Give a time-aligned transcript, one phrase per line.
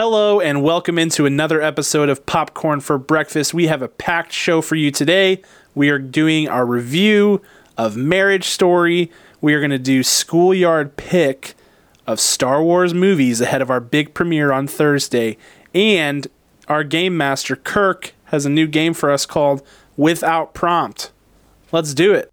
[0.00, 3.52] Hello and welcome into another episode of Popcorn for Breakfast.
[3.52, 5.42] We have a packed show for you today.
[5.74, 7.42] We are doing our review
[7.76, 9.10] of Marriage Story.
[9.40, 11.54] We are going to do Schoolyard Pick
[12.06, 15.36] of Star Wars movies ahead of our big premiere on Thursday.
[15.74, 16.28] And
[16.68, 21.10] our game master, Kirk, has a new game for us called Without Prompt.
[21.72, 22.30] Let's do it.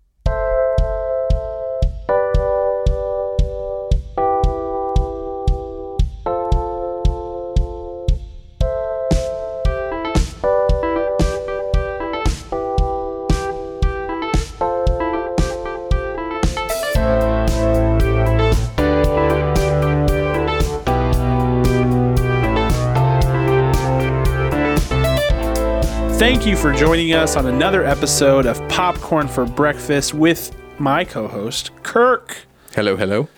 [26.35, 31.29] Thank you for joining us on another episode of Popcorn for Breakfast with my co
[31.29, 32.39] host, Kirk.
[32.75, 33.29] Hello, hello.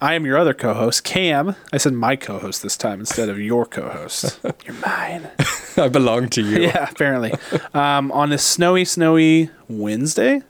[0.00, 1.54] I am your other co host, Cam.
[1.70, 4.40] I said my co host this time instead of your co host.
[4.64, 5.28] You're mine.
[5.76, 6.62] I belong to you.
[6.62, 7.34] Yeah, apparently.
[7.74, 10.40] Um, on this snowy, snowy Wednesday.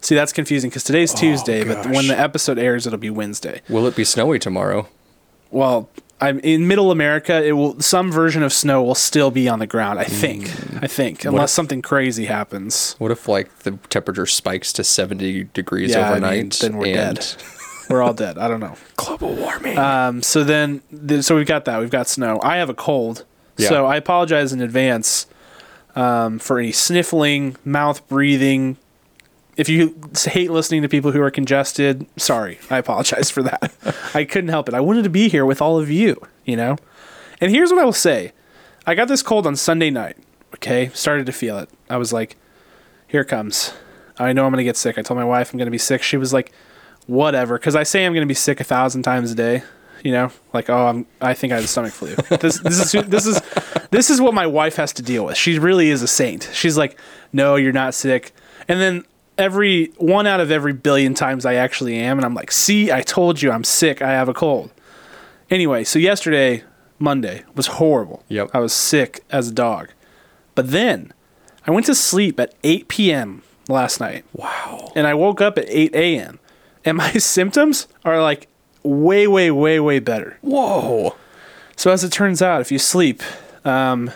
[0.00, 3.60] See, that's confusing because today's Tuesday, but when the episode airs, it'll be Wednesday.
[3.68, 4.88] Will it be snowy tomorrow?
[5.50, 5.90] Well,
[6.20, 7.42] I'm in middle America.
[7.44, 9.98] It will some version of snow will still be on the ground.
[9.98, 10.44] I think.
[10.82, 12.94] I think, unless if- something crazy happens.
[12.98, 16.52] What if like the temperature spikes to 70 degrees Yeah, I mean, overnight?
[16.60, 17.34] then we're and dead.
[17.90, 18.38] We're all dead.
[18.38, 18.76] I don't know.
[18.96, 19.76] Global warming.
[19.76, 21.80] Um, so then, th- so we've got that.
[21.80, 22.38] We've got snow.
[22.40, 23.24] I have a cold,
[23.56, 23.68] Yeah.
[23.68, 25.26] so I apologize in advance
[25.96, 28.76] um, for any sniffling, mouth breathing.
[29.56, 32.58] If you hate listening to people who are congested, sorry.
[32.70, 33.72] I apologize for that.
[34.14, 34.74] I couldn't help it.
[34.74, 36.76] I wanted to be here with all of you, you know?
[37.40, 38.32] And here's what I will say
[38.86, 40.16] I got this cold on Sunday night,
[40.54, 40.90] okay?
[40.94, 41.68] Started to feel it.
[41.88, 42.36] I was like,
[43.06, 43.74] here comes.
[44.18, 44.98] I know I'm going to get sick.
[44.98, 46.02] I told my wife I'm going to be sick.
[46.02, 46.52] She was like,
[47.06, 47.58] whatever.
[47.58, 49.62] Because I say I'm going to be sick a thousand times a day.
[50.04, 51.06] You know, like oh, I'm.
[51.20, 52.14] I think I have the stomach flu.
[52.38, 53.42] This this is this is
[53.90, 55.36] this is what my wife has to deal with.
[55.36, 56.48] She really is a saint.
[56.54, 56.98] She's like,
[57.34, 58.32] no, you're not sick.
[58.66, 59.04] And then
[59.40, 63.00] every one out of every billion times I actually am, and I'm like, see, I
[63.02, 64.02] told you I'm sick.
[64.02, 64.70] I have a cold.
[65.48, 66.62] Anyway, so yesterday,
[66.98, 68.22] Monday, was horrible.
[68.28, 68.50] Yep.
[68.52, 69.88] I was sick as a dog.
[70.54, 71.12] But then
[71.66, 73.42] I went to sleep at 8 p.m.
[73.68, 74.92] last night wow.
[74.94, 76.38] and I woke up at 8 a.m.
[76.84, 78.46] and my symptoms are like
[78.82, 80.38] way, way, way, way better.
[80.42, 81.16] Whoa.
[81.76, 83.22] So as it turns out, if you sleep,
[83.64, 84.10] um,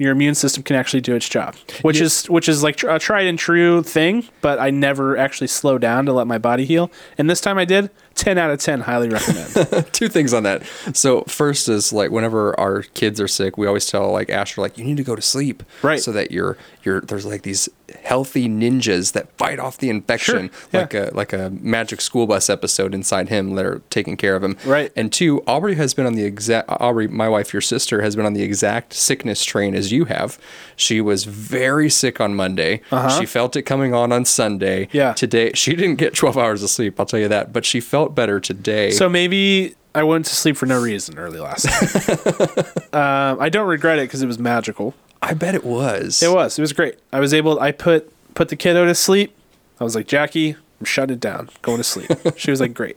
[0.00, 2.98] your immune system can actually do its job, which is which is like tr- a
[2.98, 4.24] tried and true thing.
[4.40, 7.66] But I never actually slow down to let my body heal, and this time I
[7.66, 7.90] did.
[8.20, 9.86] Ten out of ten, highly recommend.
[9.92, 10.62] Two things on that.
[10.92, 14.76] So first is like whenever our kids are sick, we always tell like Asher like
[14.76, 15.98] you need to go to sleep, Right.
[16.00, 17.68] So that you're you're there's like these
[18.02, 20.80] healthy ninjas that fight off the infection, Sure, yeah.
[20.80, 24.44] like a like a magic school bus episode inside him that are taking care of
[24.44, 24.92] him, Right.
[24.94, 28.26] And two, Aubrey has been on the exact Aubrey, my wife, your sister, has been
[28.26, 30.38] on the exact sickness train as you have.
[30.80, 32.80] She was very sick on Monday.
[33.18, 34.84] She felt it coming on on Sunday.
[34.84, 34.90] Uh-huh.
[34.92, 35.12] Yeah.
[35.12, 36.98] Today she didn't get 12 hours of sleep.
[36.98, 38.90] I'll tell you that, but she felt better today.
[38.90, 42.94] so maybe I went to sleep for no reason early last night.
[42.94, 44.94] um, I don't regret it because it was magical.
[45.20, 46.22] I bet it was.
[46.22, 46.58] It was.
[46.58, 46.98] It was great.
[47.12, 47.60] I was able.
[47.60, 49.34] I put put the kiddo to sleep.
[49.80, 51.50] I was like, Jackie, I'm shutting it down.
[51.62, 52.10] Going to sleep.
[52.36, 52.96] she was like, great,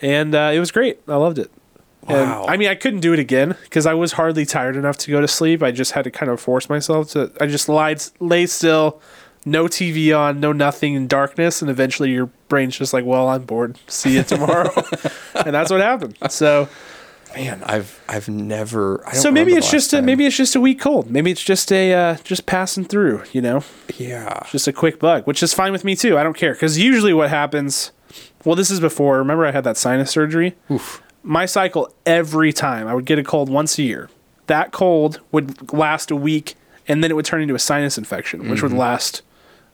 [0.00, 1.00] and uh, it was great.
[1.08, 1.50] I loved it.
[2.08, 5.10] And, I mean, I couldn't do it again because I was hardly tired enough to
[5.10, 5.62] go to sleep.
[5.62, 7.32] I just had to kind of force myself to.
[7.40, 9.00] I just lied, lay still,
[9.44, 13.44] no TV on, no nothing in darkness, and eventually your brain's just like, well, I'm
[13.44, 13.78] bored.
[13.86, 14.70] See you tomorrow,
[15.34, 16.16] and that's what happened.
[16.30, 16.68] So.
[17.36, 19.04] Man, I've I've never.
[19.12, 21.10] So maybe it's just last a maybe it's just a weak cold.
[21.10, 23.22] Maybe it's just a uh, just passing through.
[23.32, 23.64] You know,
[23.98, 24.44] yeah.
[24.50, 26.16] just a quick bug, which is fine with me too.
[26.16, 27.92] I don't care because usually what happens.
[28.46, 29.18] Well, this is before.
[29.18, 30.56] Remember, I had that sinus surgery.
[30.70, 31.02] Oof.
[31.22, 34.08] My cycle every time I would get a cold once a year.
[34.46, 36.54] That cold would last a week,
[36.86, 39.22] and then it would turn into a sinus infection, which would last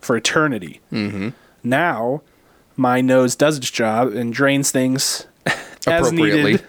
[0.00, 0.80] for eternity.
[0.92, 1.28] Mm-hmm.
[1.62, 2.22] Now,
[2.76, 5.26] my nose does its job and drains things
[5.86, 6.64] as needed,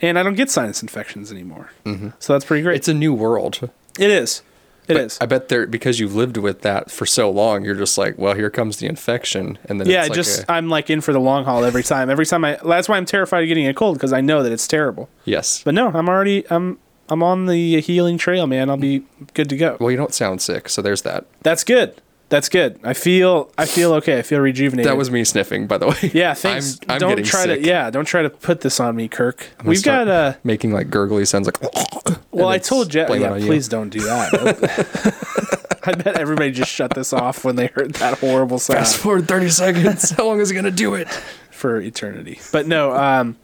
[0.00, 1.70] and I don't get sinus infections anymore.
[1.84, 2.08] Mm-hmm.
[2.18, 2.76] So that's pretty great.
[2.76, 3.70] It's a new world.
[3.98, 4.42] It is.
[4.88, 5.18] It is.
[5.20, 8.34] I bet there because you've lived with that for so long, you're just like, well,
[8.34, 11.12] here comes the infection, and then yeah, it's like just a- I'm like in for
[11.12, 12.08] the long haul every time.
[12.10, 14.52] Every time I that's why I'm terrified of getting a cold because I know that
[14.52, 15.08] it's terrible.
[15.24, 15.62] yes.
[15.64, 16.78] But no, I'm already I'm
[17.08, 18.68] I'm on the healing trail, man.
[18.70, 19.04] I'll be
[19.34, 19.76] good to go.
[19.80, 21.24] well, you don't sound sick, so there's that.
[21.42, 22.00] That's good.
[22.28, 22.80] That's good.
[22.82, 24.18] I feel I feel okay.
[24.18, 24.90] I feel rejuvenated.
[24.90, 26.10] That was me sniffing, by the way.
[26.14, 26.34] yeah.
[26.34, 26.78] Thanks.
[26.88, 27.62] I'm, I'm don't try sick.
[27.62, 27.90] to yeah.
[27.90, 29.46] Don't try to put this on me, Kirk.
[29.60, 30.34] I'm We've got uh.
[30.42, 31.58] making like gurgly sounds like.
[32.30, 33.46] Well, I told it Yeah, on you.
[33.46, 35.80] please don't do that.
[35.84, 38.80] I bet everybody just shut this off when they heard that horrible sound.
[38.80, 40.10] Fast forward 30 seconds.
[40.10, 41.08] How long is it gonna do it?
[41.56, 42.38] for eternity.
[42.52, 43.36] But no, um,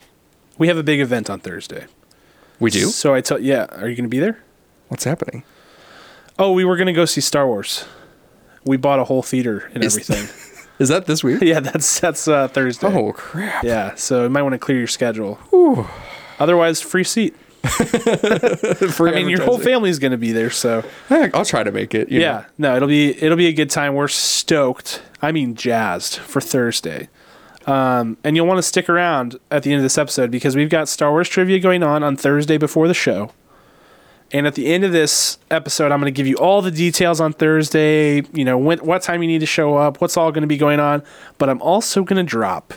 [0.58, 1.86] we have a big event on Thursday.
[2.60, 2.86] We do?
[2.86, 4.38] So I tell yeah, are you going to be there?
[4.88, 5.42] What's happening?
[6.38, 7.86] Oh, we were going to go see Star Wars.
[8.64, 10.28] We bought a whole theater and Is- everything.
[10.78, 11.40] Is that this week?
[11.42, 12.86] yeah, that's that's uh, Thursday.
[12.88, 13.62] Oh crap!
[13.62, 15.38] Yeah, so you might want to clear your schedule.
[16.40, 17.36] Otherwise, free seat.
[17.64, 21.94] I mean, your whole family's going to be there, so Heck, I'll try to make
[21.94, 22.10] it.
[22.10, 22.24] you know.
[22.24, 22.44] yeah.
[22.58, 23.94] No, it'll be it'll be a good time.
[23.94, 25.02] We're stoked.
[25.20, 27.08] I mean, jazzed for Thursday.
[27.66, 30.70] Um, and you'll want to stick around at the end of this episode because we've
[30.70, 33.30] got Star Wars trivia going on on Thursday before the show.
[34.34, 37.20] And at the end of this episode, I'm going to give you all the details
[37.20, 38.22] on Thursday.
[38.32, 40.56] You know, when, what time you need to show up, what's all going to be
[40.56, 41.02] going on.
[41.38, 42.72] But I'm also going to drop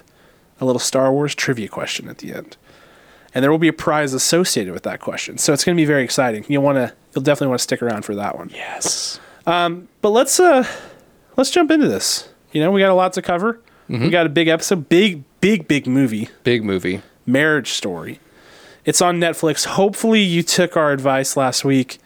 [0.60, 2.58] a little Star Wars trivia question at the end,
[3.34, 5.38] and there will be a prize associated with that question.
[5.38, 6.46] So it's going to be very exciting.
[6.50, 8.50] You'll want to, you'll definitely want to stick around for that one.
[8.54, 9.20] Yes.
[9.46, 10.66] Um, But let's uh,
[11.38, 12.28] let's jump into this.
[12.52, 13.60] You know, we got a lot to cover.
[13.88, 17.02] We got a big episode, big, big, big movie, Big movie.
[17.28, 18.20] Marriage Story.
[18.86, 19.66] It's on Netflix.
[19.66, 21.98] Hopefully, you took our advice last week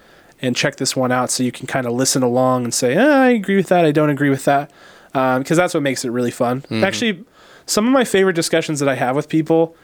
[0.42, 3.06] and checked this one out so you can kind of listen along and say, eh,
[3.06, 3.86] I agree with that.
[3.86, 4.72] I don't agree with that.
[5.14, 6.62] Um, because that's what makes it really fun.
[6.62, 6.84] Mm-hmm.
[6.84, 7.26] Actually,
[7.66, 9.76] some of my favorite discussions that I have with people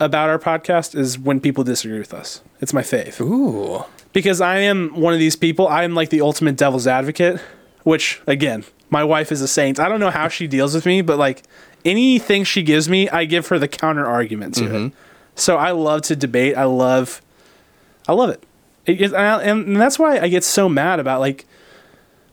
[0.00, 2.42] about our podcast is when people disagree with us.
[2.60, 3.84] It's my fave Ooh.
[4.12, 5.68] because I am one of these people.
[5.68, 7.40] I am like the ultimate devil's advocate,
[7.84, 9.78] which again, my wife is a saint.
[9.78, 11.42] I don't know how she deals with me, but like
[11.84, 14.68] anything she gives me, I give her the counter argument to it.
[14.68, 14.96] Mm-hmm.
[15.40, 16.56] So I love to debate.
[16.56, 17.22] I love,
[18.08, 18.42] I love it,
[18.86, 21.46] it is- and, I- and that's why I get so mad about like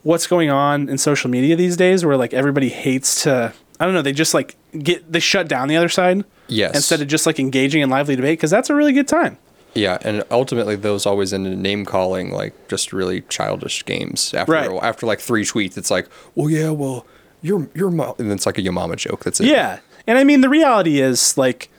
[0.03, 3.53] what's going on in social media these days, where like everybody hates to.
[3.79, 4.01] I don't know.
[4.01, 6.75] They just like get they shut down the other side Yes.
[6.75, 9.37] instead of just like engaging in lively debate because that's a really good time.
[9.75, 14.33] Yeah, and ultimately those always end in name calling, like just really childish games.
[14.33, 14.69] After Right.
[14.81, 17.05] after like three tweets, it's like, well, yeah, well,
[17.43, 19.23] your your mom, and it's like a your mama joke.
[19.25, 19.45] That's it.
[19.47, 19.79] Yeah.
[20.07, 21.69] And I mean, the reality is, like,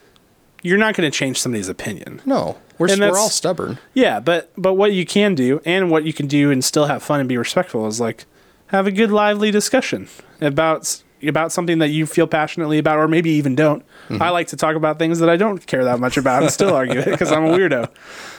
[0.62, 2.20] you're not going to change somebody's opinion.
[2.24, 3.78] No, we're And we're all stubborn.
[3.94, 7.02] Yeah, but but what you can do and what you can do and still have
[7.02, 8.24] fun and be respectful is like
[8.68, 10.08] have a good lively discussion
[10.40, 13.84] about about something that you feel passionately about or maybe even don't.
[14.20, 16.72] I like to talk about things that I don't care that much about and still
[16.74, 17.88] argue it because I'm a weirdo.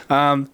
[0.10, 0.50] Um,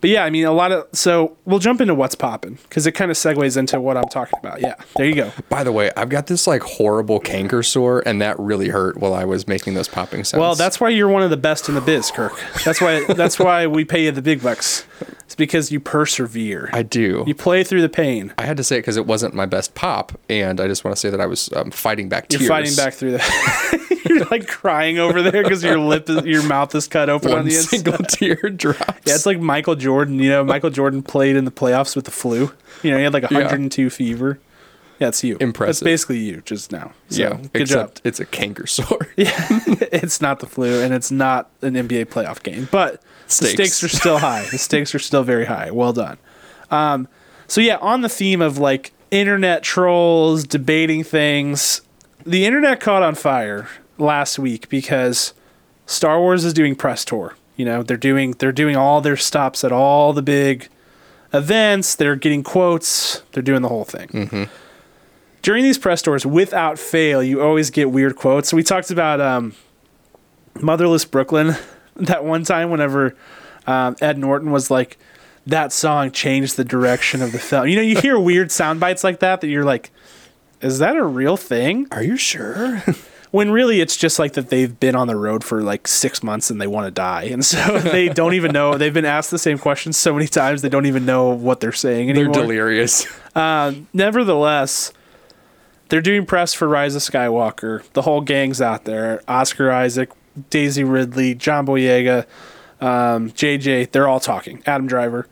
[0.00, 2.92] but yeah, I mean a lot of so we'll jump into what's popping because it
[2.92, 4.60] kind of segues into what I'm talking about.
[4.60, 5.32] Yeah, there you go.
[5.48, 9.14] By the way, I've got this like horrible canker sore, and that really hurt while
[9.14, 10.40] I was making those popping sounds.
[10.40, 12.32] Well, that's why you're one of the best in the biz, Kirk.
[12.64, 14.84] That's why that's why we pay you the big bucks.
[15.24, 16.70] It's because you persevere.
[16.72, 17.24] I do.
[17.26, 18.32] you play through the pain.
[18.38, 20.96] I had to say it because it wasn't my best pop, and I just want
[20.96, 22.42] to say that I was um, fighting back tears.
[22.42, 24.02] You're fighting back through that.
[24.08, 27.36] you're like crying over there because your lip, is, your mouth is cut open on
[27.38, 27.68] One the inside.
[27.76, 28.80] single tear drops.
[29.06, 30.18] Yeah, it's like Michael Jordan.
[30.18, 32.52] You know, Michael Jordan played in the playoffs with the flu.
[32.82, 33.38] You know, he had like Yeah.
[33.38, 34.38] 102 fever.
[34.98, 35.34] Yeah, it's you.
[35.34, 35.84] That's Impressive.
[35.86, 36.92] basically you just now.
[37.08, 37.96] So, yeah, good job.
[38.04, 39.08] it's a canker sore.
[39.16, 39.32] yeah,
[39.66, 43.02] it's not the flu and it's not an NBA playoff game, but
[43.38, 43.74] the Stakes.
[43.76, 44.46] stakes are still high.
[44.50, 45.70] The stakes are still very high.
[45.70, 46.18] Well done.
[46.70, 47.08] Um,
[47.46, 51.82] so yeah, on the theme of like internet trolls debating things,
[52.24, 53.68] the internet caught on fire
[53.98, 55.34] last week because
[55.86, 57.36] Star Wars is doing press tour.
[57.56, 60.68] You know, they're doing they're doing all their stops at all the big
[61.32, 61.94] events.
[61.94, 63.20] They're getting quotes.
[63.32, 64.48] They're doing the whole thing.
[65.42, 68.48] During these press tours, without fail, you always get weird quotes.
[68.50, 69.54] So we talked about um,
[70.60, 71.56] Motherless Brooklyn
[71.96, 73.16] that one time whenever
[73.66, 74.98] um, Ed Norton was like,
[75.46, 77.66] that song changed the direction of the film.
[77.66, 79.90] You know, you hear weird sound bites like that that you're like,
[80.60, 81.86] is that a real thing?
[81.90, 82.82] Are you sure?
[83.32, 86.50] When really it's just like that they've been on the road for like six months
[86.50, 87.26] and they want to die.
[87.26, 88.76] And so they don't even know.
[88.76, 91.70] They've been asked the same questions so many times they don't even know what they're
[91.70, 92.34] saying anymore.
[92.34, 93.06] They're delirious.
[93.92, 94.92] Nevertheless,
[95.90, 97.84] they're doing press for Rise of Skywalker.
[97.92, 99.22] The whole gang's out there.
[99.28, 100.10] Oscar Isaac,
[100.50, 102.26] Daisy Ridley, John Boyega,
[102.80, 104.62] um, JJ, they're all talking.
[104.66, 105.26] Adam Driver.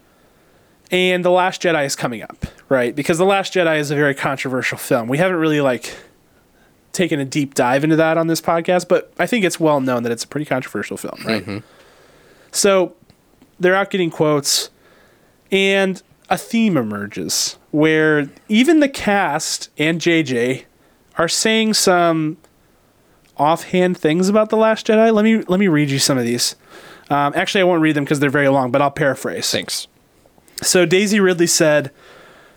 [0.90, 2.94] And The Last Jedi is coming up, right?
[2.96, 5.08] Because The Last Jedi is a very controversial film.
[5.08, 5.94] We haven't really like
[6.92, 10.02] taken a deep dive into that on this podcast, but I think it's well known
[10.02, 11.62] that it's a pretty controversial film, right?
[12.50, 12.96] So
[13.60, 14.70] they're out getting quotes
[15.52, 20.64] and a theme emerges where even the cast and JJ
[21.16, 22.38] are saying some
[23.38, 25.12] offhand things about the Last Jedi.
[25.12, 26.56] Let me let me read you some of these.
[27.10, 29.50] Um, actually, I won't read them because they're very long, but I'll paraphrase.
[29.50, 29.86] Thanks.
[30.62, 31.90] So Daisy Ridley said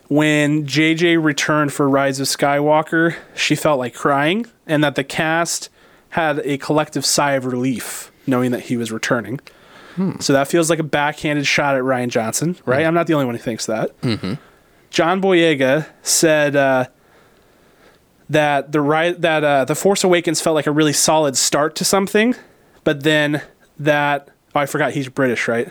[0.08, 5.70] when JJ returned for Rise of Skywalker, she felt like crying, and that the cast
[6.10, 9.40] had a collective sigh of relief knowing that he was returning.
[10.20, 12.86] So that feels like a backhanded shot at Rian Johnson, right?
[12.86, 13.90] I'm not the only one who thinks that.
[14.90, 16.86] John Boyega said uh,
[18.32, 21.84] that the ri- that uh, the Force Awakens felt like a really solid start to
[21.84, 22.34] something,
[22.84, 23.42] but then
[23.78, 25.70] that Oh, I forgot he's British, right?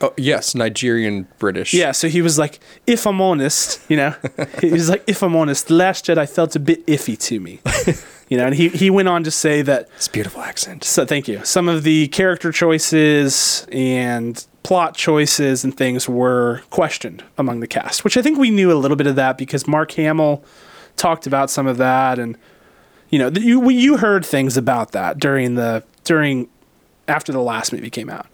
[0.00, 1.74] Oh, yes, Nigerian British.
[1.74, 4.14] Yeah, so he was like, if I'm honest, you know,
[4.60, 7.60] he was like, if I'm honest, The Last Jedi felt a bit iffy to me.
[8.28, 10.82] you know, and he, he went on to say that, It's a beautiful accent.
[10.84, 17.22] so thank you, some of the character choices and plot choices and things were questioned
[17.36, 19.92] among the cast, which I think we knew a little bit of that because Mark
[19.92, 20.42] Hamill
[21.02, 22.18] talked about some of that.
[22.18, 22.38] And,
[23.10, 26.48] you know, you, you heard things about that during the, during,
[27.08, 28.26] after the last movie came out.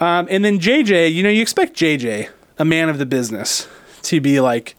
[0.00, 3.68] Um, and then JJ, you know, you expect JJ, a man of the business,
[4.02, 4.74] to be like,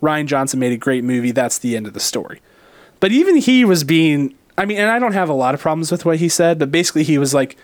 [0.00, 1.30] Rian Johnson made a great movie.
[1.30, 2.40] That's the end of the story.
[2.98, 5.92] But even he was being, I mean, and I don't have a lot of problems
[5.92, 7.56] with what he said, but basically he was like,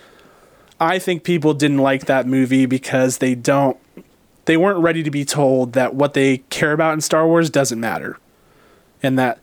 [0.78, 3.76] I think people didn't like that movie because they don't,
[4.44, 7.80] they weren't ready to be told that what they care about in Star Wars doesn't
[7.80, 8.18] matter.
[9.02, 9.38] And that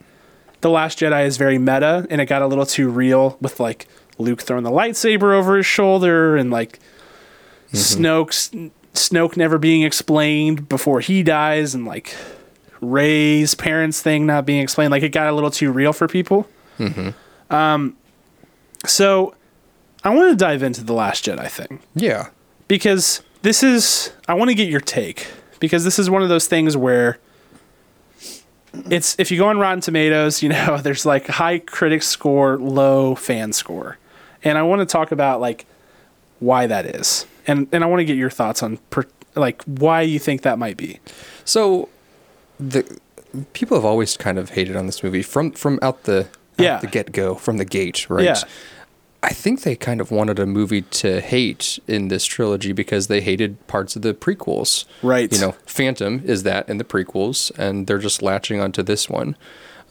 [0.62, 3.88] The Last Jedi is very meta and it got a little too real with like
[4.18, 6.80] Luke throwing the lightsaber over his shoulder and like
[7.74, 8.50] Snoke's
[8.94, 12.16] Snoke never being explained before he dies and like
[12.82, 14.92] Rey's parents thing not being explained.
[14.92, 16.48] Like it got a little too real for people.
[16.80, 17.54] Mm-hmm.
[17.54, 17.98] Um,
[18.86, 19.36] so
[20.04, 22.30] I want to dive into the Last Jedi thing Yeah.
[22.68, 25.28] because this is I want to get your take
[25.60, 27.18] because this is one of those things where
[28.90, 33.16] it's if you go on Rotten Tomatoes, you know, there's like high critic score, low
[33.16, 33.98] fan score.
[34.44, 35.66] And I want to talk about like
[36.40, 37.26] why that is.
[37.48, 39.06] And and I want to get your thoughts on per,
[39.36, 41.00] like why you think that might be.
[41.46, 41.90] So
[42.60, 43.00] the
[43.54, 46.28] people have always kind of hated on this movie from from out the out
[46.58, 46.78] Yeah.
[46.80, 48.24] the get go from the gate, right?
[48.26, 48.42] Yeah.
[49.26, 53.22] I think they kind of wanted a movie to hate in this trilogy because they
[53.22, 54.86] hated parts of the prequels.
[55.02, 55.34] Right.
[55.34, 59.36] You know, Phantom is that in the prequels, and they're just latching onto this one.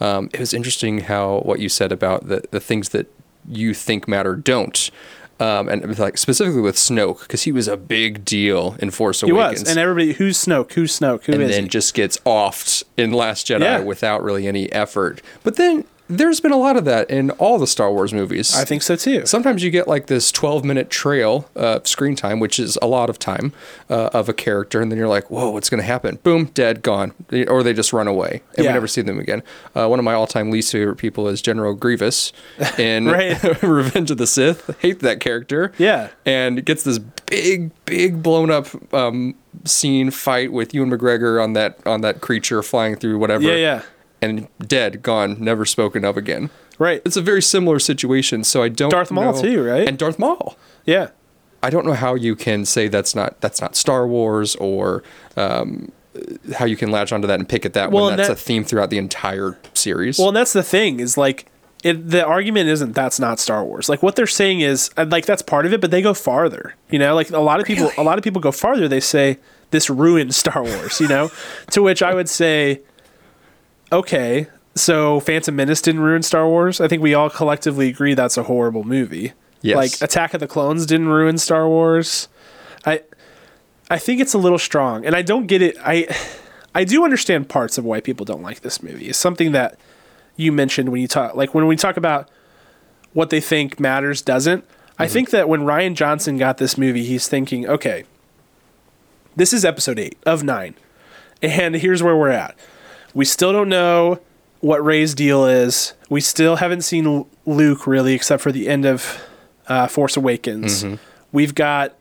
[0.00, 3.06] Um, it was interesting how what you said about the, the things that
[3.48, 4.90] you think matter don't.
[5.40, 9.30] Um, and like specifically with Snoke, because he was a big deal in Force He
[9.30, 9.68] Awakens was.
[9.70, 10.72] And everybody who's Snoke?
[10.74, 11.24] Who's Snoke?
[11.24, 11.68] Who is and then he?
[11.68, 13.80] just gets offed in Last Jedi Yeah.
[13.80, 15.20] without really any effort.
[15.42, 18.54] But then there's been a lot of that in all the Star Wars movies.
[18.54, 19.24] I think so too.
[19.26, 23.08] Sometimes you get like this 12 minute trail uh, screen time, which is a lot
[23.08, 23.52] of time
[23.88, 26.16] uh, of a character, and then you're like, whoa, what's going to happen?
[26.22, 27.12] Boom, dead, gone.
[27.48, 28.70] Or they just run away, and Yeah.
[28.70, 29.42] we never see them again.
[29.74, 32.32] Uh, one of my all time least favorite people is General Grievous
[32.78, 33.06] in
[33.62, 34.76] Revenge of the Sith.
[34.80, 35.72] Hate that character.
[35.78, 36.10] Yeah.
[36.26, 39.34] And gets this big, big blown up um,
[39.64, 43.44] scene fight with Ewan McGregor on that on that creature flying through whatever.
[43.44, 43.82] Yeah, yeah.
[44.24, 46.50] And dead, gone, never spoken of again.
[46.78, 47.02] Right.
[47.04, 48.90] It's a very similar situation, so I don't.
[48.90, 49.86] Darth Maul know- too, right?
[49.86, 50.56] And Darth Maul.
[50.84, 51.08] Yeah.
[51.62, 55.02] I don't know how you can say that's not that's not Star Wars or
[55.36, 55.90] um,
[56.56, 58.40] how you can latch onto that and pick at that Well, when that's that- a
[58.40, 60.18] theme throughout the entire series.
[60.18, 61.46] Well, and that's the thing is like
[61.82, 63.88] it, the argument isn't that's not Star Wars.
[63.88, 66.74] Like what they're saying is like that's part of it, but they go farther.
[66.90, 68.88] You know, like a lot of people, a lot of people go farther.
[68.88, 69.38] They say
[69.70, 71.00] this ruined Star Wars.
[71.00, 71.30] You know,
[71.70, 72.80] to which I would say,
[73.94, 76.80] okay, so Phantom Menace didn't ruin Star Wars.
[76.80, 79.32] I think we all collectively agree that's a horrible movie.
[79.62, 79.76] Yes.
[79.76, 82.28] Like Attack of the Clones didn't ruin Star Wars.
[82.84, 83.02] I
[83.88, 85.76] I think it's a little strong, and I don't get it.
[85.82, 86.08] I
[86.74, 89.08] I do understand parts of why people don't like this movie.
[89.08, 89.78] It's something that
[90.36, 92.28] you mentioned when you talk like when we talk about
[93.12, 94.64] what they think matters doesn't.
[94.98, 95.12] I mm-hmm.
[95.12, 98.04] think that when Rian Johnson got this movie, he's thinking, okay,
[99.34, 100.74] this is episode eight of nine,
[101.40, 102.56] and here's where we're at.
[103.14, 104.20] We still don't know
[104.60, 105.94] what Rey's deal is.
[106.08, 109.22] We still haven't seen Luke really, except for the end of
[109.68, 110.84] uh, Force Awakens.
[111.32, 111.94] We've got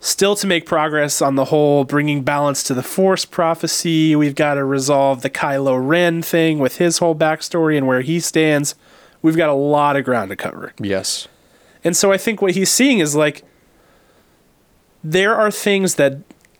[0.00, 4.14] still to make progress on the whole bringing balance to the Force prophecy.
[4.14, 8.20] We've got to resolve the Kylo Ren thing with his whole backstory and where he
[8.20, 8.74] stands.
[9.22, 10.72] We've got a lot of ground to cover.
[10.80, 11.28] yes.
[11.84, 13.44] And so I think what he's seeing is like
[15.04, 16.18] there are things that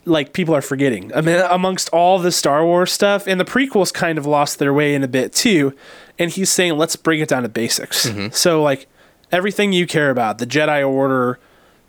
[0.09, 1.12] like people are forgetting.
[1.15, 4.73] I mean amongst all the Star Wars stuff and the prequels kind of lost their
[4.73, 5.75] way in a bit too.
[6.19, 8.07] And he's saying let's bring it down to basics.
[8.07, 8.33] Mm-hmm.
[8.33, 8.87] So like
[9.31, 11.38] everything you care about, the Jedi Order,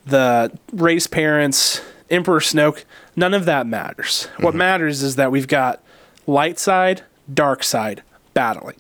[0.06, 2.84] the Rey's parents, Emperor Snoke,
[3.16, 4.28] none of that matters.
[4.38, 4.58] What mm-hmm.
[4.58, 5.82] matters is that we've got
[6.28, 8.78] light side, dark side battling.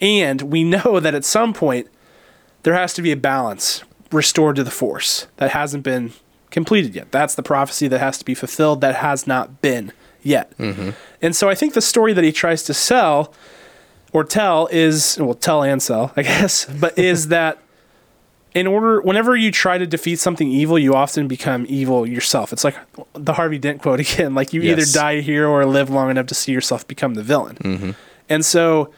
[0.00, 1.88] And we know that at some point
[2.62, 6.12] there has to be a balance restored to the force that hasn't been
[6.52, 7.10] completed yet.
[7.10, 9.92] That's the prophecy that has to be fulfilled that has not been
[10.22, 10.56] yet.
[10.58, 10.90] Mm-hmm.
[11.20, 13.34] And so I think the story that he tries to sell
[14.12, 17.58] or tell is well tell and sell, I guess, but is that
[18.54, 22.52] in order whenever you try to defeat something evil, you often become evil yourself.
[22.52, 22.76] It's like
[23.14, 26.26] the Harvey Dent quote again, like you either die a hero or live long enough
[26.26, 27.56] to see yourself become the villain.
[27.56, 27.90] Mm-hmm.
[28.28, 28.92] And so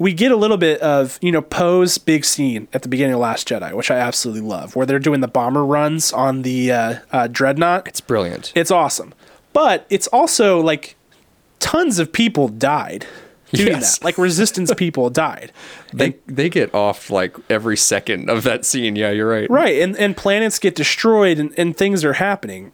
[0.00, 3.20] we get a little bit of you know Poe's big scene at the beginning of
[3.20, 6.94] Last Jedi, which I absolutely love, where they're doing the bomber runs on the uh,
[7.12, 7.86] uh, dreadnought.
[7.86, 8.50] It's brilliant.
[8.56, 9.12] It's awesome,
[9.52, 10.96] but it's also like
[11.60, 13.06] tons of people died
[13.52, 13.98] doing Yes.
[13.98, 14.04] that.
[14.04, 15.52] Like resistance people died.
[15.92, 18.96] They they get off like every second of that scene.
[18.96, 19.50] Yeah, you're right.
[19.50, 22.72] Right, and, and planets get destroyed and, and things are happening.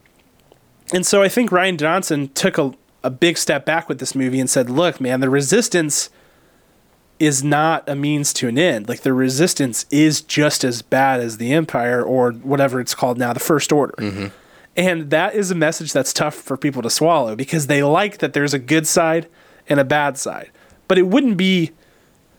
[0.93, 4.39] And so I think Rian Johnson took a, a big step back with this movie
[4.39, 6.11] and said, look, man, the resistance
[7.19, 8.89] is not a means to an end.
[8.89, 13.33] Like the resistance is just as bad as the Empire or whatever it's called now,
[13.33, 14.31] the First Order.
[14.77, 18.35] And that is a message that's tough for people to swallow because they like that
[18.35, 19.27] there's a good side
[19.69, 20.51] and a bad side.
[20.89, 21.71] But it wouldn't be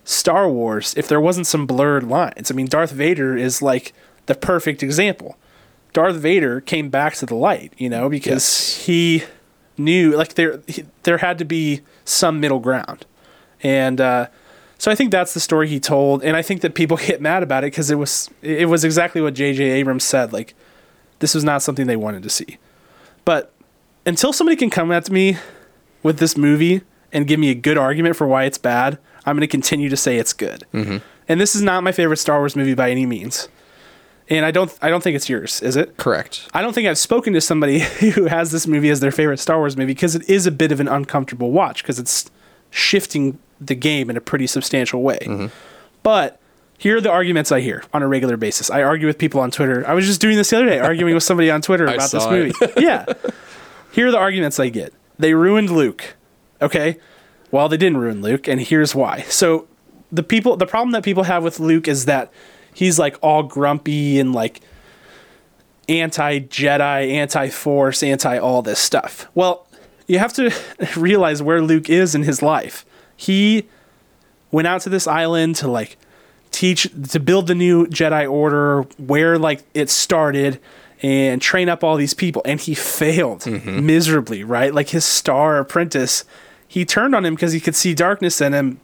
[0.04, 2.52] Star Wars if there wasn't some blurred lines.
[2.52, 3.92] I mean, Darth Vader is like
[4.28, 5.36] the perfect example.
[5.94, 8.34] Darth Vader came back to the light, you know, because
[8.78, 8.86] Yes.
[8.86, 9.24] he
[9.78, 13.06] knew like there he, there had to be some middle ground.
[13.64, 14.28] And uh,
[14.78, 17.44] so I think that's the story he told, and I think that people get mad
[17.44, 19.64] about it because it was it was exactly what J.J.
[19.64, 20.34] Abrams said.
[20.34, 20.54] Like
[21.20, 22.58] this was not something they wanted to see.
[23.26, 23.52] But
[24.06, 25.38] until somebody can come at me
[26.04, 26.82] with this movie
[27.12, 29.98] and give me a good argument for why it's bad, I'm going to continue to
[29.98, 30.64] say it's good.
[30.74, 30.98] Mm-hmm.
[31.28, 33.50] And this is not my favorite Star Wars movie by any means.
[34.30, 35.98] And I don't I don't think it's yours, is it?
[35.98, 36.48] Correct.
[36.54, 37.80] I don't think I've spoken to somebody
[38.14, 40.72] who has this movie as their favorite Star Wars movie because it is a bit
[40.72, 42.30] of an uncomfortable watch because it's
[42.70, 45.50] shifting the game in a pretty substantial way.
[46.04, 46.40] But
[46.78, 48.70] here are the arguments I hear on a regular basis.
[48.70, 49.86] I argue with people on Twitter.
[49.88, 52.26] I was just doing this the other day, arguing with somebody on Twitter about this
[52.28, 52.54] movie.
[52.78, 53.06] yeah.
[53.92, 54.94] Here are the arguments I get.
[55.18, 56.16] They ruined Luke.
[56.62, 56.98] Okay?
[57.50, 59.22] Well, they didn't ruin Luke, and here's why.
[59.24, 59.68] So
[60.12, 62.32] the people the problem that people have with Luke is that
[62.74, 64.62] he's like all grumpy and like
[65.90, 69.28] anti Jedi, anti Force, anti all this stuff.
[69.34, 69.68] Well,
[70.08, 70.54] you have to
[70.98, 72.86] realize where Luke is in his life.
[73.18, 73.68] He
[74.52, 75.98] went out to this island to like
[76.52, 80.60] teach to build the new Jedi Order, where like it started,
[81.02, 83.86] and train up all these people, and he failed mm-hmm.
[83.86, 84.44] miserably.
[84.44, 86.24] Right, like his star apprentice,
[86.68, 88.80] he turned on him because he could see darkness in him,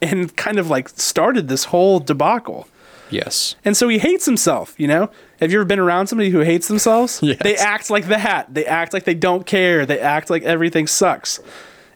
[0.00, 2.66] and kind of like started this whole debacle.
[3.12, 3.56] Yes.
[3.64, 5.10] And so he hates himself, you know?
[5.38, 7.20] Have you ever been around somebody who hates themselves?
[7.22, 7.38] Yes.
[7.42, 8.52] They act like that.
[8.52, 9.84] They act like they don't care.
[9.84, 11.40] They act like everything sucks.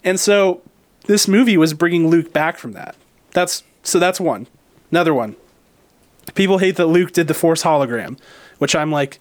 [0.04, 0.62] And so
[1.06, 2.96] this movie was bringing Luke back from that.
[3.32, 4.46] That's so that's one.
[4.90, 5.36] Another one.
[6.34, 8.18] People hate that Luke did the Force hologram,
[8.58, 9.20] which I'm like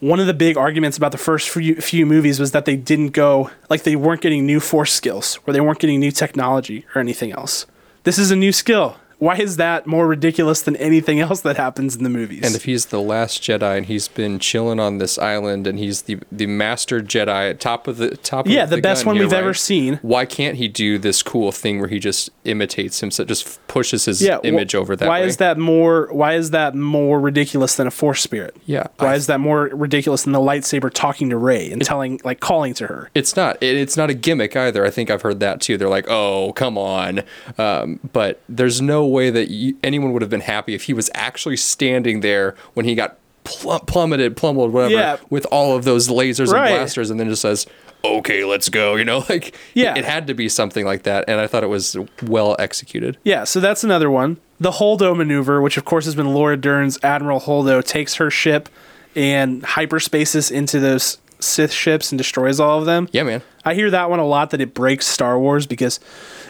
[0.00, 3.10] one of the big arguments about the first few, few movies was that they didn't
[3.10, 7.00] go like they weren't getting new force skills or they weren't getting new technology or
[7.00, 7.66] anything else.
[8.04, 8.96] This is a new skill.
[9.20, 12.40] Why is that more ridiculous than anything else that happens in the movies?
[12.44, 16.02] And if he's the last Jedi and he's been chilling on this island and he's
[16.02, 19.24] the the master Jedi at top of the top Yeah, of the best one here,
[19.26, 19.98] we've ever seen.
[20.02, 24.22] Why can't he do this cool thing where he just imitates himself, just pushes his
[24.22, 25.26] yeah, wh- image over that Why way?
[25.26, 26.08] is that more?
[26.12, 28.56] Why is that more ridiculous than a force spirit?
[28.66, 32.20] Yeah, Why I- is that more ridiculous than the lightsaber talking to Rey and telling,
[32.24, 33.10] like, calling to her?
[33.14, 33.62] It's not.
[33.62, 34.86] It, it's not a gimmick either.
[34.86, 35.76] I think I've heard that too.
[35.76, 37.22] They're like, "Oh, come on,"
[37.58, 41.10] um, but there's no way that you, anyone would have been happy if he was
[41.14, 45.16] actually standing there when he got plum- plummeted, plummeted, whatever, Yeah.
[45.28, 46.70] with all of those lasers Right.
[46.70, 47.66] and blasters, and then just says,
[48.04, 49.92] "Okay, let's go." You know, like Yeah.
[49.92, 53.16] it, it had to be something like that, and I thought it was well executed.
[53.24, 54.38] Yeah, so that's another one.
[54.60, 58.68] The Holdo maneuver, which of course has been Laura Dern's Admiral Holdo, takes her ship
[59.16, 63.08] and hyperspaces into those Sith ships and destroys all of them.
[63.12, 63.42] Yeah, man.
[63.64, 66.00] I hear that one a lot that it breaks Star Wars because,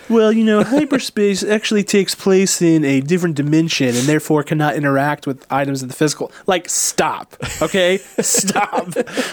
[0.08, 5.26] well, you know, hyperspace actually takes place in a different dimension and therefore cannot interact
[5.26, 6.30] with items of the physical.
[6.46, 7.98] Like, stop, okay?
[8.20, 8.88] stop.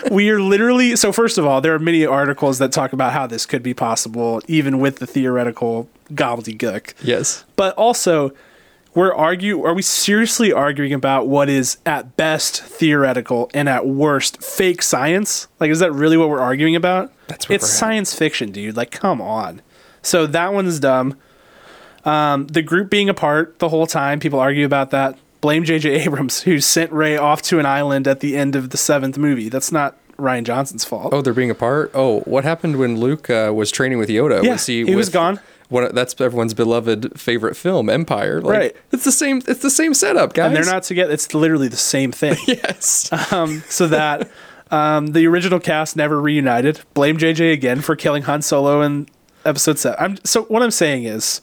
[0.09, 0.95] We are literally.
[0.95, 3.73] So, first of all, there are many articles that talk about how this could be
[3.73, 6.93] possible, even with the theoretical gobbledygook.
[7.03, 7.43] Yes.
[7.55, 8.31] But also,
[8.97, 14.41] we're argue are we seriously arguing about what is at best theoretical and at worst
[14.43, 15.47] fake science?
[15.59, 17.13] Like is that really what we're arguing about?
[17.27, 18.75] That's It's science fiction, dude.
[18.75, 19.61] Like come on.
[20.01, 21.15] So that one's dumb.
[22.05, 25.15] Um, the group being apart the whole time, people argue about that.
[25.41, 25.89] Blame J.J.
[26.05, 29.49] Abrams, who sent Rey off to an island at the end of the seventh movie.
[29.49, 31.13] That's not Rian Johnson's fault.
[31.13, 31.91] Oh, they're being apart.
[31.93, 34.43] Oh, what happened when Luke uh, was training with Yoda?
[34.43, 35.39] Yeah, was he, he was gone.
[35.69, 38.41] One, that's everyone's beloved favorite film, Empire.
[38.41, 38.75] Like, Right.
[38.91, 39.41] It's the same.
[39.47, 40.47] It's the same setup, guys.
[40.47, 41.11] and they're not together.
[41.13, 42.37] It's literally the same thing.
[42.47, 43.11] Yes.
[43.33, 44.29] um, so that
[44.71, 46.79] um, the original cast never reunited.
[46.93, 49.07] Blame JJ again for killing Han Solo in
[49.43, 49.97] Episode Seven.
[49.99, 51.41] I'm, so what I'm saying is,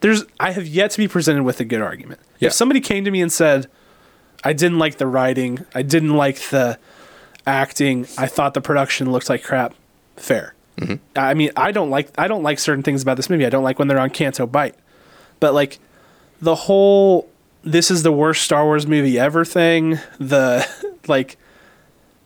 [0.00, 2.20] there's I have yet to be presented with a good argument.
[2.38, 2.48] Yeah.
[2.48, 3.66] If somebody came to me and said,
[4.44, 6.78] "I didn't like the writing, I didn't like the
[7.46, 9.74] acting, I thought the production looked like crap,"
[10.16, 10.54] fair.
[11.16, 13.46] I mean, I don't like I don't like certain things about this movie.
[13.46, 14.74] I don't like when they're on Canto Bight,
[15.40, 15.78] but like
[16.40, 17.28] the whole
[17.62, 19.98] this is the worst Star Wars movie ever thing.
[20.18, 20.68] The
[21.06, 21.36] like,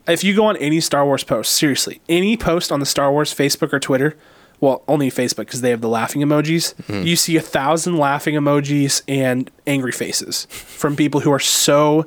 [0.09, 3.35] if you go on any Star Wars post, seriously, any post on the Star Wars
[3.35, 4.17] Facebook or Twitter,
[4.61, 6.75] well, only Facebook because they have the laughing emojis.
[6.75, 7.07] Mm-hmm.
[7.07, 12.07] You see a thousand laughing emojis and angry faces from people who are so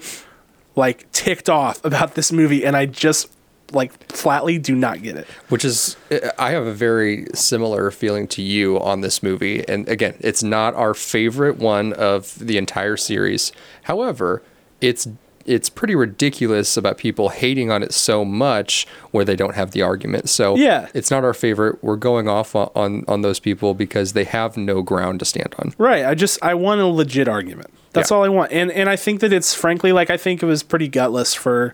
[0.76, 3.30] like ticked off about this movie, and I just
[3.72, 5.28] like flatly do not get it.
[5.50, 5.96] Which is,
[6.38, 9.68] I have a very similar feeling to you on this movie.
[9.68, 13.52] And again, it's not our favorite one of the entire series.
[13.84, 14.42] However,
[14.82, 15.08] it's
[15.46, 19.82] it's pretty ridiculous about people hating on it so much where they don't have the
[19.82, 20.30] argument.
[20.30, 20.90] So Yeah.
[20.94, 21.84] it's not our favorite.
[21.84, 25.56] We're going off on, on, on those people because they have no ground to stand
[25.58, 25.74] on.
[25.80, 26.06] Right.
[26.06, 27.72] I just I want a legit argument.
[27.94, 28.18] That's Yeah.
[28.18, 28.52] all I want.
[28.52, 31.74] And and I think that it's frankly like I think it was pretty gutless for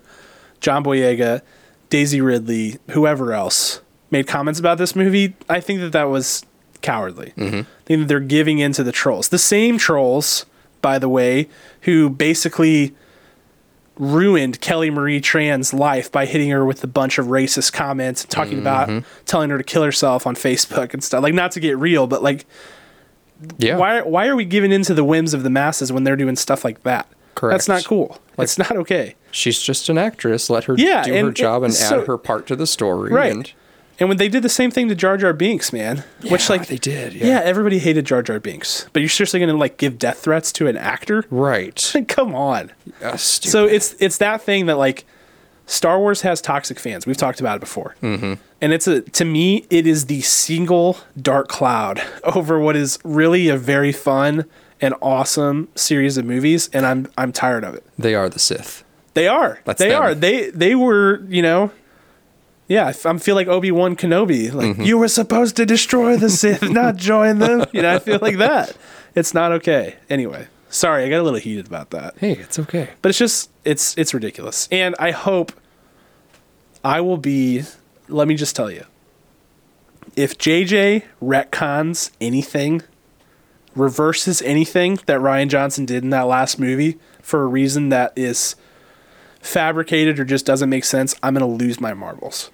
[0.62, 1.42] John Boyega,
[1.90, 5.36] Daisy Ridley, whoever else made comments about this movie.
[5.50, 6.46] I think that that was
[6.82, 7.34] cowardly.
[7.38, 7.60] Mm-hmm.
[7.60, 9.30] I think that they're giving in to the trolls.
[9.30, 10.46] The same trolls,
[10.82, 11.50] by the way,
[11.82, 12.96] who basically
[13.98, 18.32] ruined Kelly Marie Tran's life by hitting her with a bunch of racist comments and
[18.32, 19.08] talking about mm-hmm.
[19.26, 21.24] telling her to kill herself on Facebook and stuff.
[21.24, 22.46] Like not to get real, but like
[23.58, 23.78] Yeah.
[23.78, 26.36] why why are we giving in to the whims of the masses when they're doing
[26.36, 27.08] stuff like that?
[27.36, 27.54] Correct.
[27.54, 28.20] That's not cool.
[28.38, 29.16] it's not okay.
[29.36, 30.50] She's just an actress.
[30.50, 32.66] Let her Yeah, do and her job it- and so- add her part to the
[32.68, 33.12] story.
[33.12, 33.32] Right.
[33.32, 33.52] And
[34.00, 36.76] And when they did the same thing to Jar Jar Binks, man, which like they
[36.78, 37.28] did, Yeah.
[37.28, 37.42] yeah.
[37.44, 40.76] everybody hated Jar Jar Binks, but you're seriously gonna like give death threats to an
[40.78, 41.24] actor?
[41.30, 41.94] right.
[42.08, 42.72] Come on.
[43.18, 43.50] Stupid.
[43.52, 45.06] So it's it's that thing that like
[45.66, 47.06] Star Wars has toxic fans.
[47.08, 48.34] We've talked about it before, mm-hmm.
[48.62, 53.48] and it's a to me it is the single dark cloud over what is really
[53.50, 54.46] a very fun
[54.82, 57.84] and awesome series of movies, and I'm I'm tired of it.
[57.98, 58.84] they are the Sith.
[59.16, 59.60] They are.
[59.66, 60.02] That's they them.
[60.02, 60.14] are.
[60.16, 61.22] They they were.
[61.28, 61.72] You know.
[62.68, 64.52] Yeah, I feel like Obi Wan Kenobi.
[64.54, 64.82] Like Mm-hmm.
[64.84, 67.66] you were supposed to destroy the Sith, not join them.
[67.74, 68.76] You know, I feel like that.
[69.14, 69.96] It's not okay.
[70.10, 72.90] Anyway, sorry, I got a little heated about that Hey, it's okay.
[73.02, 75.52] but it's just it's it's ridiculous and i hope
[76.84, 77.64] i will be
[78.10, 78.84] let me just tell you
[80.16, 82.82] if jj retcons anything
[83.76, 88.56] reverses anything that rian johnson did in that last movie for a reason that is
[89.46, 92.50] fabricated or just doesn't make sense i'm gonna lose my marbles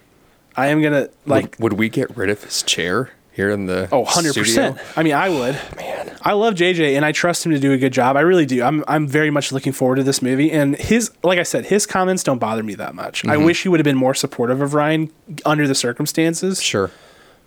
[0.55, 3.87] i am gonna like would, would we get rid of his chair here in the
[3.91, 4.77] Oh, 100%.
[4.97, 5.57] I mean, I would.
[5.77, 6.17] Man.
[6.21, 8.15] I love JJ and I trust him to do a good job.
[8.15, 8.61] I really do.
[8.61, 11.85] I'm I'm very much looking forward to this movie and his like I said, his
[11.85, 13.25] comments don't bother me that much.
[13.25, 13.45] I mm-hmm.
[13.45, 15.11] wish he would have been more supportive of Rian
[15.45, 16.91] under the circumstances, Sure.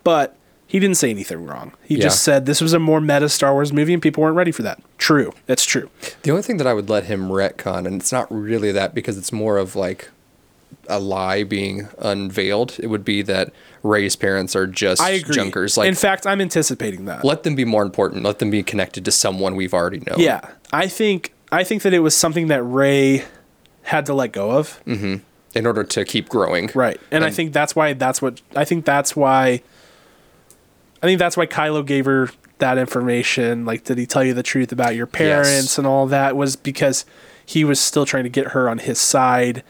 [0.03, 1.73] but he didn't say anything wrong.
[1.85, 2.05] He Yeah.
[2.05, 4.63] just said this was a more meta Star Wars movie and people weren't ready for
[4.63, 4.81] that.
[4.99, 5.33] True.
[5.47, 5.89] That's true.
[6.23, 9.17] The only thing that I would let him retcon, and it's not really that because
[9.19, 10.11] it's more of like
[10.89, 15.35] a lie being unveiled, it would be that Rey's parents are just I agree.
[15.35, 15.77] junkers.
[15.77, 17.25] Like in fact, I'm anticipating that.
[17.25, 18.25] let them be more important.
[18.25, 20.19] Let them be connected to someone we've already known.
[20.19, 20.41] yeah.
[20.73, 23.25] I think I think that it was something that Rey
[23.83, 24.81] had to let go of.
[24.87, 25.17] Mm-hmm.
[25.55, 26.69] In order to keep growing.
[26.75, 27.01] Right.
[27.13, 29.63] And, I think that's why that's what I think that's why
[31.05, 33.67] I think that's why Kylo gave her that information.
[33.67, 35.79] Like, did he tell you the truth about your parents Yes.
[35.79, 36.35] and all that?
[36.35, 37.05] Was because
[37.45, 39.63] he was still trying to get her on his side.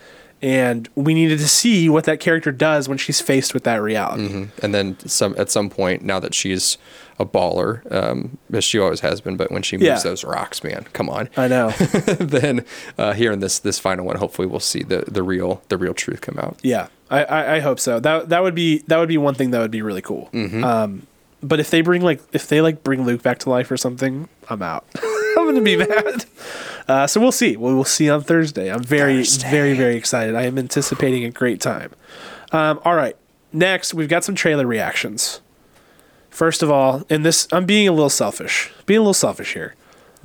[0.42, 4.48] And we needed to see what that character does when she's faced with that reality.
[4.62, 6.76] And then some at some point, now that she's
[7.18, 9.98] a baller, um, as she always has been, but when she moves Yeah.
[10.10, 11.30] those rocks, man, come on.
[11.38, 11.70] I know.
[11.70, 12.64] then
[12.98, 15.94] uh, here in this this final one, hopefully we'll see the, the real the real
[15.94, 16.58] truth come out.
[16.62, 17.98] yeah, I, I, I hope so.
[17.98, 20.28] That that would be that would be one thing that would be really cool.
[20.34, 21.06] Um,
[21.44, 24.28] but if they bring like if they like bring Luke back to life or something,
[24.48, 24.84] I'm out.
[25.36, 26.24] I'm gonna be mad.
[26.88, 27.56] Uh, so we'll see.
[27.56, 28.70] We will see on Thursday.
[28.72, 29.50] I'm very Thursday.
[29.50, 30.34] very very excited.
[30.34, 31.90] I am anticipating a great time.
[32.52, 33.16] Um, all right,
[33.52, 35.40] next we've got some trailer reactions.
[36.30, 38.72] First of all, and this I'm being a little selfish.
[38.86, 39.74] Being a little selfish here.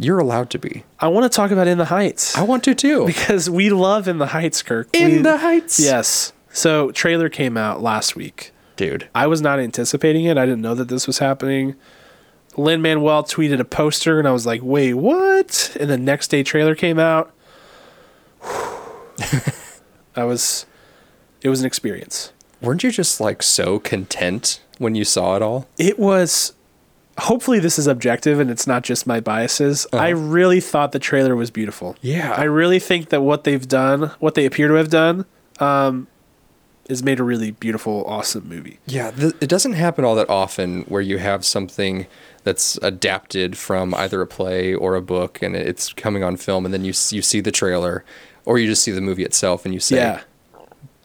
[0.02, 0.86] You're allowed to be.
[1.00, 3.06] I want to talk about In the Heights I want to too.
[3.06, 4.88] because we love In the Heights, Kirk.
[4.94, 5.78] In We- the Heights.
[5.80, 6.32] Yes.
[6.52, 8.52] So trailer came out last week.
[8.80, 9.10] Dude.
[9.14, 10.38] I was not anticipating it.
[10.38, 11.76] I didn't know that this was happening.
[12.56, 16.44] Lin Manuel tweeted a poster, and I was like, "Wait, what?" And the next day,
[16.44, 17.34] trailer came out.
[20.16, 20.66] I was,
[21.42, 22.32] it was an experience.
[22.62, 25.68] Weren't you just like so content when you saw it all?
[25.78, 26.54] It was.
[27.18, 29.86] Hopefully, this is objective and it's not just my biases.
[29.92, 31.98] I really thought the trailer was beautiful.
[32.00, 32.32] Yeah.
[32.32, 35.26] I really think that what they've done, what they appear to have done,
[35.60, 36.08] um,
[36.90, 38.80] is made a really beautiful, awesome movie.
[38.88, 42.08] Yeah, th- it doesn't happen all that often where you have something
[42.44, 46.74] that's adapted from either a play or a book and it's coming on film and
[46.74, 48.04] then you you see the trailer
[48.46, 50.22] or you just see the movie itself and you say Yeah.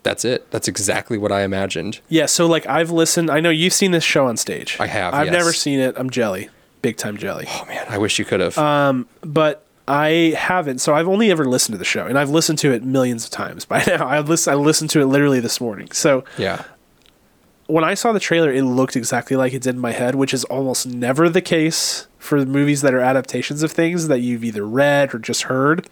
[0.05, 0.51] that's it.
[0.51, 2.01] That's exactly what I imagined.
[2.09, 3.31] Yeah, so like I've listened.
[3.31, 4.77] I know you've seen this show on stage.
[4.81, 5.33] I have, I've yes.
[5.33, 5.94] never seen it.
[5.99, 6.49] I'm jelly,
[6.83, 7.47] big time jelly.
[7.49, 8.57] Oh man, I wish you could have.
[8.57, 10.79] Um, but I haven't.
[10.79, 13.31] So I've only ever listened to the show, and I've listened to it millions of
[13.31, 14.07] times by now.
[14.07, 14.53] I listen.
[14.53, 15.90] I listened to it literally this morning.
[15.92, 16.64] So yeah.
[17.66, 20.33] when I saw the trailer, it looked exactly like it did in my head, which
[20.33, 24.66] is almost never the case for movies that are adaptations of things that you've either
[24.66, 25.87] read or just heard.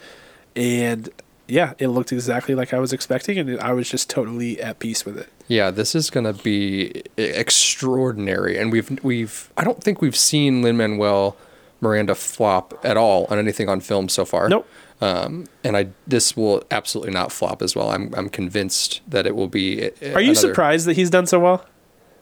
[0.57, 1.11] And
[1.47, 5.05] yeah, it looked exactly like I was expecting, and I was just totally at peace
[5.05, 5.29] with it.
[5.49, 10.63] Yeah, this is going to be extraordinary, and we've we've I don't think we've seen
[10.63, 11.37] Lin Manuel
[11.83, 14.49] Miranda flop at all on anything on film so far.
[14.49, 14.67] Nope.
[15.03, 17.91] Um, and I this will absolutely not flop as well.
[17.91, 19.83] I'm I'm convinced that it will be.
[19.83, 21.67] a- Are you another- surprised that he's done so well?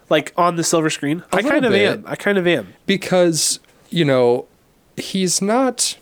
[0.09, 1.23] Like on the silver screen?
[1.33, 1.93] A I kind of bit.
[1.99, 2.05] am.
[2.07, 2.73] I kind of am.
[2.87, 4.47] Because you know
[4.97, 5.97] he's not.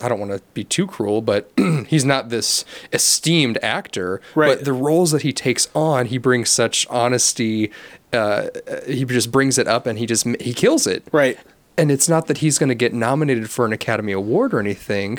[0.00, 1.50] I don't want to be too cruel, but
[1.86, 4.20] he's not this esteemed actor.
[4.34, 4.56] Right.
[4.56, 7.70] But the roles that he takes on, he brings such honesty.
[8.12, 8.48] Uh,
[8.86, 11.04] he just brings it up, and he just he kills it.
[11.12, 11.38] Right.
[11.76, 15.18] And it's not that he's going to get nominated for an Academy Award or anything.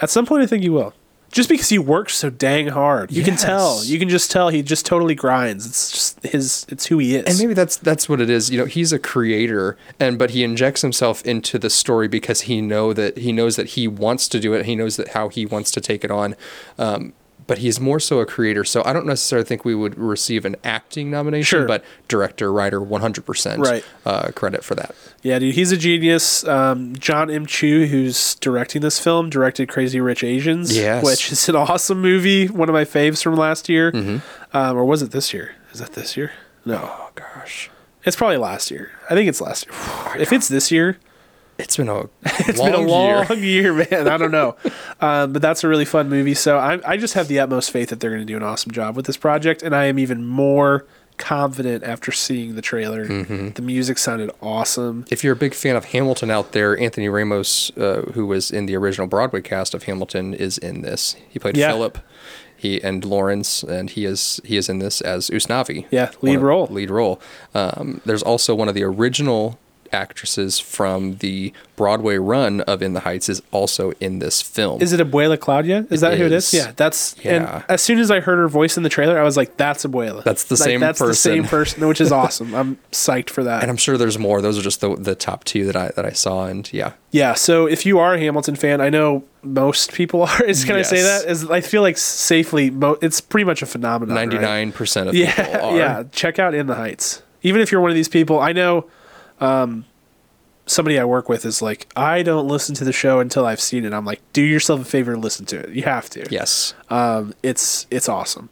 [0.00, 0.92] At some point, I think he will.
[1.30, 3.82] Just because he works so dang hard, you can tell.
[3.82, 5.66] You can just tell he just totally grinds.
[5.66, 6.64] It's just his.
[6.68, 7.24] It's who he is.
[7.24, 8.50] And maybe that's that's what it is.
[8.50, 12.60] You know, he's a creator, and but he injects himself into the story because he
[12.60, 14.66] know that he knows that he wants to do it.
[14.66, 16.36] He knows that how he wants to take it on.
[16.78, 17.14] Um,
[17.46, 18.64] but he's more so a creator.
[18.64, 21.66] So I don't necessarily think we would receive an acting nomination, Sure.
[21.66, 23.84] but director, writer, one hundred percent Right.
[24.06, 24.94] uh, credit for that.
[25.22, 26.44] Yeah, dude, he's a genius.
[26.46, 27.46] Um, John M.
[27.46, 31.04] Chu, who's directing this film, directed Crazy Rich Asians, Yes.
[31.04, 32.46] which is an awesome movie.
[32.48, 34.56] One of my faves from last year, Mm-hmm.
[34.56, 35.54] um, or was it this year?
[35.72, 36.32] Is that this year?
[36.64, 37.70] No, Oh gosh,
[38.04, 38.90] it's probably last year.
[39.10, 39.74] I think it's last year.
[40.22, 40.98] if it's this year,
[41.58, 43.72] it's been a it's long been a long year.
[43.72, 44.08] year, man.
[44.08, 44.56] I don't know,
[45.00, 46.34] um, but that's a really fun movie.
[46.34, 48.72] So I, I just have the utmost faith that they're going to do an awesome
[48.72, 50.86] job with this project, and I am even more
[51.16, 53.06] confident after seeing the trailer.
[53.06, 53.50] Mm-hmm.
[53.50, 55.04] The music sounded awesome.
[55.12, 58.66] if you're a big fan of Hamilton out there, Anthony Ramos, uh, who was in
[58.66, 61.14] the original Broadway cast of Hamilton, is in this.
[61.28, 61.70] He played Yeah.
[61.70, 61.98] Philip,
[62.56, 65.86] he and Laurens, and he is he is in this as Usnavi.
[65.92, 66.66] Yeah, lead role.
[66.68, 67.20] Lead role.
[67.54, 69.58] Um, there's also one of the original
[69.94, 74.82] actresses from the Broadway run of In the Heights is also in this film.
[74.82, 75.86] Is it Abuela Claudia?
[75.90, 76.52] Is that who it is?
[76.52, 77.16] Yeah, that's.
[77.24, 77.32] Yeah.
[77.60, 79.84] And as soon as I heard her voice in the trailer, I was like, "That's
[79.84, 81.48] Abuela." That's the Like, same That's the same person.
[81.80, 82.54] person, which is awesome.
[82.54, 83.62] I'm psyched for that.
[83.62, 84.42] and I'm sure there's more.
[84.42, 87.34] Those are just the the top two that I that I saw, and yeah, yeah.
[87.34, 90.44] So if you are a Hamilton fan, I know most people are.
[90.46, 91.22] Is can I say Yes.
[91.24, 91.30] that?
[91.30, 94.14] Is I feel like safely, mo- it's pretty much a phenomenon.
[94.14, 95.76] ninety nine percent of Yeah, people are.
[95.76, 96.02] yeah.
[96.12, 97.22] Check out In the Heights.
[97.42, 98.86] Even if you're one of these people, I know.
[99.40, 99.84] Um,
[100.66, 103.84] somebody I work with is like, I don't listen to the show until I've seen
[103.84, 103.92] it.
[103.92, 105.70] I'm like, do yourself a favor and listen to it.
[105.70, 106.26] You have to.
[106.30, 106.74] Yes.
[106.90, 108.48] Um, it's it's awesome.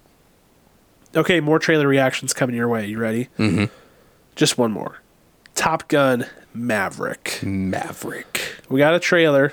[1.14, 2.86] Okay, more trailer reactions coming your way.
[2.86, 3.28] You ready?
[3.38, 3.70] Mhm.
[4.34, 4.98] Just one more.
[5.54, 7.40] Top Gun Maverick.
[7.42, 8.56] Maverick.
[8.68, 9.52] We got a trailer.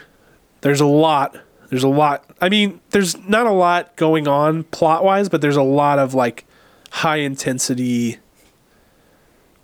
[0.61, 1.37] There's a lot.
[1.69, 2.23] There's a lot.
[2.41, 6.13] I mean, there's not a lot going on plot wise, but there's a lot of
[6.13, 6.45] like
[6.91, 8.17] high intensity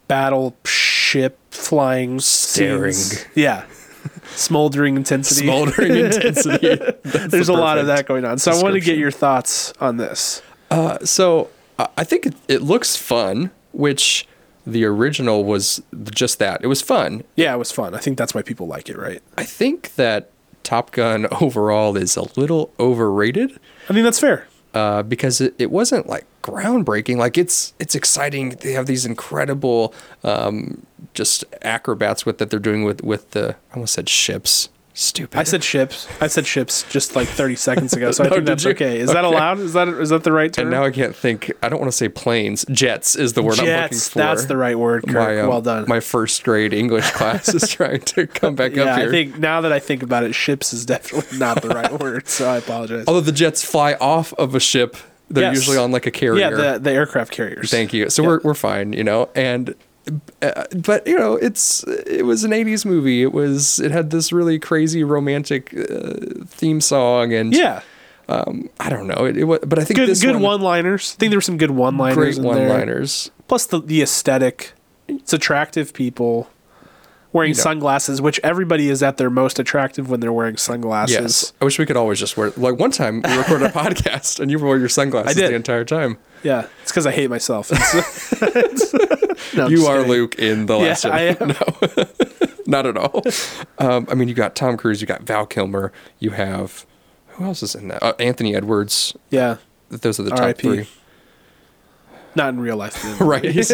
[0.07, 2.93] battleship flying Staring.
[2.93, 3.25] scenes.
[3.35, 3.65] Yeah.
[4.35, 5.45] Smoldering intensity.
[5.45, 6.77] Smoldering intensity.
[7.03, 8.37] There's a lot of that going on.
[8.37, 10.41] So I want to get your thoughts on this.
[10.71, 11.49] Uh, so
[11.97, 14.27] I think it, it looks fun, which
[14.65, 16.61] the original was just that.
[16.63, 17.23] It was fun.
[17.35, 17.93] Yeah, it was fun.
[17.93, 19.21] I think that's why people like it, right?
[19.37, 20.31] I think that
[20.63, 24.47] Top Gun overall is a little overrated I mean, that's fair.
[24.73, 27.17] uh, because it, it wasn't like groundbreaking.
[27.17, 28.49] Like it's it's exciting.
[28.49, 33.73] They have these incredible um, just acrobats with that they're doing with with the I
[33.75, 34.69] almost said ships.
[34.97, 35.37] Stupid.
[35.37, 36.07] I said ships.
[36.21, 38.71] I said ships just like 30 seconds ago, so I No, think that's you?
[38.71, 38.97] okay.
[38.97, 39.59] Is that allowed?
[39.59, 40.67] Is that is that the right term?
[40.67, 41.51] and now I can't think.
[41.61, 42.63] I don't want to say planes.
[42.71, 44.07] Jets is the word I'm looking Jets.
[44.07, 44.19] for.
[44.19, 45.15] That's the right word, Kirk.
[45.15, 45.83] My, um, well done.
[45.89, 49.09] My first grade English class is trying to come back yeah, up here.
[49.09, 52.29] I think now that I think about it, ships is definitely not the right word.
[52.29, 53.03] So I apologize.
[53.05, 54.95] Although the jets fly off of a ship,
[55.29, 55.55] they're Yes.
[55.55, 56.39] usually on like a carrier.
[56.39, 57.69] yeah, the the aircraft carriers.
[57.71, 58.09] Thank you.
[58.09, 58.27] So Yeah.
[58.29, 59.29] we're we're fine, you know.
[59.35, 59.73] And
[60.41, 63.21] uh, but you know, it's it was an '80s movie.
[63.23, 67.81] It was it had this really crazy romantic uh, theme song, and Yeah,
[68.29, 69.25] Um, I don't know.
[69.25, 71.15] It, it was, but I think good this good one, one-liners.
[71.15, 72.15] I think there were some good one-liners.
[72.15, 73.31] great one-liners.
[73.47, 74.73] Plus the the aesthetic.
[75.07, 76.49] It's attractive people
[77.35, 77.61] wearing You know.
[77.63, 81.13] sunglasses, which everybody is at their most attractive when they're wearing sunglasses.
[81.15, 82.51] Yes, I wish we could always just wear.
[82.57, 85.51] Like one time, we recorded a podcast, and you wore your sunglasses I did.
[85.51, 86.17] the entire time.
[86.43, 87.71] Yeah, it's because I hate myself.
[87.71, 88.95] It's-
[89.55, 90.11] No, you are kidding.
[90.11, 91.05] Luke in the Yeah, last.
[91.05, 91.47] I am.
[91.49, 92.05] No,
[92.65, 93.21] not at all.
[93.79, 96.85] Um, I mean, you got Tom Cruise, you got Val Kilmer, you have
[97.27, 98.01] who else is in that?
[98.03, 99.15] Uh, Anthony Edwards.
[99.29, 99.57] Yeah,
[99.89, 100.61] Those are the top R.I.P..
[100.61, 100.87] three.
[102.35, 103.43] Not in real life, right?
[103.45, 103.69] He's,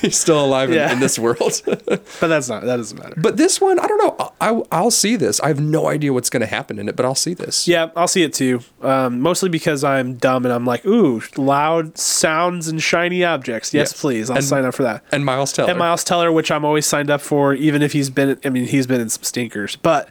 [0.00, 0.92] he's still alive in, Yeah.
[0.92, 1.62] in this world.
[1.64, 2.62] but that's not.
[2.64, 3.14] That doesn't matter.
[3.16, 4.32] but this one, I don't know.
[4.40, 5.40] I, I'll see this.
[5.40, 7.66] I have no idea what's going to happen in it, but I'll see this.
[7.66, 8.60] Yeah, I'll see it too.
[8.82, 13.72] Um, mostly because I'm dumb and I'm like, ooh, loud sounds and shiny objects.
[13.72, 14.00] Yes, Yes.
[14.00, 14.28] please.
[14.30, 15.02] I'll And- sign up for that.
[15.10, 15.70] And Miles Teller.
[15.70, 18.38] And Miles Teller, which I'm always signed up for, even if he's been.
[18.44, 20.10] I mean, he's been in some stinkers, but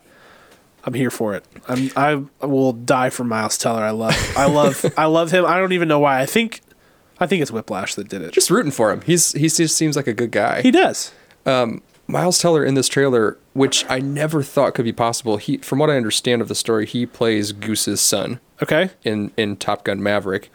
[0.84, 1.46] I'm here for it.
[1.68, 1.92] I'm.
[1.96, 3.84] I will die for Miles Teller.
[3.84, 4.34] I love.
[4.36, 4.84] I love.
[4.98, 5.46] I love him.
[5.46, 6.20] I don't even know why.
[6.20, 6.62] I think.
[7.22, 8.34] I think it's Whiplash that did it.
[8.34, 9.02] just rooting for him.
[9.02, 10.62] He's he just seems like a good guy.
[10.62, 11.14] He does.
[11.46, 15.38] Um, Miles Teller in this trailer, which I never thought could be possible.
[15.38, 18.90] He, from what I understand of the story, he plays Goose's son Okay.
[19.04, 20.52] in in Top Gun Maverick,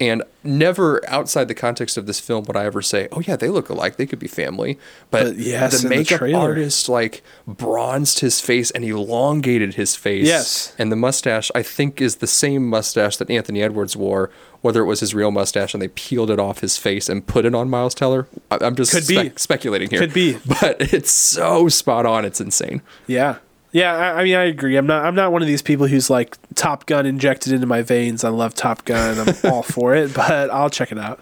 [0.00, 3.48] and never outside the context of this film would I ever say, "Oh yeah, they
[3.48, 3.96] look alike.
[3.96, 4.78] They could be family."
[5.10, 9.94] But, But yes, the in the makeup artist like bronzed his face and elongated his
[9.96, 10.26] face.
[10.26, 10.74] Yes.
[10.78, 14.30] and the mustache I think is the same mustache that Anthony Edwards wore.
[14.66, 17.44] Whether it was his real mustache and they peeled it off his face and put
[17.44, 19.30] it on Miles Teller, I- I'm just Could be.
[19.36, 20.00] speculating here.
[20.00, 20.38] Could be.
[20.60, 22.24] but it's so spot on.
[22.24, 22.82] It's insane.
[23.06, 23.36] Yeah.
[23.72, 24.76] Yeah, I, I mean, I agree.
[24.76, 25.04] I'm not.
[25.04, 28.24] I'm not one of these people who's like Top Gun injected into my veins.
[28.24, 29.18] I love Top Gun.
[29.20, 31.20] I'm all for it, but I'll check it out.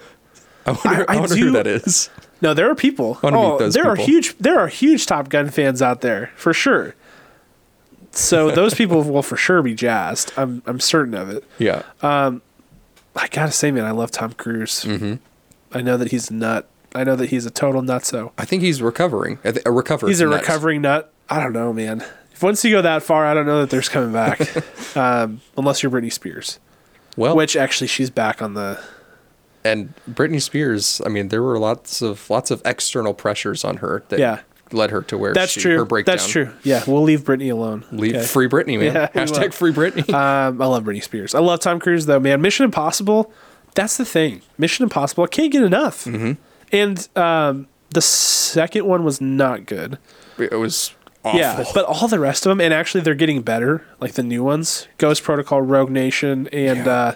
[0.64, 2.10] I wonder, I I wonder do- who that is.
[2.40, 3.18] No, there are people.
[3.24, 4.36] Oh, those there are huge.
[4.38, 6.94] There are huge Top Gun fans out there for sure.
[8.12, 10.32] So those people will for sure be jazzed.
[10.36, 10.62] I'm.
[10.66, 11.44] I'm certain of it.
[11.58, 11.82] Yeah.
[12.02, 12.40] Um,
[13.16, 14.84] I gotta say, man, I love Tom Cruise.
[14.84, 15.14] Mm-hmm.
[15.76, 16.68] I know that he's a nut.
[16.94, 18.32] I know that he's a total nutso.
[18.38, 19.38] I think he's recovering.
[19.64, 20.08] A recovered.
[20.08, 20.40] He's a nut.
[20.40, 21.12] recovering nut.
[21.28, 22.04] I don't know, man.
[22.32, 24.40] If once you go that far, I don't know that there's coming back,
[24.96, 26.58] um, unless you're Britney Spears.
[27.16, 28.80] Well, Which actually, she's back on the.
[29.64, 31.00] and Britney Spears.
[31.06, 34.40] I mean, there were lots of lots of external pressures on her that Yeah.
[34.74, 35.76] Led her to where That's she, true.
[35.78, 36.16] Her breakdown.
[36.16, 36.50] That's true.
[36.62, 37.84] Yeah, we'll leave Britney alone.
[37.92, 38.24] Leave Okay.
[38.26, 38.94] free Britney, man.
[38.94, 39.08] Yeah.
[39.08, 40.08] Hashtag free Britney.
[40.14, 41.34] Um, I love Britney Spears.
[41.34, 42.40] I love Tom Cruise though, man.
[42.42, 43.32] Mission Impossible.
[43.74, 44.42] That's the thing.
[44.58, 45.24] Mission Impossible.
[45.24, 46.04] I can't get enough.
[46.04, 46.32] Mm-hmm.
[46.72, 49.98] And um, the second one was not good.
[50.38, 50.92] it was
[51.24, 51.38] awful.
[51.40, 53.84] Yeah, but all the rest of them, and actually they're getting better.
[54.00, 56.92] Like the new ones, Ghost Protocol, Rogue Nation, and Yeah.
[56.92, 57.14] uh,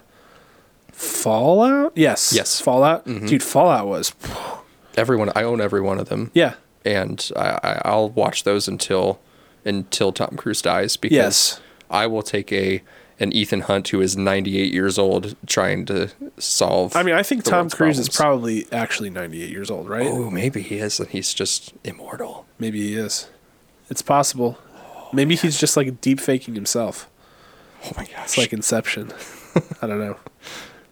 [0.92, 1.92] Fallout.
[1.97, 2.57] Yes, Yes.
[2.57, 2.64] Mm-hmm.
[2.64, 3.05] Fallout.
[3.05, 4.12] Dude, Fallout was.
[4.97, 5.31] everyone.
[5.37, 6.31] I own every one of them.
[6.35, 6.55] Yeah.
[6.84, 9.20] And I, I'll watch those until
[9.64, 11.60] until Tom Cruise dies because Yes.
[11.90, 12.82] I will take a
[13.20, 16.94] an Ethan Hunt who is 98 years old trying to solve.
[16.94, 20.06] I mean, I think Tom Cruise is probably actually 98 years old, right?
[20.06, 22.46] Oh, maybe he is, and he's just immortal.
[22.60, 23.28] Maybe he is.
[23.90, 24.56] It's possible.
[25.12, 27.08] Maybe he's just like deep faking himself.
[27.84, 28.24] Oh my gosh!
[28.24, 29.12] It's like Inception.
[29.82, 30.16] I don't know.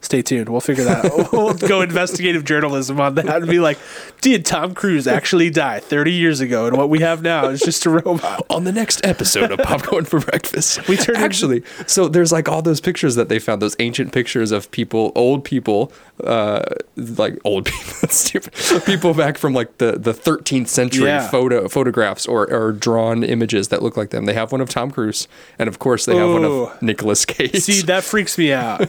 [0.07, 0.49] Stay tuned.
[0.49, 1.33] We'll figure that out.
[1.33, 3.77] we'll go investigative journalism on that and be like,
[4.21, 6.69] did Tom Cruise actually die 30 years ago?
[6.69, 8.47] And what we have now is just a robot.
[8.51, 10.87] on the next episode of Popcorn for Breakfast.
[10.87, 11.65] We turned in- actually.
[11.89, 15.43] So there's like all those pictures that they found, those ancient pictures of people, old
[15.45, 15.93] people,
[16.23, 16.63] uh,
[16.95, 18.55] like old people, stupid,
[18.87, 21.27] people back from like the the 13th century Yeah.
[21.29, 24.27] photo photographs or or drawn images that look like them.
[24.27, 25.27] They have one of Tom Cruise,
[25.59, 27.57] and of course they have one of Nicolas Cage.
[27.57, 28.89] See, that freaks me out.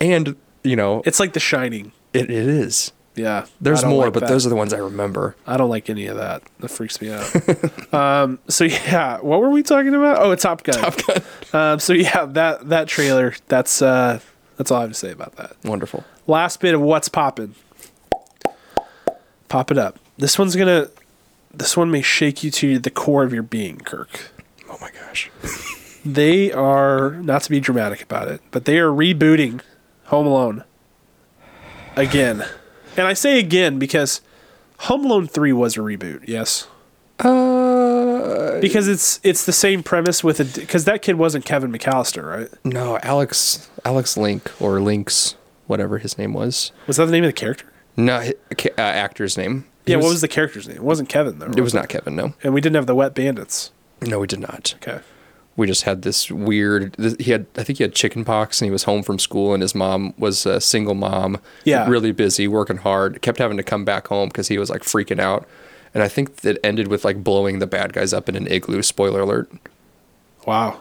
[0.00, 1.92] and you know It's like The Shining.
[2.12, 2.92] it, it is.
[3.14, 3.44] Yeah.
[3.60, 4.28] There's more, like but that.
[4.30, 5.36] those are the ones I remember.
[5.46, 6.42] I don't like any of that.
[6.60, 7.92] That freaks me out.
[7.94, 10.18] um, so yeah, what were we talking about?
[10.18, 10.74] Oh, Top Gun.
[10.78, 11.22] Top Gun.
[11.54, 13.34] Um, so yeah, that that trailer.
[13.48, 14.20] That's uh,
[14.56, 15.54] that's all I have to say about that.
[15.64, 16.02] Wonderful.
[16.26, 17.54] Last bit of what's popping.
[19.48, 19.98] Pop it up.
[20.16, 20.88] This one's gonna.
[21.52, 24.32] This one may shake you to the core of your being, Kirk.
[24.70, 25.30] Oh my gosh.
[26.04, 29.60] They are not to be dramatic about it, but they are rebooting
[30.12, 30.62] Home Alone
[31.96, 32.44] again.
[32.98, 34.20] And I say again because
[34.80, 36.68] Home Alone 3 was a reboot, yes.
[37.18, 42.28] Uh, Because it's it's the same premise with a because that kid wasn't Kevin McAllister,
[42.28, 42.50] right?
[42.62, 46.72] No, Alex Alex Link or Links, whatever his name was.
[46.86, 47.72] Was that the name of the character?
[47.96, 49.64] No, uh, actor's name.
[49.86, 50.76] He Yeah, what was the character's name?
[50.76, 51.50] It wasn't Kevin though.
[51.56, 52.16] It was not Kevin.
[52.16, 53.70] No, And we didn't have the Wet Bandits.
[54.02, 54.74] no, we did not.
[54.82, 55.00] Okay.
[55.56, 56.96] We just had this weird.
[57.20, 59.60] He had, I think he had chicken pox, and he was home from school, and
[59.62, 61.40] his mom was a single mom.
[61.64, 61.86] Yeah.
[61.88, 63.20] really busy, working hard.
[63.20, 65.46] Kept having to come back home because he was like freaking out.
[65.92, 68.80] And I think it ended with like blowing the bad guys up in an igloo.
[68.82, 69.50] Spoiler alert.
[70.46, 70.80] Wow.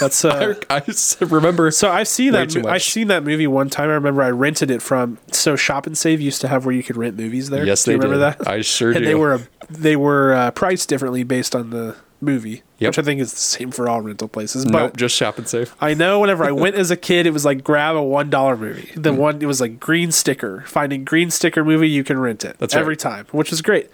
[0.00, 1.70] That's uh I, I remember.
[1.70, 2.52] So I've seen that.
[2.56, 3.90] mo- I've seen that movie one time.
[3.90, 5.18] I remember I rented it from.
[5.30, 7.64] So Shop and Save used to have where you could rent movies there.
[7.64, 8.38] Yes, do you they remember did.
[8.40, 8.48] that?
[8.48, 9.04] I sure and do.
[9.04, 12.90] they were they were uh, priced differently based on the movie, Yep.
[12.90, 14.64] which I think is the same for all rental places.
[14.64, 15.74] But nope, just shop and save.
[15.80, 18.56] I know whenever I went as a kid, it was like grab a one dollar
[18.56, 18.90] movie.
[18.94, 20.62] The one it was like green sticker.
[20.66, 22.58] Finding green sticker movie, you can rent it.
[22.58, 22.98] That's every right.
[22.98, 23.90] time, which was great.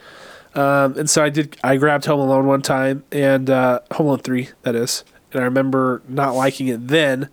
[0.55, 1.57] Um, and so I did.
[1.63, 5.05] I grabbed Home Alone one time, and uh, Home Alone three, that is.
[5.33, 7.29] And I remember not liking it then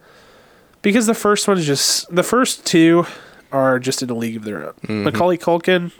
[0.81, 3.05] because the first one's just the first two
[3.51, 5.03] are just in a league of their own.
[5.03, 5.91] Macaulay Culkin,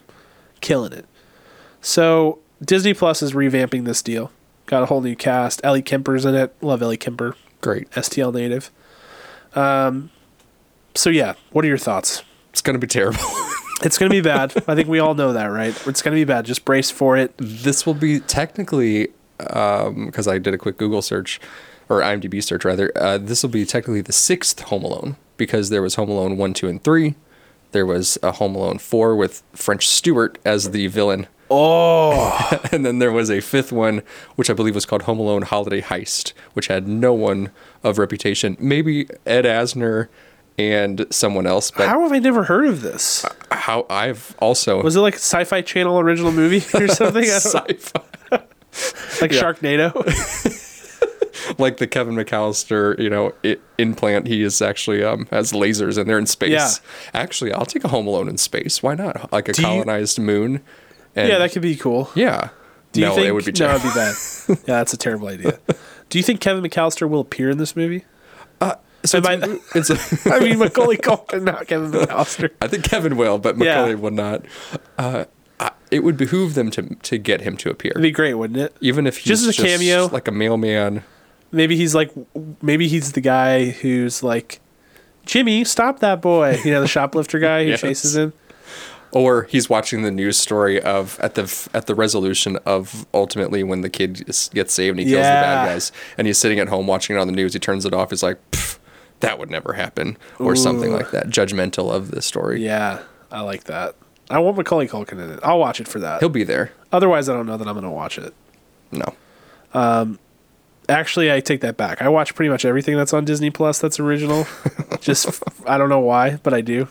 [0.60, 1.06] killing it.
[1.82, 4.32] So Disney Plus is revamping this deal.
[4.66, 5.62] Got a whole new cast.
[5.64, 6.56] Ellie Kemper's in it.
[6.62, 7.90] Love Ellie Kemper, Great.
[7.92, 8.72] STL native.
[9.54, 10.10] Um,
[10.96, 12.24] so yeah, what are your thoughts?
[12.50, 13.20] It's gonna be terrible.
[13.84, 14.54] It's gonna be bad.
[14.70, 15.76] I think we all know that, right?
[15.86, 16.46] It's gonna be bad.
[16.46, 17.34] Just brace for it.
[17.38, 21.42] this will be technically because I did a quick Google search
[21.90, 22.90] or IMDb search rather.
[22.96, 26.54] Uh, this will be technically the sixth Home Alone because there was Home Alone one,
[26.54, 27.16] two, and three.
[27.74, 33.00] There was a Home Alone four with French Stewart as the villain, Oh, and then
[33.00, 34.02] there was a fifth one
[34.36, 37.52] which I believe was called Home Alone Holiday Heist, which had no one
[37.84, 38.58] of reputation.
[38.60, 40.08] Maybe Ed Asner
[40.58, 43.26] and someone else, but how have I never heard of this?
[43.52, 47.24] how I've also Was it like a Sci-Fi Channel original movie or something?
[47.26, 48.02] Sci-fi.
[48.32, 49.32] like.
[49.32, 49.94] Sharknado.
[51.60, 54.28] like the Kevin McAllister, you know, i implant.
[54.28, 56.52] He is actually um has lasers and they're in space.
[56.52, 56.70] Yeah.
[57.14, 58.82] Actually, I'll take a Home Alone in space.
[58.82, 59.32] Why not?
[59.32, 60.62] Like a Do you- colonized moon.
[61.16, 62.10] And yeah, that could be cool.
[62.16, 62.50] yeah.
[62.92, 63.88] Do you no, think it would be no, terrible.
[63.90, 64.68] it'd be bad.
[64.68, 65.60] yeah, that's a terrible idea.
[66.10, 68.06] Do you think Kevin McAllister will appear in this movie?
[69.04, 72.50] So it's, I- it's a, I mean, Macaulay Culkin, not Kevin McAllister.
[72.60, 73.76] I think Kevin will, but Yeah.
[73.76, 74.44] Macaulay will not.
[74.98, 75.26] Uh,
[75.60, 78.60] I, it would behoove them to to get him to appear, It'd be great, wouldn't
[78.60, 78.76] it?
[78.82, 80.08] even if he's Just as a cameo.
[80.08, 81.04] like a mailman.
[81.52, 82.12] Maybe he's like,
[82.64, 84.60] maybe he's the guy who's like,
[85.28, 86.58] Jimmy, stop that boy.
[86.66, 87.82] You know, the shoplifter guy who Yes.
[87.82, 88.34] chases him.
[89.16, 93.80] Or he's watching the news story of at the at the resolution of ultimately when
[93.80, 96.86] the kid gets saved and he kills the bad guys, and he's sitting at home
[96.86, 97.54] watching it on the news.
[97.54, 98.10] He turns it off.
[98.10, 98.38] He's like,
[99.22, 101.28] "That would never happen," or something like that.
[101.28, 102.62] Judgmental of the story.
[102.62, 103.96] Yeah, I like that.
[104.30, 105.40] I want Macaulay Culkin in it.
[105.44, 106.20] I'll watch it for that.
[106.20, 106.74] He'll be there.
[106.92, 108.34] Otherwise, I don't know that I'm going to watch it.
[108.92, 109.16] No,
[109.74, 110.20] um,
[110.88, 112.02] Actually, I take that back.
[112.02, 114.46] I watch pretty much everything that's on Disney Plus that's original.
[115.00, 116.88] Just I don't know why, but I do.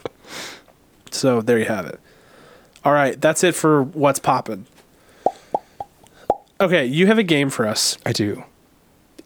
[1.11, 2.01] So there you have it.
[2.85, 4.67] All right, that's it for what's popping.
[6.61, 7.99] Okay, you have a game for us.
[8.07, 8.45] I do.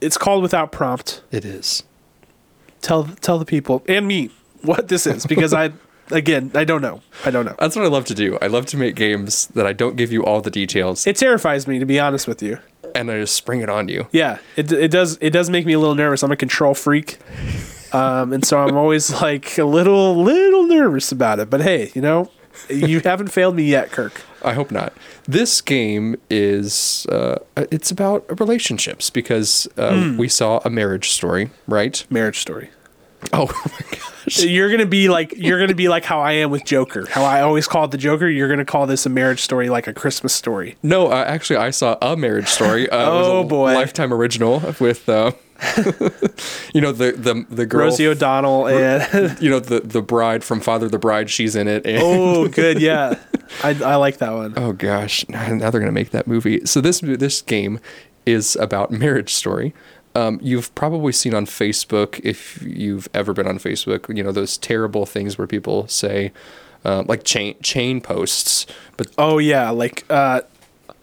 [0.00, 1.22] It's called Without Prompt.
[1.30, 1.82] It is.
[2.80, 4.30] Tell tell the people and me
[4.62, 5.72] what this is because I
[6.12, 7.02] again I don't know.
[7.24, 7.56] I don't know.
[7.58, 8.38] That's what I love to do.
[8.40, 11.66] I love to make games that I don't give you all the details, It terrifies
[11.66, 12.58] me to be honest with you.
[12.94, 14.06] and I just spring it on you.
[14.12, 16.22] Yeah, it it does it does make me a little nervous.
[16.22, 17.18] I'm a control freak.
[17.90, 21.48] Um, and so I'm always like a little little nervous about it.
[21.48, 22.30] But hey, you know,
[22.68, 24.22] you haven't failed me yet, Kirk.
[24.42, 24.92] I hope not.
[25.26, 32.04] This game is uh, it's about relationships because uh, we saw a marriage story, right?
[32.10, 32.70] Marriage story.
[33.32, 34.44] Oh my gosh.
[34.44, 37.04] You're gonna be like you're gonna be like how I am with Joker.
[37.10, 38.28] How I always call it the Joker.
[38.28, 40.76] You're gonna call this a marriage story, like a Christmas story.
[40.84, 42.88] No, uh, actually, I saw a marriage story.
[42.88, 43.74] Uh, Oh, boy.
[43.74, 45.32] Lifetime original with, uh,
[46.72, 50.60] you know, the the the girl, Rosie O'Donnell and you know, the the bride from
[50.60, 51.30] Father the Bride.
[51.30, 51.84] She's in it.
[51.84, 53.18] And, oh, good, yeah,
[53.64, 54.54] I I like that one.
[54.56, 56.64] Oh gosh, now now they're gonna make that movie.
[56.64, 57.80] So this this game
[58.24, 59.74] is about Marriage Story.
[60.14, 64.14] Um, you've probably seen on Facebook if you've ever been on Facebook.
[64.14, 66.32] You know those terrible things where people say,
[66.84, 70.42] um, like chain chain posts, but Oh yeah, like uh,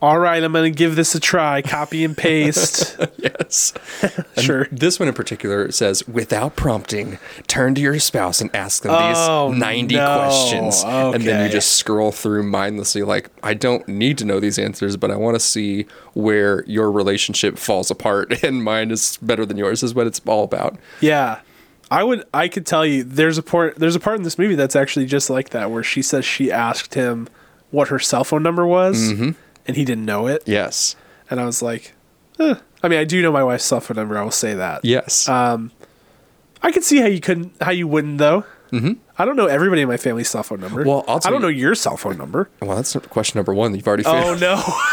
[0.02, 1.62] all right, I'm gonna give this a try.
[1.62, 2.98] Copy and paste.
[3.18, 3.74] yes,
[4.38, 4.68] sure.
[4.72, 7.18] This one in particular says, without prompting,
[7.48, 10.18] turn to your spouse and ask them Oh, these 90 no.
[10.18, 10.84] questions.
[10.86, 14.98] And then you just scroll through mindlessly, like, I don't need to know these answers,
[14.98, 18.34] but I want to see where your relationship falls apart.
[18.44, 20.78] And mine is better than yours, is what it's all about.
[21.02, 21.40] Yeah.
[21.90, 24.56] I would I could tell you there's a part there's a part in this movie
[24.56, 27.28] that's actually just like that where she says she asked him
[27.70, 29.32] what her cell phone number was Mm-hmm.
[29.68, 30.96] And he didn't know it Yes.
[31.30, 31.94] and I was like
[32.40, 32.56] eh.
[32.84, 35.28] I mean I do know my wife's cell phone number I will say that Yes.
[35.30, 35.68] Uh,
[36.62, 38.94] I could see how you couldn't how you wouldn't though mm-hmm.
[39.18, 41.40] I don't know everybody in my family's cell phone number Well, I'll I don't you-
[41.40, 44.42] know your cell phone number well, that's question number one you've already failed.
[44.44, 44.84] oh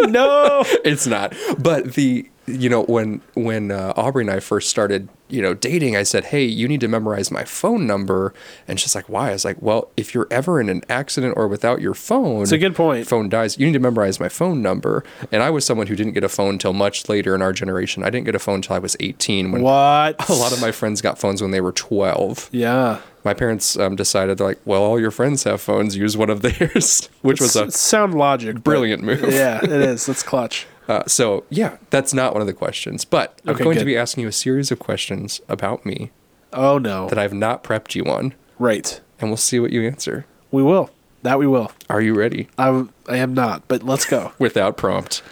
[0.00, 1.34] no no it's not.
[1.58, 5.96] But the you know when when uh, Aubrey and I first started you know dating,
[5.96, 8.34] I said, "Hey, you need to memorize my phone number,"
[8.68, 11.46] and she's like, "Why?" I was like, "Well, if you're ever in an accident or
[11.48, 13.06] without your phone, It's a good point.
[13.06, 13.58] Phone dies.
[13.58, 16.28] You need to memorize my phone number." And I was someone who didn't get a
[16.28, 18.02] phone until much later in our generation.
[18.02, 19.52] I didn't get a phone until I was 18.
[19.52, 22.48] When what a lot of my friends got phones when they were 12.
[22.52, 25.96] yeah My parents um, decided they're like, "Well, all your friends have phones.
[25.96, 29.32] Use one of theirs," which was a sound logic brilliant move.
[29.32, 33.40] yeah it is that's clutch Uh, so yeah, that's not one of the questions, but
[33.46, 36.10] I'm Okay, going to be asking you a series of questions about me
[36.52, 40.26] oh no that I've not prepped you on, right and we'll see what you answer.
[40.50, 40.90] We will.
[41.22, 41.70] That we will.
[41.88, 42.48] Are you ready?
[42.58, 44.32] I, I am not, but let's go.
[44.38, 45.22] Without prompt,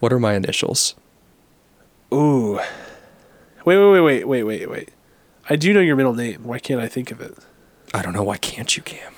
[0.00, 0.94] what are my initials?
[2.12, 2.58] Ooh.
[3.64, 4.88] Wait, wait, wait, wait, wait, wait, wait.
[5.48, 6.42] I do know your middle name.
[6.44, 7.34] Why can't I think of it?
[7.94, 8.24] I don't know.
[8.24, 9.14] Why can't you, Cam?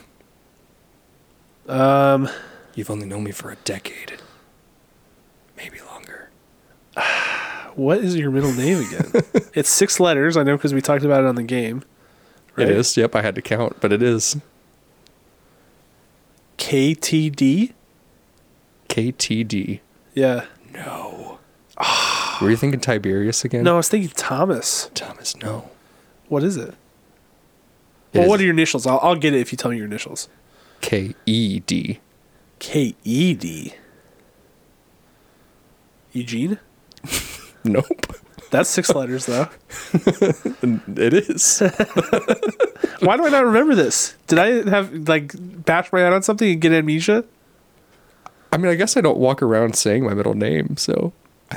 [1.67, 2.29] Um,
[2.75, 4.19] You've only known me for a decade,
[5.57, 6.31] maybe longer.
[7.75, 9.23] what is your middle name again?
[9.55, 10.37] it's six letters.
[10.37, 11.83] I know because we talked about it on the game.
[12.57, 12.97] It is.
[12.97, 14.37] Yep, I had to count, but it is
[16.59, 17.73] KTD.
[18.89, 19.81] KTD.
[20.15, 20.47] Yeah.
[20.73, 21.39] No.
[22.41, 23.65] Were you thinking Tiberius again?
[23.65, 24.91] No, I was thinking Thomas.
[24.95, 25.37] Thomas.
[25.37, 25.71] No.
[26.29, 26.75] What is it?
[28.13, 28.87] It well, is what are your initials?
[28.87, 30.29] I'll, I'll get it if you tell me your initials.
[30.81, 32.01] K E D.
[32.61, 33.75] K E D.
[36.15, 36.59] Eugene.
[37.67, 37.87] Nope.
[38.51, 39.49] That's six letters though.
[40.97, 41.61] It is.
[43.01, 44.15] Why do I not remember this?
[44.27, 45.33] Did I have like
[45.65, 47.25] bash my head on something and get amnesia?
[48.53, 51.15] I mean, I guess I don't walk around saying my middle name, so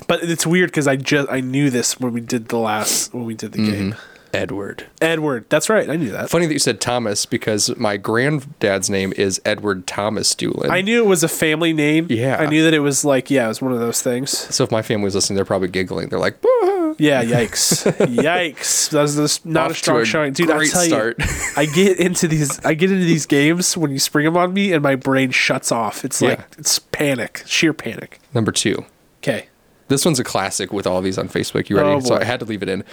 [0.07, 3.25] But it's weird because I just I knew this when we did the last when
[3.25, 3.71] we did the mm-hmm.
[3.89, 3.95] game.
[4.33, 4.85] Edward.
[5.01, 5.45] Edward.
[5.49, 5.89] That's right.
[5.89, 6.29] I knew that.
[6.29, 10.69] Funny that you said Thomas because my granddad's name is Edward Thomas Doolin.
[10.71, 12.07] I knew it was a family name.
[12.09, 12.37] Yeah.
[12.37, 14.31] I knew that it was like yeah, it was one of those things.
[14.31, 16.09] so if my family's listening, they're probably giggling.
[16.09, 17.23] They're like, "Bah." Yeah.
[17.23, 17.85] Yikes.
[18.07, 18.89] yikes.
[18.89, 20.49] That was this, not Off a to strong a showing, dude.
[20.49, 21.19] I tell start.
[21.19, 21.25] you,
[21.55, 22.63] I get into these.
[22.65, 25.71] I get into these games when you spring them on me, and my brain shuts
[25.71, 26.03] off.
[26.03, 26.45] It's like Yeah.
[26.57, 28.19] it's panic, sheer panic.
[28.33, 28.85] Number two.
[29.21, 29.47] Okay.
[29.89, 31.69] This one's a classic with all these on Facebook.
[31.69, 31.87] You ready?
[31.89, 32.17] Oh, so.
[32.17, 32.83] I had to leave it in.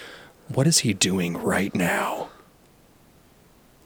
[0.48, 2.28] What is he doing right now?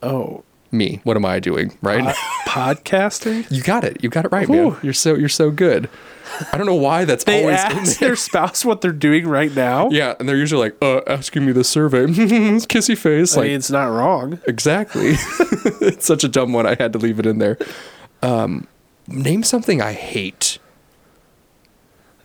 [0.03, 1.01] Oh, Me.
[1.05, 1.77] What am I doing?
[1.83, 2.07] Right?
[2.07, 2.13] uh,
[2.47, 3.51] podcasting.
[3.51, 4.03] you got it.
[4.03, 4.71] You got it right, Ooh.
[4.73, 4.77] man.
[4.83, 5.89] You're so you're so good.
[6.53, 8.11] I don't know why that's They always in ask there.
[8.11, 9.89] their spouse what they're doing right now.
[9.93, 12.05] Yeah, and they're usually like, uh, asking me the survey.
[12.07, 13.35] Kissy face.
[13.35, 14.41] I Like mean, it's not wrong.
[14.47, 15.13] Exactly.
[15.81, 16.67] it's such a dumb one.
[16.67, 17.57] I had to leave it in there.
[18.23, 18.67] Um,
[19.07, 20.59] name something I hate.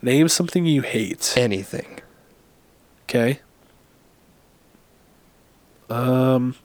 [0.02, 1.32] Name something you hate.
[1.36, 2.00] Anything.
[3.08, 3.40] Okay.
[5.94, 6.56] Um,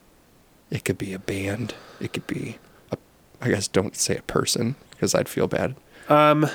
[0.72, 1.74] It could be a band.
[2.00, 2.58] It could be,
[2.92, 2.98] a,
[3.42, 5.76] I guess, don't say a person because I'd feel bad.
[6.08, 6.48] um,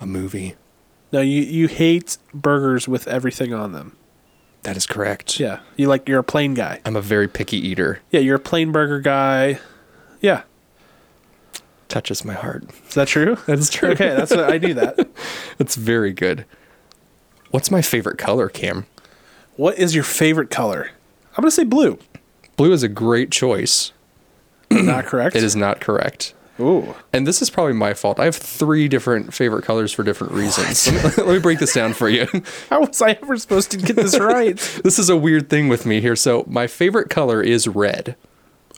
[0.00, 0.54] A movie.
[1.12, 3.96] no, you you hate burgers with everything on them.
[4.62, 5.38] That is correct.
[5.40, 6.80] Yeah, you like you're a plain guy.
[6.84, 8.00] I'm a very picky eater.
[8.10, 9.60] Yeah, you're a plain burger guy.
[10.20, 10.42] Yeah,
[11.88, 12.64] Touches my heart.
[12.88, 13.36] is that true?
[13.46, 13.90] That's true.
[13.90, 15.08] Okay, that's what I knew that.
[15.58, 16.44] That's very good.
[17.50, 18.84] What's my favorite color, Cam?
[19.56, 20.90] What is your favorite color?
[21.38, 22.00] I'm gonna say blue.
[22.56, 23.92] Blue is a great choice.
[24.72, 25.36] Not correct.
[25.36, 26.34] It is not correct.
[26.58, 26.96] Ooh.
[27.12, 28.18] And this is probably my fault.
[28.18, 30.92] I have three different favorite colors for different reasons.
[30.92, 32.26] Let me, let me break this down for you.
[32.70, 34.56] How was I ever supposed to get this right?
[34.82, 36.16] this is a weird thing with me here.
[36.16, 38.16] So my favorite color is red.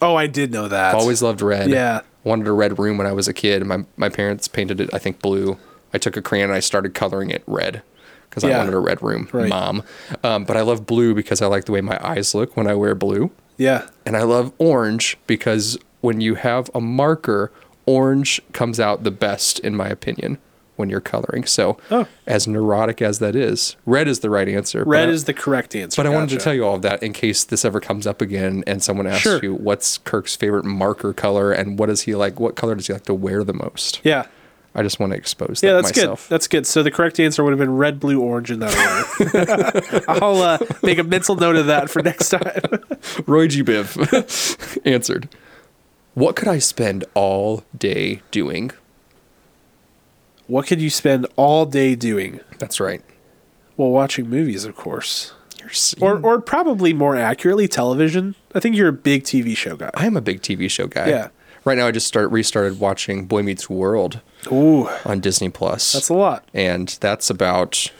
[0.02, 0.94] oh, I did know that.
[0.94, 1.70] I've always loved red.
[1.70, 2.02] Yeah.
[2.24, 3.64] Wanted a red room when I was a kid.
[3.64, 5.56] My my parents painted it, I think, blue.
[5.94, 7.82] I took a crayon and I started coloring it red
[8.30, 9.48] because I wanted a red room, Right.
[9.48, 9.82] mom.
[10.24, 12.74] Um, but I love blue because I like the way my eyes look when I
[12.74, 13.30] wear blue.
[13.56, 13.88] Yeah.
[14.06, 17.50] And I love orange because when you have a marker,
[17.86, 20.38] orange comes out the best, in my opinion,
[20.76, 21.44] when you're coloring.
[21.44, 22.06] So, Oh.
[22.26, 24.78] as neurotic as that is, red is the right answer.
[24.84, 26.00] Red but I- is the correct answer.
[26.02, 28.22] but I wanted to tell you all of that in case this ever comes up
[28.22, 29.40] again and someone asks Sure.
[29.42, 32.40] you what's Kirk's favorite marker color and what does he like?
[32.40, 34.00] What color does he like to wear the most?
[34.04, 34.24] Yeah.
[34.74, 36.28] I just want to expose Yeah, that that's myself.
[36.28, 36.34] good.
[36.34, 36.66] That's good.
[36.66, 40.04] So the correct answer would have been red, blue, orange in that order.
[40.08, 42.60] I'll uh, make a mental note of that for next time.
[43.26, 43.62] Roy G.
[43.64, 45.28] Biv answered.
[46.14, 48.70] What could I spend all day doing?
[50.46, 52.40] what could you spend all day doing?
[52.58, 53.02] That's right.
[53.76, 55.32] Well, watching movies, of course,
[56.00, 58.34] or or probably more accurately, television.
[58.54, 59.90] I think you're a big TV show guy.
[59.94, 61.08] I am a big TV show guy.
[61.08, 61.28] Yeah.
[61.64, 64.20] Right now, I just start restarted watching Boy Meets World
[64.51, 66.45] Ooh, on Disney Plus, that's a lot.
[66.55, 67.91] and that's about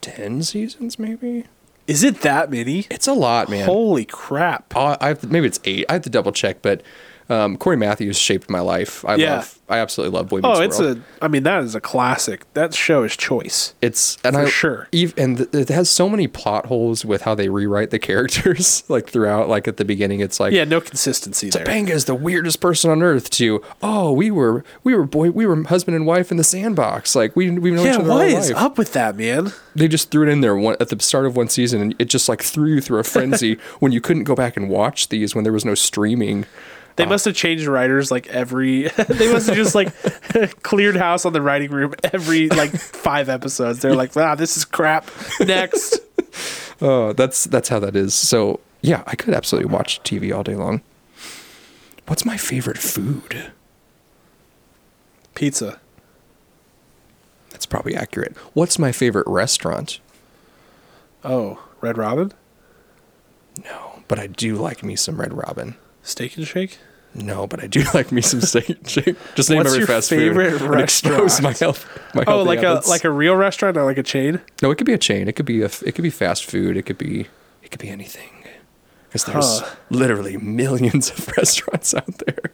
[0.00, 1.44] ten seasons, maybe.
[1.86, 2.86] Is it that many?
[2.90, 3.64] It's a lot, man.
[3.64, 4.74] Holy crap!
[4.76, 5.86] Uh, I have to- maybe it's eight.
[5.88, 6.82] I have to double check, but
[7.28, 9.04] um, Cory Matthews shaped my life.
[9.04, 9.36] I Yeah.
[9.36, 9.52] love.
[9.68, 11.02] I absolutely love Boy Meets Oh, it's World.
[11.20, 11.24] a.
[11.24, 12.44] I mean, that is a classic.
[12.54, 13.74] That show is choice.
[13.82, 14.88] It's and for I sure.
[14.92, 18.84] Eve, and th- it has so many plot holes with how they rewrite the characters.
[18.88, 21.64] like throughout, like at the beginning, it's like Yeah, no consistency there.
[21.64, 23.28] Topanga is the weirdest person on earth.
[23.30, 27.16] To oh, we were we were boy we were husband and wife in the sandbox.
[27.16, 28.62] Like we we know each Yeah, other what is life.
[28.62, 29.52] up with that, man?
[29.74, 32.04] They just threw it in there one, at the start of one season, and it
[32.04, 35.34] just like threw you through a frenzy when you couldn't go back and watch these
[35.34, 36.46] when there was no streaming.
[36.96, 38.88] They must have changed writers like every.
[39.08, 39.92] they must have just like
[40.62, 43.80] cleared house on the writing room every like five episodes.
[43.80, 45.10] They're like, ah, this is crap.
[45.40, 46.00] Next.
[46.78, 48.14] Oh, that's that's how that is.
[48.14, 50.82] So yeah, I could absolutely watch TV all day long.
[52.06, 53.50] What's my favorite food?
[55.34, 55.80] Pizza.
[57.48, 58.36] That's probably accurate.
[58.52, 60.00] What's my favorite restaurant?
[61.24, 62.32] Oh, Red Robin.
[63.64, 65.76] No, but I do like me some Red Robin.
[66.06, 66.78] Steak and Shake.
[67.14, 69.16] No, but I do like me some steak and shake.
[69.34, 71.42] Just name What's every your fast favorite food and expose restaurant?
[71.42, 71.86] my health.
[72.14, 72.86] My Oh, healthy like habits.
[72.86, 74.40] a like a real restaurant, not like a chain.
[74.62, 74.70] no.
[74.70, 75.26] It could be a chain.
[75.28, 75.66] It could be a.
[75.84, 76.76] It could be fast food.
[76.76, 77.26] It could be.
[77.62, 78.28] It could be anything.
[79.08, 79.76] Because there's Huh.
[79.88, 82.50] literally millions of restaurants out there.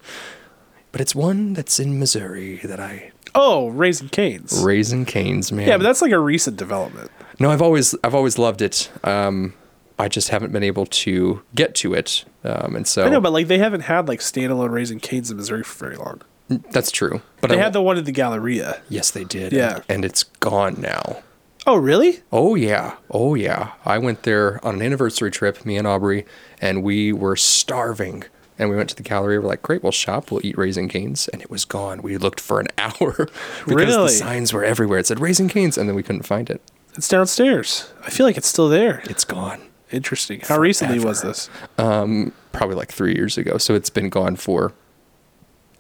[0.93, 4.63] But it's one that's in Missouri that I Oh, Raising Cane's.
[4.63, 5.67] Raising Cane's, man.
[5.67, 7.11] yeah, but that's like a recent development.
[7.41, 8.91] No, I've always I've always loved it.
[9.03, 9.55] Um,
[9.99, 13.32] I just haven't been able to get to it, um, and so I know, but
[13.32, 16.22] like they haven't had like standalone Raising Cane's in Missouri for very long.
[16.49, 17.22] that's true.
[17.40, 18.82] But They I, had the one at the Galleria.
[18.88, 19.53] yes, they did.
[19.53, 19.76] Yeah.
[19.76, 21.22] and, and it's gone now.
[21.66, 22.20] Oh, really?
[22.32, 23.72] Oh yeah, oh yeah.
[23.84, 26.26] I went there on an anniversary trip, me and Aubrey,
[26.61, 28.24] and we were starving.
[28.59, 29.38] And we went to the gallery.
[29.38, 32.03] We're like, great, we'll shop, we'll eat Raising Cane's, and it was gone.
[32.03, 33.28] We looked for an hour
[33.66, 34.99] because the signs were everywhere.
[34.99, 36.61] It said Raising Cane's, and then we couldn't find it.
[36.95, 37.90] It's downstairs.
[38.05, 39.03] I feel like it's still there.
[39.07, 39.61] It's gone.
[39.93, 40.40] Interesting.
[40.40, 41.32] How recently was Forever.
[41.76, 42.32] this?
[42.53, 43.59] Probably like three years ago.
[43.59, 44.72] So it's been gone for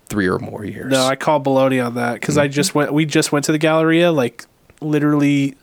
[0.06, 0.90] three or more years.
[0.90, 2.52] No, I call baloney on that because I Mm-hmm.
[2.52, 2.92] just went.
[2.92, 4.44] We just went to the Galleria like
[4.80, 5.56] literally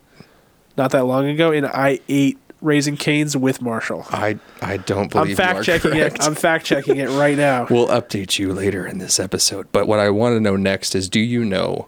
[0.78, 4.06] not that long ago, and I ate Raising Cane's with Marshall.
[4.10, 6.16] I I don't believe I'm fact checking correct.
[6.18, 6.24] it.
[6.24, 7.68] I'm fact checking it right now.
[7.70, 9.68] We'll update you later in this episode.
[9.72, 11.88] But what I want to know next is do you know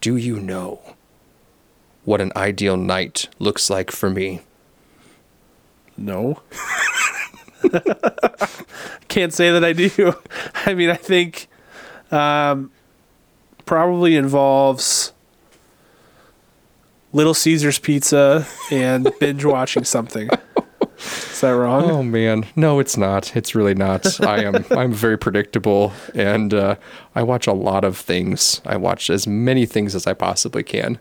[0.00, 0.80] do you know
[2.04, 4.40] what an ideal night looks like for me?
[6.02, 6.40] No.
[9.08, 10.14] Can't say that I do.
[10.66, 11.48] I mean, I think
[12.10, 12.72] um,
[13.64, 15.12] probably involves
[17.12, 20.28] Little Caesars pizza and binge watching something.
[20.98, 21.90] Is that wrong?
[21.90, 23.36] Oh man, no, it's not.
[23.36, 24.20] It's really not.
[24.20, 24.64] I am.
[24.70, 26.76] I'm very predictable, and uh,
[27.14, 28.60] I watch a lot of things.
[28.64, 30.98] I watch as many things as I possibly can.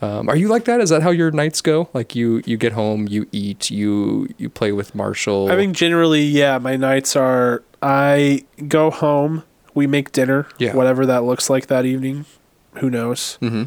[0.00, 0.80] Um, are you like that?
[0.80, 1.88] Is that how your nights go?
[1.92, 5.50] Like you, you get home, you eat, you you play with Marshall.
[5.50, 9.42] I think generally, yeah, my nights are I go home,
[9.74, 10.74] we make dinner, Yeah.
[10.74, 12.26] whatever that looks like that evening.
[12.74, 13.36] Who knows?
[13.40, 13.64] hmm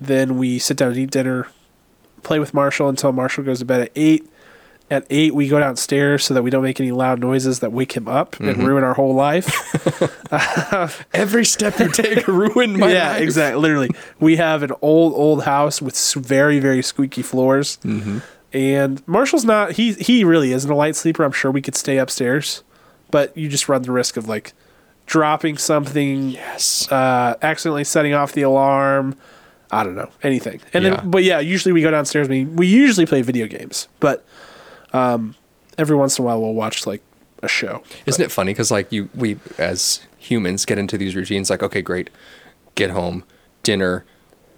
[0.00, 1.48] Then we sit down and eat dinner,
[2.22, 4.28] play with Marshall until Marshall goes to bed at eight.
[4.90, 7.92] At eight, we go downstairs so that we don't make any loud noises that wake
[7.96, 8.48] him up Mm-hmm.
[8.48, 9.48] and ruin our whole life.
[11.14, 13.18] Every step you take ruined my yeah, life.
[13.18, 13.60] Yeah, exactly.
[13.60, 17.78] Literally, we have an old, old house with very, very squeaky floors.
[17.84, 18.18] Mm-hmm.
[18.52, 19.72] And Marshall's not.
[19.72, 21.24] He he really isn't a light sleeper.
[21.24, 22.62] I'm sure we could stay upstairs,
[23.10, 24.52] but you just run the risk of like
[25.06, 26.90] dropping something, Yes.
[26.92, 29.16] uh, accidentally setting off the alarm.
[29.70, 30.60] I don't know anything.
[30.74, 30.96] And Yeah.
[30.96, 32.28] then, but yeah, usually we go downstairs.
[32.28, 34.22] We we usually play video games, but
[34.92, 35.34] um,
[35.78, 37.02] every once in a while we'll watch like
[37.42, 37.82] a show.
[38.06, 38.52] Isn't it funny?
[38.52, 41.50] Because like you, we as humans get into these routines.
[41.50, 42.10] Like, okay, great,
[42.74, 43.24] get home,
[43.62, 44.04] dinner,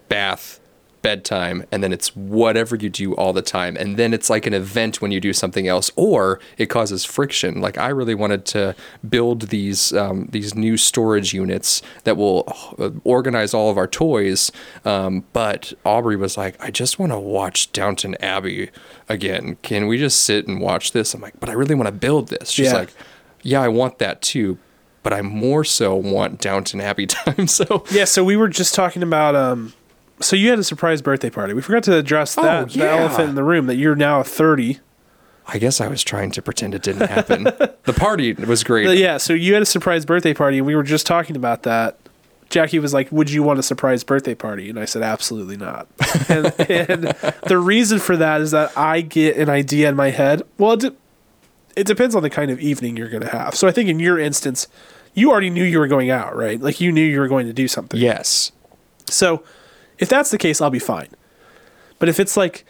[0.08, 0.60] bath,
[1.04, 3.76] bedtime, and then it's whatever you do all the time.
[3.76, 7.60] And then it's like an event when you do something else, or it causes friction.
[7.60, 8.74] Like I really wanted to
[9.08, 12.44] build these um, these new storage units that will
[12.78, 14.50] uh, organize all of our toys.
[14.84, 18.70] Um, but Aubrey was like, I just want to watch Downton Abbey
[19.08, 19.58] again.
[19.62, 21.12] Can we just sit and watch this?
[21.14, 22.50] I'm like, but I really want to build this.
[22.50, 22.78] She's Yeah.
[22.78, 22.94] like,
[23.42, 24.58] yeah, I want that too.
[25.02, 27.46] But I more so want Downton Abbey time.
[27.46, 29.74] So Yeah, so we were just talking about um
[30.20, 31.54] so you had a surprise birthday party.
[31.54, 34.22] We forgot to address oh, that Oh, the elephant in the room that you're now
[34.22, 34.80] 30.
[35.46, 37.44] I guess I was trying to pretend it didn't happen.
[37.44, 38.86] the party was great.
[38.86, 41.64] But yeah, so you had a surprise birthday party and we were just talking about
[41.64, 41.98] that.
[42.50, 45.88] Jackie was like, "Would you want a surprise birthday party?" And I said, "Absolutely not."
[46.28, 47.02] and, and
[47.48, 50.42] the reason for that is that I get an idea in my head.
[50.58, 50.94] Well, it, de-
[51.74, 53.54] it depends on the kind of evening you're going to have.
[53.54, 54.68] So I think in your instance,
[55.14, 56.60] you already knew you were going out, right?
[56.60, 57.98] Like you knew you were going to do something.
[57.98, 58.52] Yes.
[59.08, 59.42] So
[59.98, 61.08] if that's the case, I'll be fine.
[61.98, 62.64] But if it's like,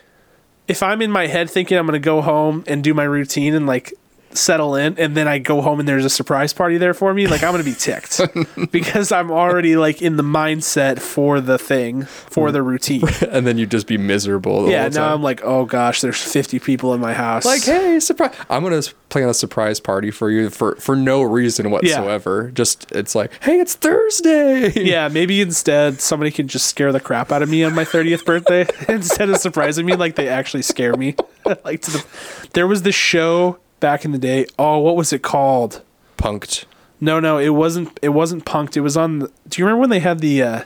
[0.68, 3.54] if I'm in my head thinking I'm going to go home and do my routine
[3.54, 3.92] and like
[4.36, 7.26] settle in, and then I go home and there's a surprise party there for me,
[7.26, 8.20] like I'm going to be ticked
[8.70, 13.02] because I'm already like in the mindset for the thing, for the routine.
[13.34, 14.64] And then you'd just be miserable.
[14.64, 15.12] The yeah, now.
[15.12, 17.44] I'm like, oh gosh, there's 50 people in my house.
[17.44, 18.34] like, hey, surprise!
[18.48, 22.50] I'm gonna plan a surprise party for you for for no reason whatsoever.
[22.52, 24.72] Just it's like, hey, it's Thursday.
[24.84, 28.24] yeah, maybe instead somebody can just scare the crap out of me on my 30th
[28.24, 31.16] birthday instead of surprising me like they actually scare me.
[31.64, 32.04] like to the
[32.52, 34.46] There was this show back in the day.
[34.58, 35.82] Oh, what was it called?
[36.16, 36.64] Punked.
[37.00, 38.76] No, no, it wasn't it wasn't punked.
[38.76, 40.62] It was on the, Do you remember when they had the uh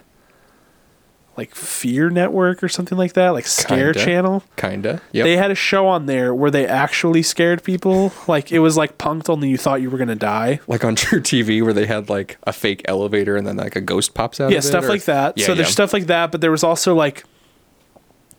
[1.36, 3.30] like Fear Network or something like that?
[3.30, 4.04] Like Scare Kinda.
[4.04, 4.42] Channel?
[4.56, 5.00] Kinda.
[5.12, 5.24] Yeah.
[5.24, 8.12] They had a show on there where they actually scared people.
[8.26, 10.60] Like it was like punked only you thought you were going to die.
[10.68, 13.80] like on True TV where they had like a fake elevator and then like a
[13.80, 14.50] ghost pops out.
[14.50, 15.72] yeah of it, stuff or- like that Yeah, so there's yeah.
[15.72, 17.24] stuff like that but there was also like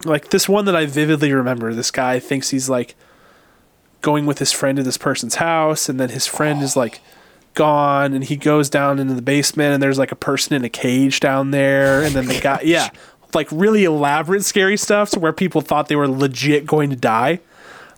[0.05, 2.95] like this one that i vividly remember this guy thinks he's like
[4.01, 7.01] going with his friend to this person's house, and then his friend is like
[7.53, 10.69] gone, and he goes down into the basement, and there's like a person in a
[10.69, 12.89] cage down there, and then the guy, yeah,
[13.33, 17.39] like really elaborate, scary stuff to where people thought they were legit going to die.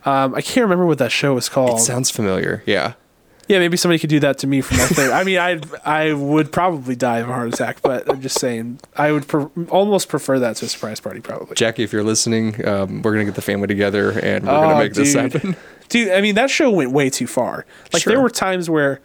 [0.03, 1.79] Um, I can't remember what that show was called.
[1.79, 2.63] Sounds familiar.
[2.65, 2.93] Yeah.
[3.51, 5.11] Yeah, maybe somebody could do that to me for my thing.
[5.11, 8.79] I mean, I I would probably die of a heart attack, but I'm just saying
[8.95, 11.55] I would pre- almost prefer that to a surprise party, probably.
[11.55, 14.77] Jackie, if you're listening, um, we're gonna get the family together and we're gonna Oh,
[14.79, 15.55] make this happen.
[15.89, 17.65] Dude, I mean that show went way too far.
[17.91, 19.01] Like there were times where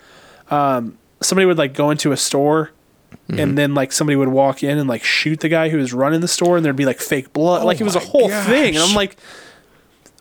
[0.51, 2.71] um, somebody would like go into a store.
[3.29, 3.41] Mm-hmm.
[3.41, 6.21] And then, like somebody would walk in and like shoot the guy who was running
[6.21, 7.65] the store, and there'd be like fake blood.
[7.65, 8.85] like it was a Oh whole thing, and.
[8.85, 9.17] I'm like,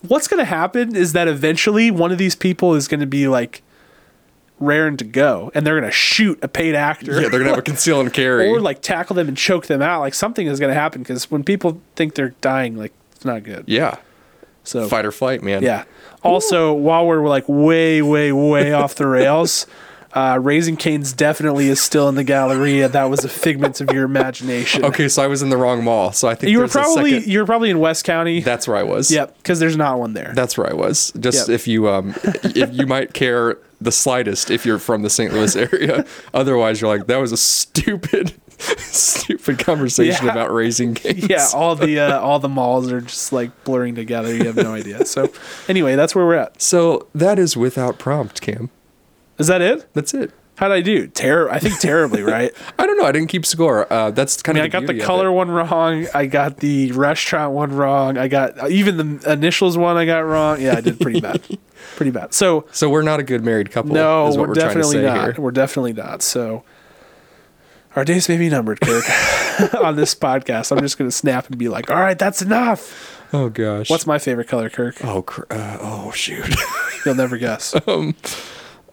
[0.08, 3.62] what's gonna happen is that eventually one of these people is gonna be like
[4.58, 7.12] raring to go, and they're gonna shoot a paid actor.
[7.20, 8.48] Yeah, they're gonna have a conceal and carry.
[8.48, 10.00] or like tackle them and choke them out.
[10.00, 13.64] Like something is gonna happen because when people think they're dying, like it's not good.
[13.66, 13.96] yeah,
[14.64, 15.62] So fight or flight, man.
[15.62, 15.84] yeah.
[16.22, 19.66] Also, while we're like way, way, way off the rails,
[20.12, 22.88] uh, Raising Cane's definitely is still in the Galleria.
[22.88, 24.84] That was a figment of your imagination.
[24.84, 26.10] Okay, so I was in the wrong mall.
[26.12, 28.40] So I think You were probably you were probably in West County.
[28.40, 29.10] That's where I was.
[29.10, 30.32] yep, because there's not one there.
[30.34, 31.12] That's where I was.
[31.20, 31.54] Just Yep.
[31.54, 35.32] if you um if you might care the slightest if you're from the St.
[35.32, 36.04] Louis area.
[36.32, 40.32] Otherwise you're like, that was a stupid stupid conversation Yeah.
[40.32, 41.28] about raising canes.
[41.28, 44.34] yeah, all the uh, all the malls are just like blurring together.
[44.34, 45.04] You have no idea.
[45.04, 45.30] So,
[45.68, 46.62] anyway, that's where we're at.
[46.62, 48.70] So that is without prompt, Cam.
[49.38, 49.92] Is that it?
[49.92, 50.32] That's it.
[50.56, 51.06] How'd I do?
[51.06, 52.50] Ter- I think terribly, right?
[52.78, 53.04] I don't know.
[53.04, 53.92] I didn't keep score.
[53.92, 54.62] Uh, that's kind of.
[54.62, 54.82] I mean, of.
[54.84, 56.06] I got the color one wrong.
[56.14, 58.16] I got the restaurant one wrong.
[58.16, 60.62] I got uh, even the initials one I got wrong.
[60.62, 61.42] Yeah, I did pretty bad.
[61.96, 62.34] Pretty bad.
[62.34, 63.94] So So we're not a good married couple.
[63.94, 65.24] no, is what we're, we're, trying to definitely say not.
[65.24, 65.34] here.
[65.38, 66.22] We're definitely not.
[66.22, 66.64] So
[67.94, 69.04] our days may be numbered, Kirk.
[69.80, 73.48] on this podcast, I'm just gonna snap and be like, "All right, that's enough." Oh
[73.48, 73.88] gosh.
[73.88, 75.02] What's my favorite color, Kirk?
[75.04, 76.54] Oh cr- uh, oh shoot.
[77.06, 77.74] You'll never guess.
[77.88, 78.14] um,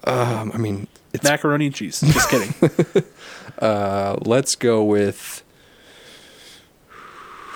[0.05, 1.99] I mean, it's Macaroni and cheese.
[2.01, 3.03] Just kidding.
[3.59, 5.43] uh, let's go with.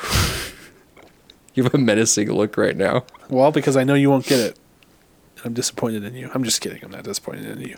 [1.55, 3.03] You have a menacing look right now.
[3.29, 4.59] well, because I know you won't get it.
[5.47, 6.29] I'm disappointed in you.
[6.33, 6.83] I'm just kidding.
[6.83, 7.77] I'm not disappointed in you.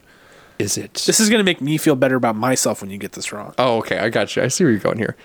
[0.58, 0.96] Is it?
[1.06, 3.54] This is gonna make me feel better about myself when you get this wrong.
[3.58, 4.00] oh, okay.
[4.00, 4.44] I got you.
[4.44, 5.16] I see where you're going here.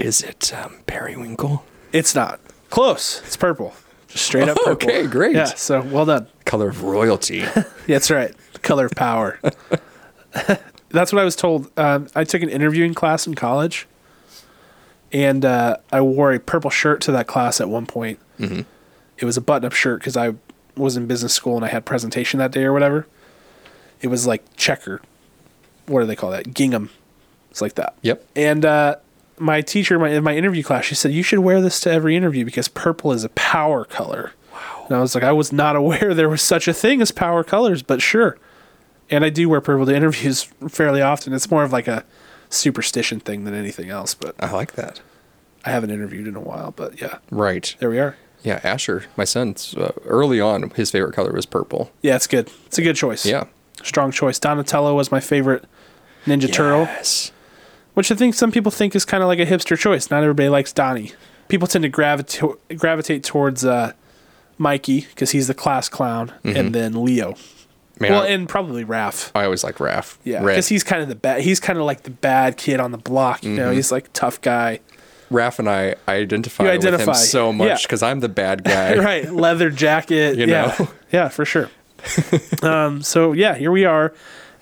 [0.00, 1.64] Is it um, periwinkle?
[1.92, 2.40] It's not.
[2.70, 3.20] Close.
[3.26, 3.74] It's purple.
[4.08, 4.72] Just straight up purple.
[4.90, 5.36] Okay, great.
[5.36, 6.26] Yeah, so well done.
[6.44, 7.38] Color of royalty.
[7.38, 8.34] Yeah, that's right.
[8.62, 9.38] Color of power.
[10.88, 11.70] that's what I was told.
[11.78, 13.86] Um, I took an interviewing class in college,
[15.12, 18.18] and uh, I wore a purple shirt to that class at one point.
[18.38, 18.64] Mhm.
[19.18, 20.34] It was a button-up shirt because I
[20.80, 23.06] was in business school and I had presentation that day or whatever.
[24.00, 25.00] It was like checker.
[25.86, 26.54] What do they call that?
[26.54, 26.90] Gingham.
[27.50, 27.94] It's like that.
[28.02, 28.24] Yep.
[28.36, 28.96] And uh,
[29.38, 32.16] my teacher my, in my interview class, she said, You should wear this to every
[32.16, 34.32] interview because purple is a power color.
[34.52, 34.86] Wow.
[34.88, 37.42] And I was like, I was not aware there was such a thing as power
[37.44, 38.38] colors, but sure.
[39.10, 41.32] And I do wear purple to interviews fairly often.
[41.32, 42.04] It's more of like a
[42.48, 45.00] superstition thing than anything else, but I like that.
[45.64, 46.70] I haven't interviewed in a while.
[46.70, 47.74] But yeah, Right.
[47.80, 48.16] there we are.
[48.42, 51.90] Yeah, Asher, my son's uh, early on, his favorite color was purple.
[52.02, 52.50] Yeah, it's good.
[52.66, 53.26] It's a good choice.
[53.26, 53.44] Yeah.
[53.82, 54.38] Strong choice.
[54.38, 55.64] Donatello was my favorite
[56.26, 56.82] Ninja Turtle.
[56.82, 57.32] Yes.
[57.94, 60.10] which I think some people think is kind of like a hipster choice.
[60.10, 61.12] Not everybody likes Donnie.
[61.48, 63.92] People tend to gravitate gravitate towards uh,
[64.58, 67.34] Mikey because he's the class clown, and then Leo.
[67.98, 69.30] Man, well, I, and probably Raph.
[69.34, 70.16] I always like Raph.
[70.24, 71.42] Yeah, because he's kind of the bad.
[71.42, 73.42] He's kind of like the bad kid on the block.
[73.44, 74.80] You know, he's like tough guy,
[75.30, 78.96] Raph and I identify, You with him so much because I'm the bad guy.
[78.96, 79.30] right?
[79.32, 80.36] Leather jacket.
[80.36, 80.88] You yeah, know?
[81.12, 81.70] yeah, for sure.
[82.62, 84.12] um, so yeah, here we are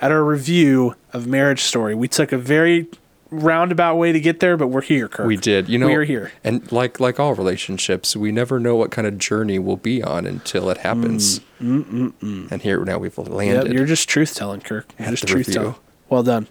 [0.01, 1.95] at our review of Marriage Story.
[1.95, 2.87] We took a very
[3.31, 5.27] roundabout way to get there, but we're here, Kirk.
[5.27, 5.69] We did.
[5.69, 6.33] You know, we are here.
[6.45, 10.27] And like like all relationships, we never know what kind of journey we'll be on
[10.27, 11.41] until it happens.
[11.61, 13.73] Mm, mm, mm, and here now we've Yeah, landed.
[13.73, 14.93] you're just truth telling, Kirk.
[14.99, 15.75] You're just truth telling.
[16.09, 16.47] Well done.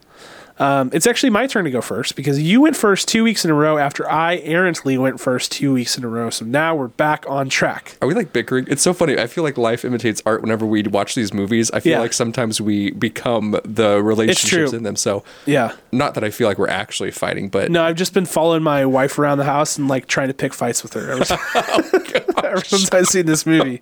[0.60, 3.52] Um, it's actually my turn to go first because you went first two weeks in
[3.52, 6.32] a row after I errantly went first two weeks in a row.
[6.32, 7.96] So now we're back on track.
[8.02, 8.66] Are we like bickering?
[8.68, 9.20] It's so funny.
[9.20, 11.70] I feel like life imitates art whenever we watch these movies.
[11.72, 12.00] I feel Yeah.
[12.00, 14.96] like sometimes we become the relationships in them.
[14.96, 15.74] So, Yeah.
[15.92, 18.84] not that I feel like we're actually fighting, but No, I've just been following my
[18.86, 22.92] wife around the house and like trying to pick fights with her ever, ever since
[22.92, 23.82] I've seen this movie.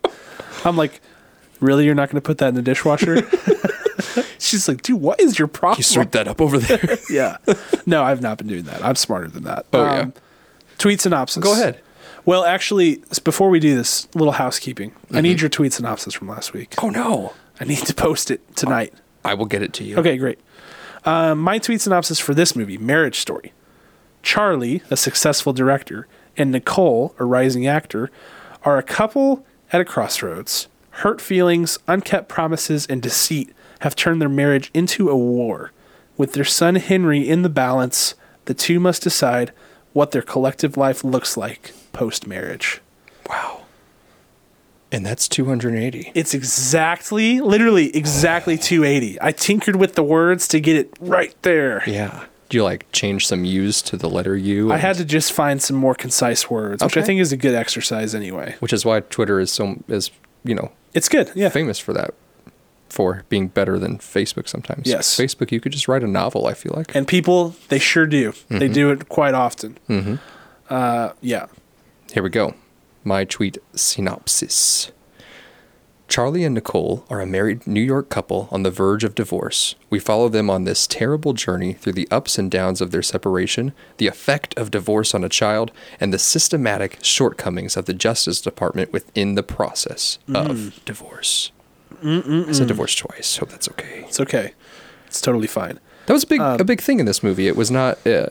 [0.66, 1.00] I'm like,
[1.62, 1.86] really?
[1.86, 3.22] You're not going to put that in the dishwasher?
[4.40, 5.80] She's like, dude, what is your problem?
[5.80, 6.98] you sweep that up over there.
[7.10, 7.38] yeah.
[7.86, 8.84] No, I've not been doing that.
[8.84, 9.66] I'm smarter than that.
[9.74, 10.12] Oh, yeah.
[10.78, 11.44] Tweet synopsis.
[11.44, 11.80] Go ahead.
[12.26, 14.94] Well, actually, before we do this, little housekeeping.
[15.12, 16.74] I need your tweet synopsis from last week.
[16.82, 17.34] Oh no.
[17.60, 18.94] I need to post it tonight.
[19.24, 19.98] I will get it to you.
[19.98, 20.40] Okay, great.
[21.06, 23.54] Um, my tweet synopsis for this movie, Marriage Story.
[24.24, 28.10] Charlie, a successful director, and Nicole, a rising actor,
[28.64, 30.68] are a couple at a crossroads.
[30.90, 35.72] Hurt feelings, unkept promises, and deceit have turned their marriage into a war.
[36.18, 38.16] With their son Henry in the balance,
[38.46, 39.52] the two must decide
[39.94, 42.82] what their collective life looks like post marriage.
[43.30, 43.62] Wow.
[44.92, 46.12] And that's 280.
[46.14, 49.18] It's exactly, literally exactly 280.
[49.22, 51.84] I tinkered with the words to get it right there.
[51.88, 52.26] Yeah.
[52.48, 54.72] Do you like change some U's to the letter U?
[54.72, 57.56] I had to just find some more concise words, which I think is a good
[57.56, 58.56] exercise anyway.
[58.60, 60.12] which is why Twitter is so is
[60.44, 61.32] you know It's good.
[61.36, 61.50] Yeah.
[61.50, 62.14] famous for that,
[62.90, 64.88] for being better than Facebook sometimes.
[64.88, 65.16] Yes.
[65.18, 66.48] Facebook you could just write a novel.
[66.48, 66.96] I feel like.
[66.96, 68.34] And people, they sure do.
[68.50, 69.78] They do it quite often.
[69.90, 70.20] Mhm.
[70.70, 71.48] Uh, yeah.
[72.14, 72.54] Here we go.
[73.04, 74.92] My tweet synopsis.
[76.08, 79.74] Charlie and Nicole are a married New York couple on the verge of divorce.
[79.90, 83.74] We follow them on this terrible journey through the ups and downs of their separation,
[83.98, 88.94] the effect of divorce on a child, and the systematic shortcomings of the Justice Department
[88.94, 91.52] within the process of divorce.
[92.04, 93.38] I said divorce twice.
[93.38, 94.04] Hope that's okay.
[94.08, 94.54] It's okay.
[95.08, 95.80] It's totally fine.
[96.08, 97.48] That was a big Um, a big thing in this movie.
[97.48, 98.28] It was not uh,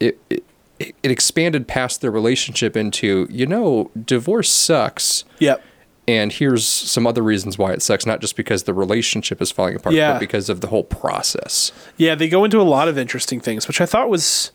[0.00, 0.44] it, it
[0.78, 5.62] it expanded past their relationship into you know divorce sucks Yep.
[6.08, 9.76] and here's some other reasons why it sucks not just because the relationship is falling
[9.76, 10.14] apart Yeah.
[10.14, 11.70] but because of the whole process.
[11.96, 14.50] Yeah, they go into a lot of interesting things, which I thought was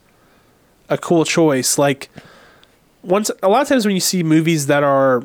[0.90, 1.78] a cool choice.
[1.78, 2.10] Like
[3.02, 5.22] once a lot of times when you see movies that are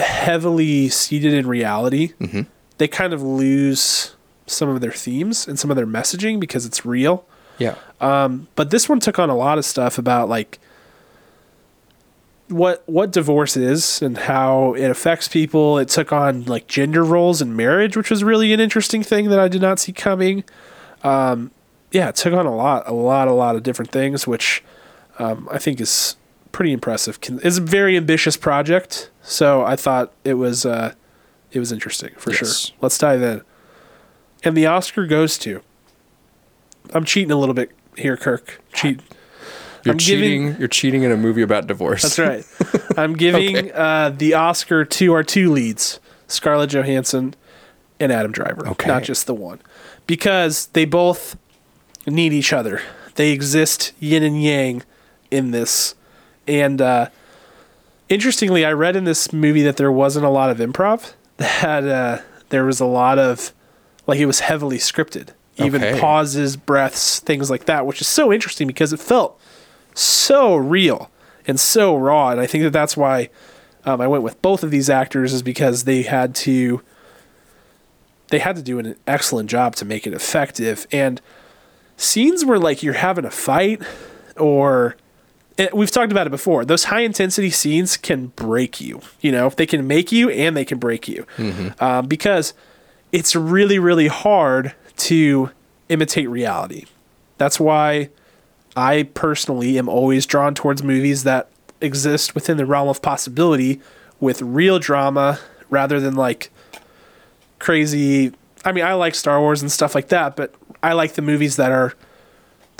[0.00, 2.12] heavily seated in reality,
[2.80, 4.16] they kind of lose
[4.46, 7.26] some of their themes and some of their messaging because it's real.
[7.58, 7.74] Yeah.
[8.54, 10.58] But this one took on a lot of stuff about like
[12.48, 15.76] what what divorce is and how it affects people.
[15.78, 19.38] It took on like gender roles in marriage, which was really an interesting thing that
[19.38, 20.42] I did not see coming.
[21.04, 21.50] Um,
[21.92, 24.64] yeah, it took on a lot, a lot, a lot of different things, which
[25.18, 26.16] um, I think is
[26.50, 27.18] pretty impressive.
[27.44, 30.94] It's a very ambitious project, so I thought it was uh,
[31.52, 32.38] it was interesting for Yes.
[32.68, 32.76] sure.
[32.80, 33.42] Let's dive in.
[34.44, 35.62] And the Oscar goes to.
[36.94, 38.60] I'm cheating a little bit here, Kirk.
[38.72, 39.00] Cheat.
[39.84, 42.02] You're I'm giving- cheating you're cheating in a movie about divorce.
[42.02, 42.44] That's right.
[42.98, 43.72] I'm giving Okay.
[43.74, 47.34] uh, the Oscar to our two leads, Scarlett Johansson
[47.98, 48.68] and Adam Driver.
[48.68, 48.88] Okay.
[48.88, 49.58] Not just the one.
[50.06, 51.38] Because they both
[52.06, 52.82] need each other.
[53.14, 54.82] They exist yin and yang
[55.30, 55.94] in this.
[56.46, 57.08] And uh,
[58.10, 62.18] interestingly, I read in this movie that there wasn't a lot of improv, that uh,
[62.50, 63.52] there was a lot of,
[64.06, 65.30] like, it was heavily scripted.
[65.56, 66.00] Even Okay.
[66.00, 69.38] pauses, breaths, things like that, which is so interesting because it felt
[69.94, 71.10] so real
[71.46, 72.30] and so raw.
[72.30, 73.28] And I think that that's why
[73.84, 76.80] um, I went with both of these actors is because they had to
[78.28, 80.86] they had to do an excellent job to make it effective.
[80.92, 81.20] And
[81.96, 83.82] scenes where like you're having a fight
[84.38, 84.96] or
[85.58, 86.64] eh, we've talked about it before.
[86.64, 89.00] Those high intensity scenes can break you.
[89.20, 91.26] You know, they can make you and they can break you
[91.80, 92.54] um, because
[93.12, 95.50] it's really really hard to
[95.88, 96.84] imitate reality.
[97.38, 98.10] That's why
[98.76, 101.48] I personally am always drawn towards movies that
[101.80, 103.80] exist within the realm of possibility
[104.20, 105.38] with real drama
[105.70, 106.50] rather than like
[107.58, 108.32] crazy.
[108.64, 111.56] I mean, I like Star Wars and stuff like that, but I like the movies
[111.56, 111.94] that are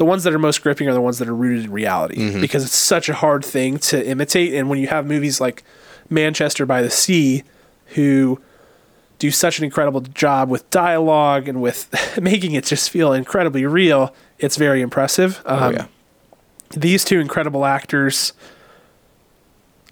[0.01, 2.64] the ones that are most gripping are the ones that are rooted in reality because
[2.64, 4.55] it's such a hard thing to imitate.
[4.55, 5.62] And when you have movies like
[6.09, 7.42] Manchester by the Sea,
[7.96, 8.40] who
[9.18, 11.90] do such an incredible job with dialogue and with
[12.20, 15.42] making it just feel incredibly real, it's very impressive.
[15.44, 15.86] Um, Oh yeah.
[16.70, 18.32] these two incredible actors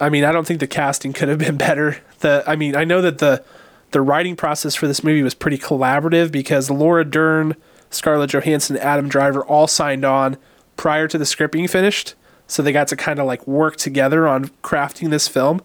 [0.00, 2.84] i mean i don't think the casting could have been better the i mean i
[2.84, 3.42] know that the
[3.90, 7.56] the writing process for this movie was pretty collaborative because laura dern
[7.91, 10.36] scarlett johansson and adam driver all signed on
[10.76, 12.14] prior to the script being finished
[12.47, 15.61] so they got to kind of like work together on crafting this film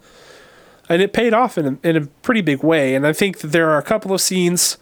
[0.90, 3.48] and it paid off in a, in a pretty big way and i think that
[3.48, 4.78] there are a couple of scenes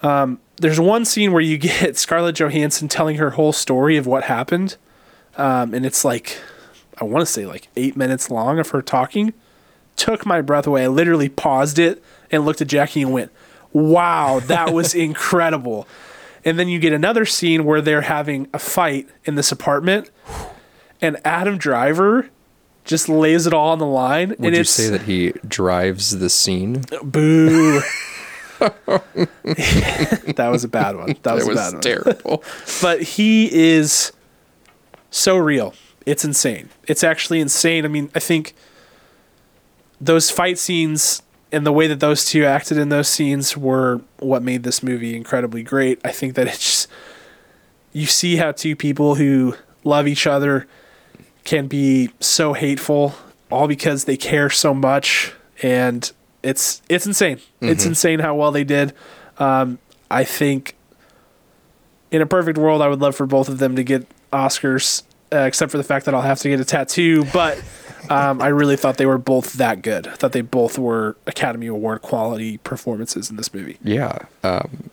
[0.00, 4.24] um, there's one scene where you get scarlett johansson telling her whole story of what
[4.24, 4.76] happened
[5.36, 6.38] um, and it's like
[7.00, 9.32] I want to say like eight minutes long of her talking.
[9.96, 10.84] Took my breath away.
[10.84, 13.30] I literally paused it and looked at Jackie and went,
[13.72, 15.86] "Wow, that was incredible."
[16.48, 20.10] And then you get another scene where they're having a fight in this apartment,
[20.98, 22.30] and Adam Driver
[22.86, 24.30] just lays it all on the line.
[24.30, 26.84] Would and you say that he drives the scene?
[27.02, 27.82] Boo.
[28.58, 31.14] that was a bad one.
[31.22, 32.42] That was, That was terrible.
[32.80, 34.10] but he is
[35.10, 35.74] so real.
[36.06, 36.70] It's insane.
[36.86, 37.84] It's actually insane.
[37.84, 38.54] I mean, I think
[40.00, 41.20] those fight scenes
[41.50, 45.16] and the way that those two acted in those scenes were what made this movie
[45.16, 46.00] incredibly great.
[46.04, 46.86] I think that it's
[47.92, 50.66] you see how two people who love each other
[51.44, 53.14] can be so hateful
[53.50, 55.32] all because they care so much
[55.62, 57.40] and it's it's insane.
[57.60, 58.92] It's insane how well they did.
[59.38, 59.78] Um,
[60.10, 60.76] I think
[62.10, 65.02] in a perfect world, I would love for both of them to get Oscars,
[65.32, 67.24] uh, except for the fact that I'll have to get a tattoo.
[67.32, 67.62] But
[68.10, 70.06] um, I really thought they were both that good.
[70.06, 73.78] I thought they both were Academy Award quality performances in this movie.
[73.82, 74.18] Yeah.
[74.42, 74.90] Um,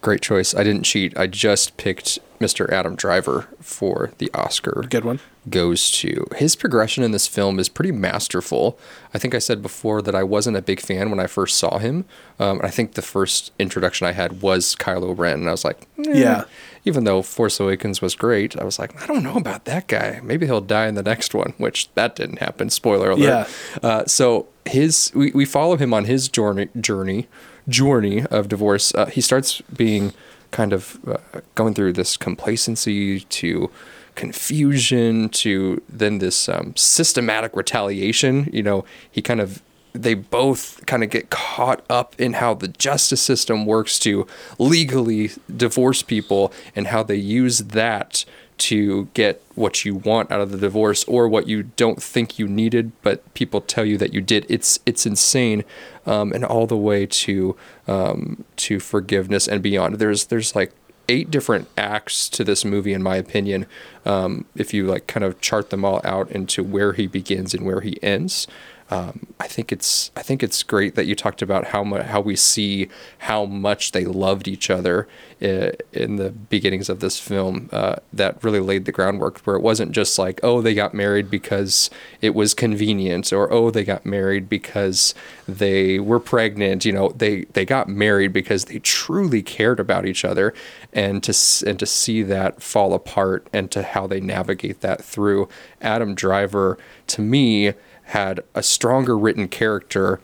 [0.00, 0.54] great choice.
[0.54, 1.16] I didn't cheat.
[1.18, 2.70] I just picked Mr.
[2.70, 4.84] Adam Driver for the Oscar.
[4.88, 5.20] Good one.
[5.48, 8.78] Goes to his progression in this film is pretty masterful.
[9.12, 11.78] I think I said before that I wasn't a big fan when I first saw
[11.78, 12.04] him.
[12.38, 15.86] Um, I think the first introduction I had was Kylo Ren, and I was like,
[15.98, 16.12] eh.
[16.14, 16.44] Yeah.
[16.84, 20.20] Even though Force Awakens was great, I was like, I don't know about that guy.
[20.22, 22.70] Maybe he'll die in the next one, which that didn't happen.
[22.70, 23.20] Spoiler alert.
[23.20, 23.46] Yeah.
[23.82, 27.28] Uh, so his we, we follow him on his journey journey
[27.68, 28.94] journey of divorce.
[28.94, 30.12] Uh, he starts being
[30.50, 33.70] kind of uh, going through this complacency to
[34.14, 38.48] confusion to then this um, systematic retaliation.
[38.52, 39.62] You know, he kind of
[39.94, 44.26] they both kind of get caught up in how the justice system works to
[44.58, 48.24] legally divorce people and how they use that
[48.56, 52.46] to get what you want out of the divorce or what you don't think you
[52.46, 54.44] needed but people tell you that you did.
[54.48, 55.64] It's it's insane
[56.06, 59.96] um, and all the way to um, to forgiveness and beyond.
[59.98, 60.72] There's there's like
[61.08, 63.66] eight different acts to this movie in my opinion
[64.06, 67.66] um, if you like kind of chart them all out into where he begins and
[67.66, 68.46] where he ends
[68.94, 72.20] um, I think it's I think it's great that you talked about how much how
[72.20, 72.88] we see
[73.18, 75.08] how much they loved each other
[75.42, 77.68] uh, in the beginnings of this film.
[77.72, 81.28] Uh, that really laid the groundwork where it wasn't just like oh they got married
[81.28, 81.90] because
[82.20, 85.12] it was convenient or oh they got married because
[85.48, 86.84] they were pregnant.
[86.84, 90.54] You know they they got married because they truly cared about each other,
[90.92, 91.34] and to
[91.66, 95.48] and to see that fall apart and to how they navigate that through
[95.80, 96.78] Adam Driver
[97.08, 97.74] to me
[98.04, 100.20] had a stronger written character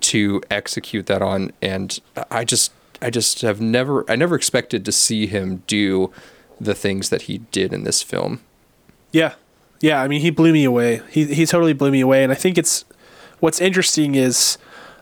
[0.00, 4.92] to execute that on and I just I just have never I never expected to
[4.92, 6.12] see him do
[6.60, 8.40] the things that he did in this film.
[9.12, 9.34] Yeah,
[9.80, 10.02] yeah.
[10.02, 11.00] I mean, he blew me away.
[11.10, 12.22] He he totally blew me away.
[12.22, 12.84] And I think it's
[13.40, 14.58] what's interesting is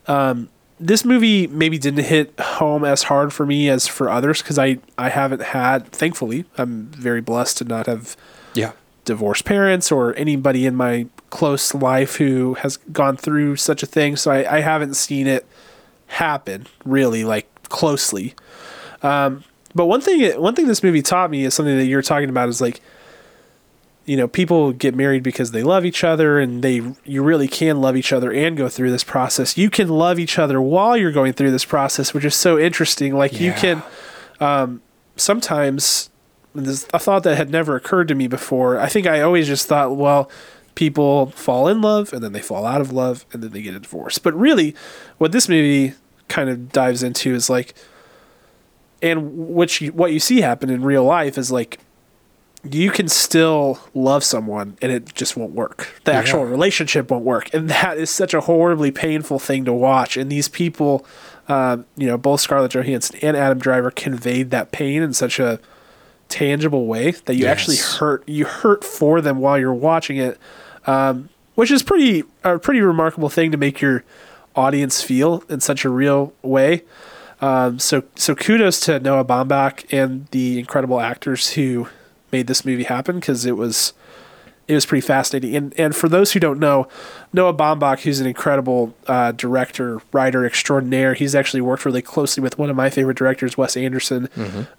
[0.06, 4.58] um, this movie maybe didn't hit home as hard for me as for others because
[4.58, 5.90] I I haven't had.
[5.90, 8.16] Thankfully, I'm very blessed to not have
[8.54, 8.72] Yeah.
[9.06, 14.16] Divorced parents or anybody in my close life who has gone through such a thing.
[14.16, 15.46] So I, I haven't seen it
[16.08, 18.34] happen really like closely.
[19.02, 19.44] Um,
[19.74, 22.50] but one thing, one thing this movie taught me is something that you're talking about
[22.50, 22.80] is like,
[24.04, 27.80] you know, people get married because they love each other and they, you really can
[27.80, 29.56] love each other and go through this process.
[29.56, 33.16] You can love each other while you're going through this process, which is so interesting.
[33.16, 33.82] Like you can,
[34.38, 34.80] um,
[35.16, 36.10] sometimes
[36.64, 38.78] this a thought that had never occurred to me before.
[38.78, 40.30] I think I always just thought, well,
[40.74, 43.74] people fall in love and then they fall out of love and then they get
[43.74, 44.18] a divorce.
[44.18, 44.74] But really,
[45.18, 45.94] what this movie
[46.28, 47.74] kind of dives into is like,
[49.02, 51.78] and which you, what you see happen in real life is like,
[52.70, 56.00] you can still love someone and it just won't work.
[56.04, 60.16] The actual relationship won't work, and that is such a horribly painful thing to watch.
[60.16, 61.06] And these people,
[61.48, 65.60] um, you know, both Scarlett Johansson and Adam Driver conveyed that pain in such a
[66.28, 70.38] tangible way that you actually hurt you hurt for them while you're watching it
[70.86, 74.04] um, which is pretty a pretty remarkable thing to make your
[74.54, 76.82] audience feel in such a real way.
[77.40, 81.88] Um, so so kudos to Noah Baumbach and the incredible actors who
[82.32, 83.92] made this movie happen because it was
[84.68, 85.54] it was pretty fascinating.
[85.54, 86.88] And and for those who don't know,
[87.32, 92.58] Noah Baumbach, who's an incredible uh, director, writer extraordinaire, he's actually worked really closely with
[92.58, 94.28] one of my favorite directors, Wes Anderson,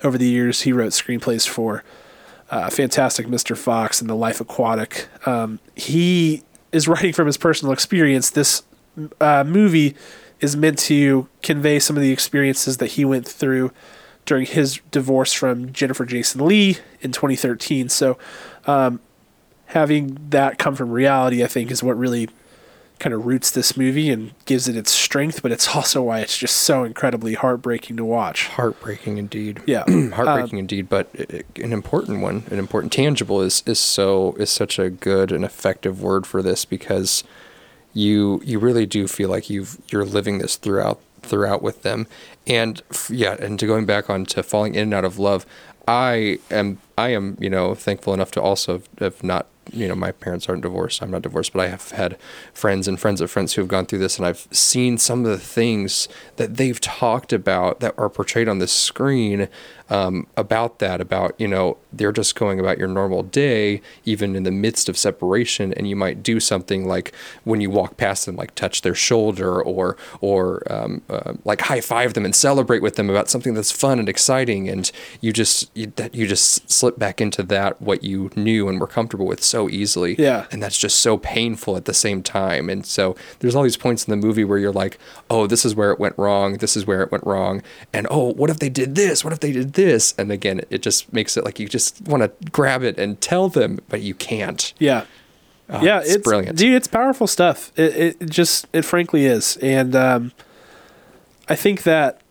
[0.04, 0.62] over the years.
[0.62, 1.84] He wrote screenplays for
[2.50, 3.58] uh, Fantastic Mr.
[3.58, 5.08] Fox and The Life Aquatic.
[5.26, 8.30] Um, he is writing from his personal experience.
[8.30, 8.64] This
[9.22, 9.96] uh, movie
[10.40, 13.72] is meant to convey some of the experiences that he went through
[14.26, 17.90] during his divorce from Jennifer Jason Leigh in 2013.
[17.90, 18.18] So,
[18.66, 19.00] um,
[19.68, 22.30] having that come from reality, I think, is what really
[23.00, 26.36] kind of roots this movie and gives it its strength, but it's also why it's
[26.38, 28.48] just so incredibly heartbreaking to watch.
[28.48, 29.62] Heartbreaking indeed.
[29.68, 29.84] Yeah.
[30.14, 34.50] heartbreaking indeed, but i- i- an important one, an important tangible is is so is
[34.50, 37.24] such a good and effective word for this because
[37.94, 42.08] you you really do feel like you've you're living this throughout throughout with them,
[42.48, 45.46] and f- yeah, and to going back on to falling in and out of love,
[45.88, 50.12] I am I am you know thankful enough to also have not you know my
[50.12, 52.18] parents aren't divorced I'm not divorced but I have had
[52.54, 55.32] friends and friends of friends who have gone through this and I've seen some of
[55.32, 56.08] the things
[56.38, 59.48] that they've talked about that are portrayed on the screen
[59.90, 61.02] um, about that.
[61.02, 64.98] About you know they're just going about your normal day, even in the midst of
[64.98, 67.14] separation, and you might do something like
[67.44, 71.82] when you walk past them, like touch their shoulder or or um, uh, like high
[71.82, 75.70] five them and celebrate with them about something that's fun and exciting, and you just
[75.76, 79.44] you, that you just slip back into that what you knew and were comfortable with
[79.44, 80.16] so easily.
[80.18, 80.46] Yeah.
[80.52, 82.70] and that's just so painful at the same time.
[82.70, 84.98] And so there's all these points in the movie where you're like,
[85.30, 86.58] oh, this is where it went wrong.
[86.58, 87.62] This is where it went wrong.
[87.94, 89.24] And oh, what if they did this?
[89.24, 90.14] What if they did this?
[90.18, 93.48] And again, it just makes it like you just want to grab it and tell
[93.50, 94.74] them, but you can't.
[94.80, 95.06] Yeah.
[95.70, 96.58] Oh, yeah, it's, brilliant.
[96.58, 96.76] dude.
[96.76, 97.72] It's powerful stuff.
[97.78, 100.32] It, it, just, it frankly is, and um,
[101.50, 102.22] I think that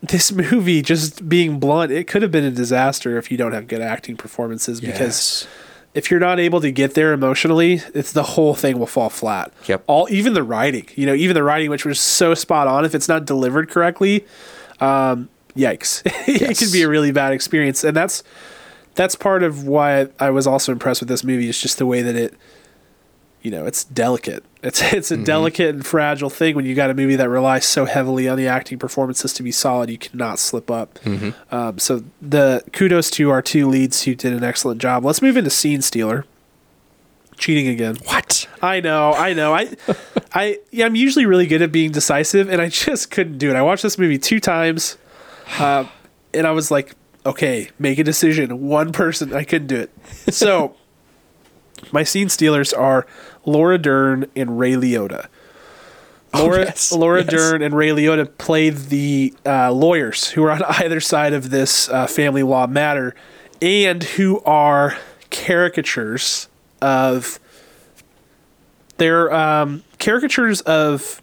[0.00, 3.66] this movie, just being blunt, it could have been a disaster if you don't have
[3.68, 4.80] good acting performances.
[4.80, 4.98] Because
[5.44, 5.46] Yes.
[5.92, 9.52] if you're not able to get there emotionally, it's the whole thing will fall flat.
[9.66, 9.84] Yep.
[9.86, 12.94] All even the writing, you know, even the writing, which was so spot on, if
[12.94, 14.24] it's not delivered correctly,
[14.80, 16.58] um, yikes, it Yes.
[16.58, 17.84] could be a really bad experience.
[17.84, 18.22] And that's
[18.94, 21.48] that's part of why I was also impressed with this movie.
[21.48, 22.34] Is just the way that it,
[23.42, 24.44] you know, it's delicate.
[24.62, 27.84] It's it's a delicate and fragile thing when you got a movie that relies so
[27.86, 29.90] heavily on the acting performances to be solid.
[29.90, 30.98] You cannot slip up.
[31.50, 35.04] Um, so the kudos to our two leads who did an excellent job.
[35.04, 36.24] Let's move into Scene Stealer.
[37.36, 37.96] Cheating again.
[38.04, 38.46] What?
[38.62, 39.52] I know, I know.
[39.52, 39.68] I,
[40.32, 43.56] I, yeah, I'm usually really good at being decisive, and I just couldn't do it.
[43.56, 44.96] I watched this movie two times,
[45.58, 45.86] uh,
[46.32, 46.94] and I was like,
[47.26, 48.60] okay, make a decision.
[48.68, 49.90] One person, I couldn't do it.
[50.32, 50.76] So,
[51.92, 53.06] my scene stealers are
[53.44, 55.28] Laura Dern and Ray Liotta.
[56.34, 57.30] Laura, Oh, yes, Laura yes.
[57.30, 61.88] Dern and Ray Liotta play the uh, lawyers who are on either side of this
[61.88, 63.14] uh, family law matter,
[63.62, 64.96] and who are
[65.30, 66.48] caricatures
[66.82, 67.38] of
[68.96, 71.22] they're um, caricatures of,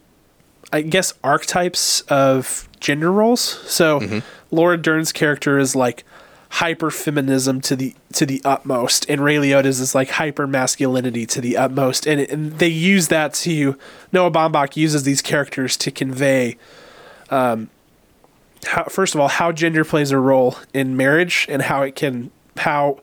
[0.72, 3.40] I guess, archetypes of gender roles.
[3.40, 6.04] So Laura Dern's character is like
[6.50, 11.40] hyper feminism to the to the utmost, and Ray Liotta's is like hyper masculinity to
[11.40, 13.78] the utmost, and, and they use that to
[14.12, 16.58] Noah Baumbach uses these characters to convey.
[17.30, 17.70] Um,
[18.66, 22.30] how, first of all, how gender plays a role in marriage and how it can
[22.58, 23.00] how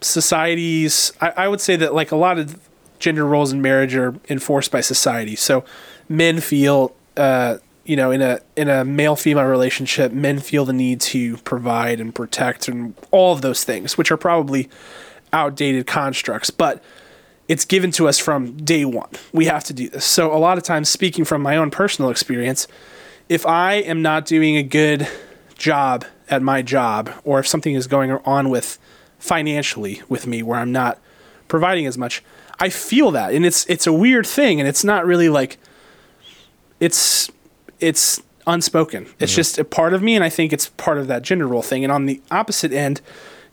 [0.00, 2.58] societies I, I would say that like a lot of
[2.98, 5.64] gender roles in marriage are enforced by society so
[6.08, 10.72] men feel uh, you know in a in a male female relationship men feel the
[10.72, 14.68] need to provide and protect and all of those things which are probably
[15.32, 16.82] outdated constructs but
[17.48, 19.10] it's given to us from day one.
[19.32, 20.04] We have to do this.
[20.04, 22.66] So a lot of times speaking from my own personal experience
[23.28, 25.08] if i am not doing a good
[25.56, 28.78] job at my job or if something is going on with
[29.18, 30.98] financially with me where I'm not
[31.48, 32.22] providing as much,
[32.58, 33.34] I feel that.
[33.34, 35.58] And it's it's a weird thing and it's not really like
[36.80, 37.30] it's
[37.80, 39.06] it's unspoken.
[39.18, 41.62] It's just a part of me and I think it's part of that gender role
[41.62, 41.84] thing.
[41.84, 43.00] And on the opposite end,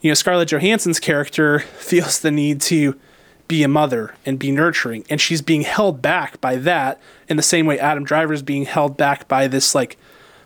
[0.01, 2.99] you know, Scarlett Johansson's character feels the need to
[3.47, 6.99] be a mother and be nurturing and she's being held back by that
[7.30, 9.97] in the same way Adam Driver is being held back by this like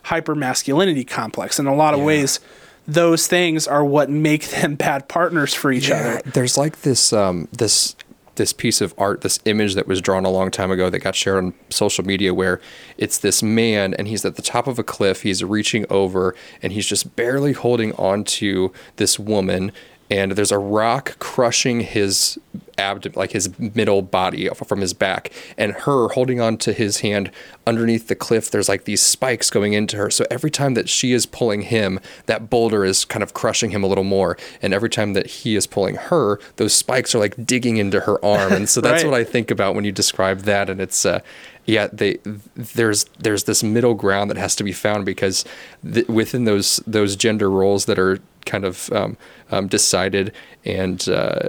[0.03, 1.59] hyper masculinity complex.
[1.59, 2.05] In a lot of Yeah.
[2.07, 2.39] ways,
[2.87, 6.19] those things are what make them bad partners for each other.
[6.25, 7.95] There's like this um, this
[8.35, 11.15] this piece of art, this image that was drawn a long time ago that got
[11.15, 12.61] shared on social media where
[12.97, 16.73] it's this man and he's at the top of a cliff, he's reaching over and
[16.73, 19.71] he's just barely holding on to this woman
[20.11, 22.37] and there's a rock crushing his
[22.77, 27.29] abdomen like his middle body from his back and her holding on to his hand
[27.67, 31.11] underneath the cliff there's like these spikes going into her so every time that she
[31.13, 34.89] is pulling him that boulder is kind of crushing him a little more and every
[34.89, 38.67] time that he is pulling her those spikes are like digging into her arm and
[38.69, 39.11] so that's Right.
[39.11, 41.19] what i think about when you describe that and it's uh
[41.65, 42.17] yeah they
[42.55, 45.45] there's there's this middle ground that has to be found because
[45.93, 49.17] th- within those those gender roles that are kind of um,
[49.51, 50.31] um, decided
[50.65, 51.47] and uh,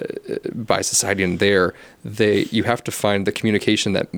[0.54, 1.74] by society and there
[2.04, 4.08] they you have to find the communication that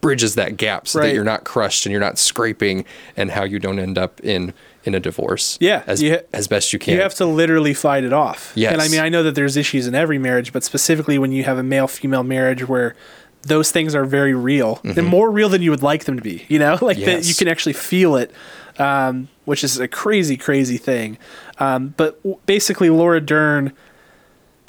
[0.00, 1.06] bridges that gap so Right.
[1.08, 2.84] that you're not crushed and you're not scraping
[3.16, 4.52] and how you don't end up in
[4.84, 8.02] in a divorce Yeah, as, ha- as best you can You have to literally fight
[8.02, 8.52] it off.
[8.54, 8.72] Yes.
[8.72, 11.44] And I mean, I know that there's issues in every marriage, but specifically when you
[11.44, 12.96] have a male female marriage where
[13.42, 16.44] those things are very real, they're more real than you would like them to be,
[16.48, 16.78] you know?
[16.82, 18.30] Like that you can actually feel it,
[18.78, 21.18] um, which is a crazy, crazy thing.
[21.60, 23.72] Um, but w- basically, Laura Dern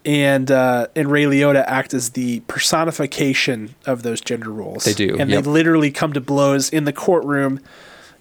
[0.06, 4.84] and uh, and Ray Liotta act as the personification of those gender roles.
[4.84, 5.44] They do, and yep.
[5.44, 7.60] they literally come to blows in the courtroom.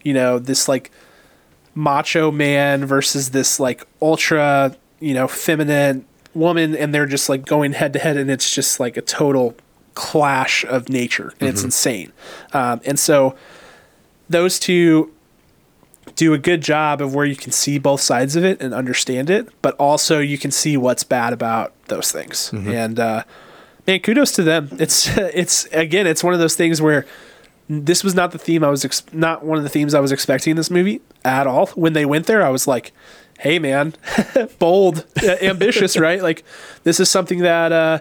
[0.02, 0.90] You know, this like
[1.74, 7.72] macho man versus this like ultra, you know, feminine woman, and they're just like going
[7.72, 9.54] head to head, and it's just like a total
[9.94, 12.12] clash of nature, and it's insane.
[12.52, 13.34] Um, and so
[14.28, 15.12] those two
[16.20, 19.30] do a good job of where you can see both sides of it and understand
[19.30, 22.52] it, but also you can see what's bad about those things.
[22.74, 23.24] And uh,
[23.86, 24.68] man, kudos to them.
[24.72, 27.06] It's it's again, it's one of those things where
[27.70, 30.12] this was not the theme I was ex- not one of the themes I was
[30.12, 31.68] expecting in this movie at all.
[31.68, 32.92] When they went there, I was like,
[33.38, 33.94] "Hey, man,
[34.58, 35.06] bold,
[35.40, 36.22] ambitious, right?
[36.22, 36.44] Like
[36.84, 37.98] this is something that." Uh,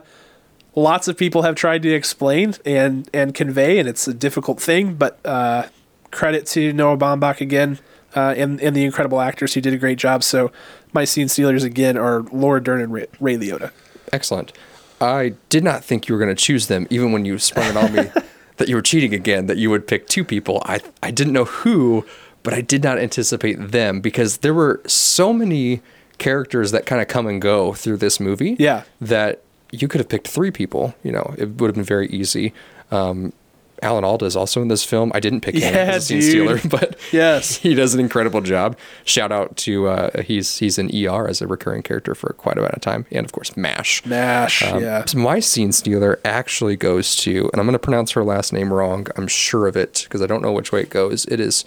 [0.76, 4.96] lots of people have tried to explain and and convey, and it's a difficult thing.
[4.96, 5.68] But uh,
[6.12, 7.80] credit to Noah Baumbach again
[8.16, 10.24] uh, and and the incredible actors who did a great job.
[10.24, 10.52] So
[10.94, 13.72] my scene stealers again are Laura Dern and Ray, Ray Liotta.
[14.12, 14.54] Excellent.
[15.02, 17.78] I did not think you were going to choose them, even when you sprung it
[17.78, 18.12] on me
[18.58, 19.46] that you were cheating again.
[19.46, 20.62] That you would pick two people.
[20.66, 22.06] I I didn't know who,
[22.44, 25.82] but I did not anticipate them because there were so many
[26.18, 28.56] characters that kind of come and go through this movie.
[28.60, 28.84] Yeah.
[29.00, 29.42] That
[29.72, 30.94] you could have picked three people.
[31.04, 32.54] You know, it would have been very easy.
[32.92, 33.34] Um,
[33.82, 35.12] Alan Alda is also in this film.
[35.16, 37.56] I didn't pick him Yeah, as a scene stealer, but Yes.
[37.64, 38.78] he does an incredible job.
[39.06, 42.62] Shout out to uh, he's he's in ER as a recurring character for quite a
[42.62, 44.06] bit of time, and of course Mash.
[44.06, 45.06] Mash, Um, yeah.
[45.06, 48.72] so my scene stealer actually goes to, and I'm going to pronounce her last name
[48.74, 49.08] wrong.
[49.16, 51.26] I'm sure of it because I don't know which way it goes.
[51.26, 51.66] It is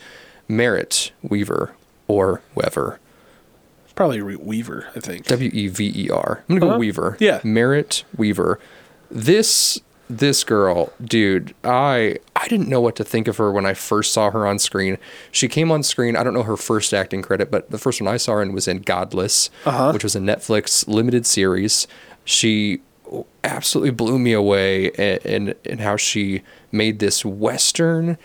[0.49, 1.73] Merritt Weaver
[2.09, 2.99] or Weaver.
[3.95, 5.27] Probably Re- Weaver, I think.
[5.27, 6.43] W E V E R.
[6.49, 6.79] I'm gonna go Uh-huh.
[6.79, 7.17] Weaver.
[7.21, 7.41] Yeah.
[7.45, 8.59] Merritt Weaver.
[9.11, 9.79] This
[10.19, 14.13] this girl, dude, I I didn't know what to think of her when I first
[14.13, 14.99] saw her on screen.
[15.31, 16.17] She came on screen.
[16.17, 18.53] I don't know her first acting credit, but the first one I saw her in
[18.53, 19.93] was in Godless, Uh-huh.
[19.93, 21.87] which was a Netflix limited series.
[22.25, 22.81] She
[23.45, 25.19] absolutely blew me away in
[25.49, 28.17] in, in how she made this western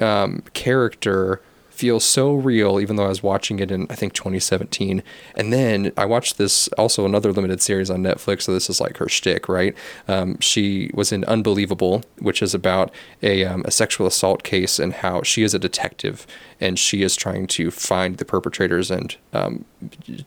[0.00, 1.40] um, character
[1.74, 5.02] feel so real, even though I was watching it in I think 2017.
[5.34, 8.42] And then I watched this also another limited series on Netflix.
[8.42, 9.74] So this is like her shtick, right?
[10.08, 12.90] Um, she was in Unbelievable, which is about
[13.22, 16.26] a um, a sexual assault case and how she is a detective
[16.60, 19.64] and she is trying to find the perpetrators and um,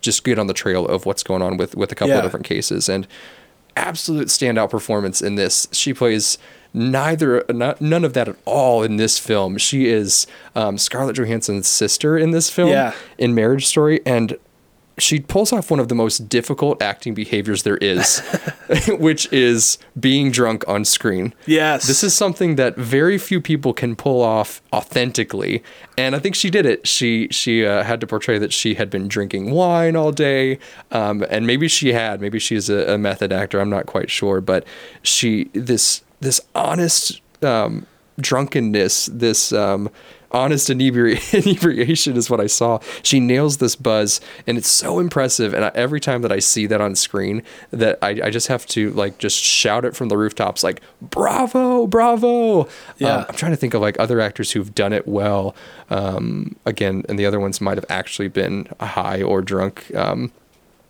[0.02, 2.18] just get on the trail of what's going on with with a couple Yeah.
[2.18, 3.08] of different cases and
[3.76, 5.68] absolute standout performance in this.
[5.72, 6.38] She plays
[6.78, 9.58] neither not, none of that at all in this film.
[9.58, 12.94] She is um, Scarlett Johansson's sister in this film Yeah.
[13.18, 14.38] in Marriage Story and
[15.00, 18.20] she pulls off one of the most difficult acting behaviors there is,
[18.88, 21.36] which is being drunk on screen.
[21.46, 21.86] Yes.
[21.86, 25.62] This is something that very few people can pull off authentically,
[26.00, 26.88] and I think she did it.
[26.88, 30.58] She she uh, had to portray that she had been drinking wine all day,
[30.90, 32.20] um, and maybe she had.
[32.20, 33.60] Maybe she's a, a method actor.
[33.60, 34.66] I'm not quite sure, but
[35.04, 37.86] she this this honest um,
[38.20, 39.90] drunkenness, this um,
[40.32, 42.80] honest inebri- inebriation is what I saw.
[43.04, 45.54] She nails this buzz, and it's so impressive.
[45.54, 48.66] And I, every time that I see that on screen, that I, I just have
[48.68, 52.68] to like just shout it from the rooftops, like "Bravo, bravo!"
[52.98, 53.18] Yeah.
[53.18, 55.56] Um, I'm trying to think of like other actors who've done it well.
[55.90, 59.94] Um, again, and the other ones might have actually been high or drunk.
[59.96, 60.32] Um,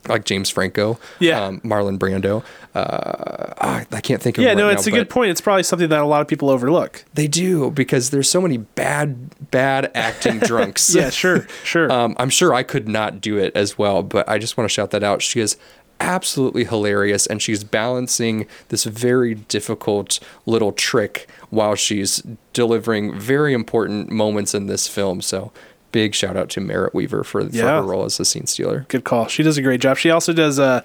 [0.08, 1.44] like James Franco, Yeah.
[1.46, 2.44] um, Marlon Brando.
[2.76, 4.44] Uh, I, I can't think of.
[4.44, 5.32] yeah, them no, it's now, a good point.
[5.32, 7.04] It's probably something that a lot of people overlook.
[7.14, 10.94] they do because there's so many bad, bad acting drunks.
[10.94, 11.92] Yeah, sure, sure.
[11.92, 14.74] Um, I'm sure I could not do it as well, but I just want to
[14.74, 15.22] shout that out.
[15.22, 15.58] She is
[16.00, 22.22] absolutely hilarious, and she's balancing this very difficult little trick while she's
[22.54, 25.22] delivering very important moments in this film.
[25.22, 25.52] So,
[25.92, 27.78] big shout out to Merritt Weaver for, for Yeah.
[27.78, 28.86] her role as the scene stealer.
[28.90, 29.28] Good call.
[29.28, 29.98] She does a great job.
[29.98, 30.84] She also does a.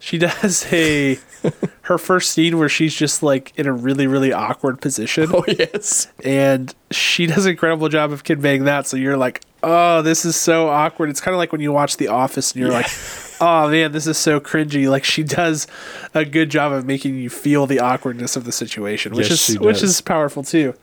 [0.00, 1.18] She does a
[1.82, 6.08] her first scene where she's just like in a really really awkward position, Oh yes,
[6.24, 8.86] and she does an incredible job of conveying that.
[8.86, 11.08] So you're like, oh, this is so awkward.
[11.10, 12.86] It's kind of like when you watch The Office and you're like,
[13.40, 14.88] oh man, this is so cringy.
[14.90, 15.66] Like she does
[16.14, 19.58] a good job of making you feel the awkwardness of the situation, which Yes, is
[19.60, 20.74] which is powerful too.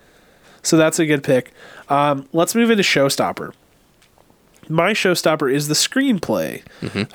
[0.62, 1.52] So that's a good pick.
[1.90, 3.54] Um, let's move into Showstopper.
[4.72, 6.62] My showstopper is the screenplay,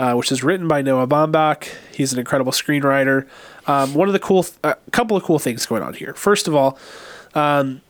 [0.00, 1.68] uh, which is written by Noah Baumbach.
[1.92, 3.28] He's an incredible screenwriter.
[3.68, 6.14] Um, one of the cool, a uh, couple of cool things going on here.
[6.14, 6.76] First of all,
[7.36, 7.80] um,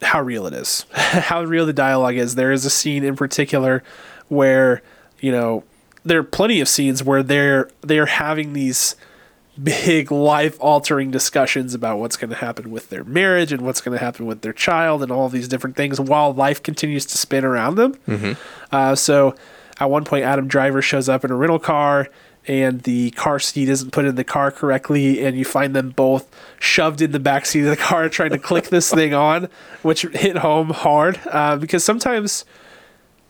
[0.00, 2.36] how real it is, how real the dialogue is.
[2.36, 3.82] There is a scene in particular
[4.28, 4.80] where
[5.18, 5.64] you know
[6.04, 8.94] there are plenty of scenes where they're they're having these
[9.62, 13.96] big life altering discussions about what's going to happen with their marriage and what's going
[13.96, 17.44] to happen with their child and all these different things while life continues to spin
[17.44, 17.94] around them.
[18.72, 19.34] Uh, so
[19.78, 22.08] at one point, Adam Driver shows up in a rental car
[22.46, 26.28] and the car seat isn't put in the car correctly, and you find them both
[26.60, 29.48] shoved in the back seat of the car trying to click this thing on,
[29.80, 32.44] which hit home hard uh, because sometimes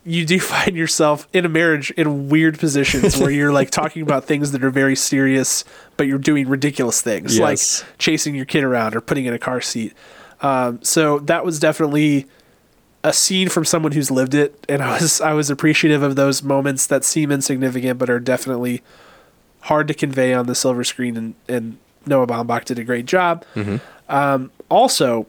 [0.04, 4.24] you do find yourself in a marriage in weird positions where you're like talking about
[4.24, 5.64] things that are very serious,
[5.96, 7.80] but you're doing ridiculous things Yes.
[7.82, 9.92] like chasing your kid around or putting in a car seat.
[10.40, 12.26] Um, so that was definitely
[13.02, 16.42] a scene from someone who's lived it, and I was I was appreciative of those
[16.42, 18.82] moments that seem insignificant but are definitely
[19.60, 21.16] hard to convey on the silver screen.
[21.16, 23.44] And, and Noah Baumbach did a great job.
[24.08, 25.26] Um, also,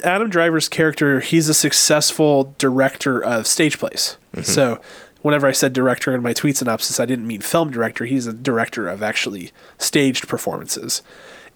[0.00, 4.16] Adam Driver's character, he's a successful director of stage plays.
[4.34, 4.42] Mm-hmm.
[4.42, 4.80] So,
[5.22, 8.04] whenever I said director in my tweet synopsis, I didn't mean film director.
[8.04, 11.02] He's a director of actually staged performances.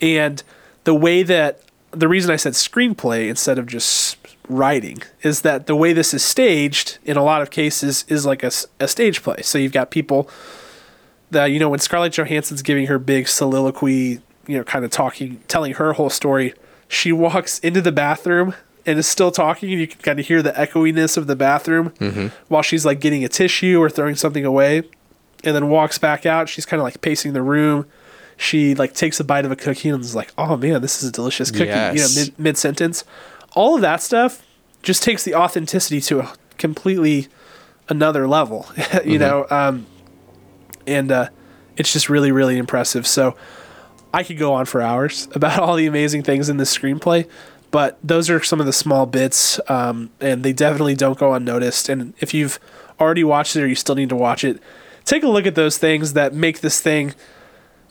[0.01, 0.43] And
[0.85, 1.61] the way that
[1.91, 4.17] the reason I said screenplay instead of just
[4.49, 8.43] writing is that the way this is staged in a lot of cases is like
[8.43, 9.43] a, a stage play.
[9.43, 10.29] So you've got people
[11.31, 15.41] that you know when Scarlett Johansson's giving her big soliloquy, you know, kind of talking,
[15.49, 16.55] telling her whole story,
[16.89, 18.55] she walks into the bathroom
[18.85, 21.93] and is still talking, and you can kind of hear the echoiness of the bathroom
[22.49, 24.79] while she's like getting a tissue or throwing something away,
[25.43, 26.49] and then walks back out.
[26.49, 27.87] She's kind of like pacing the room.
[28.37, 31.09] She like takes a bite of a cookie and is like, "Oh man, this is
[31.09, 31.65] a delicious cookie."
[31.97, 33.03] You know, mid mid sentence.
[33.55, 34.43] All of that stuff
[34.83, 37.29] just takes the authenticity to a completely
[37.89, 38.67] another level.
[39.05, 39.87] you know, um,
[40.87, 41.29] and uh,
[41.77, 43.07] it's just really really impressive.
[43.07, 43.35] So
[44.17, 47.29] I could go on for hours about all the amazing things in this screenplay,
[47.71, 51.91] but those are some of the small bits, um, and they definitely don't go unnoticed.
[51.91, 52.59] And if you've
[52.99, 54.59] already watched it or you still need to watch it,
[55.05, 57.15] take a look at those things that make this thing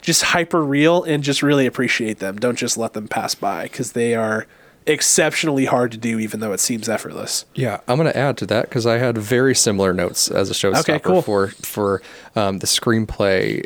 [0.01, 2.37] just hyper real and just really appreciate them.
[2.37, 4.47] Don't just let them pass by because they are
[4.87, 7.45] exceptionally hard to do, even though it seems effortless.
[7.55, 10.53] Yeah, I'm going to add to that because I had very similar notes as a
[10.53, 11.21] showstopper cool.
[11.21, 12.01] for for
[12.35, 13.65] um, the screenplay.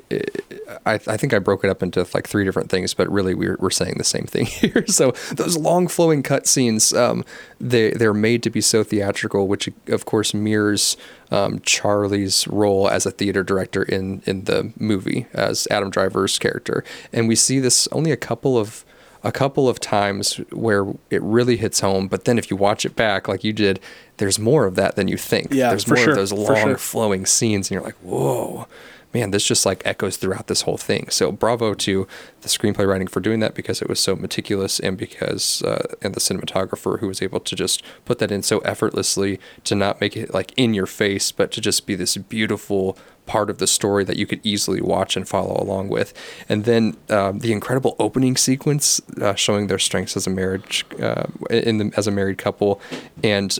[0.86, 3.58] I, I think I broke it up into like three different things, but really we're,
[3.60, 4.86] we're saying the same thing here.
[4.88, 7.26] So those long flowing cut scenes, um,
[7.60, 10.96] they they're made to be so theatrical, which of course mirrors
[11.32, 16.84] um, Charlie's role as a theater director in in the movie as Adam Driver's character,
[17.12, 18.86] and we see this only a couple of
[19.24, 22.96] a couple of times where it really hits home, but then if you watch it
[22.96, 23.80] back like you did,
[24.18, 25.54] there's more of that than you think.
[25.54, 26.78] Yeah, there's more sure, of those long sure.
[26.78, 28.68] flowing scenes, and you're like, whoa,
[29.14, 31.10] man, this just like echoes throughout this whole thing.
[31.10, 32.08] So bravo to
[32.42, 36.14] the screenplay writing for doing that because it was so meticulous, and because uh, and
[36.14, 40.16] the cinematographer who was able to just put that in so effortlessly to not make
[40.16, 42.98] it like in your face, but to just be this beautiful
[43.30, 46.14] part of the story that you could easily watch and follow along with.
[46.50, 51.28] And then um, the incredible opening sequence uh, showing their strengths as a marriage uh,
[51.52, 52.82] in the, as a married couple,
[53.24, 53.58] and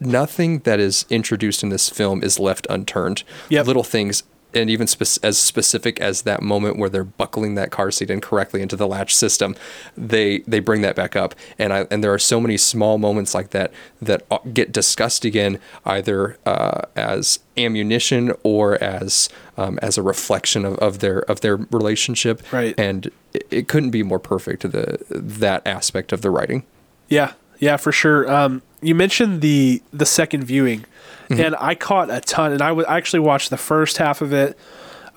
[0.00, 3.22] nothing that is introduced in this film is left unturned.
[3.50, 3.66] Yep.
[3.66, 4.22] Little things.
[4.54, 8.62] And even spec- as specific as that moment where they're buckling that car seat incorrectly
[8.62, 9.54] into the latch system,
[9.96, 11.34] they they bring that back up.
[11.58, 13.72] And I and there are so many small moments like that
[14.02, 20.64] that uh, get discussed again, either uh, as ammunition or as um, as a reflection
[20.64, 22.42] of, of their of their relationship.
[22.52, 22.74] Right.
[22.78, 26.64] And it, it couldn't be more perfect the that aspect of the writing.
[27.08, 28.30] Yeah, yeah, for sure.
[28.30, 30.84] Um, you mentioned the the second viewing,
[31.30, 32.52] and I caught a ton.
[32.52, 34.58] And I actually watched the first half of it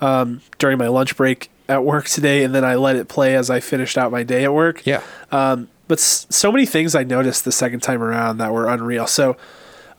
[0.00, 3.50] um, during my lunch break at work today, and then I let it play as
[3.50, 4.84] I finished out my day at work.
[4.86, 5.02] Yeah.
[5.32, 9.06] Um, but s- so many things I noticed the second time around that were unreal.
[9.06, 9.36] So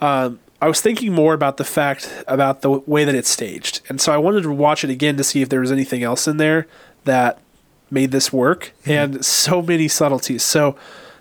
[0.02, 4.00] um, I was thinking more about the fact about the way that it's staged, and
[4.00, 6.38] so I wanted to watch it again to see if there was anything else in
[6.38, 6.68] there
[7.06, 7.40] that
[7.92, 8.74] made this work.
[8.86, 10.44] And so many subtleties.
[10.44, 10.76] So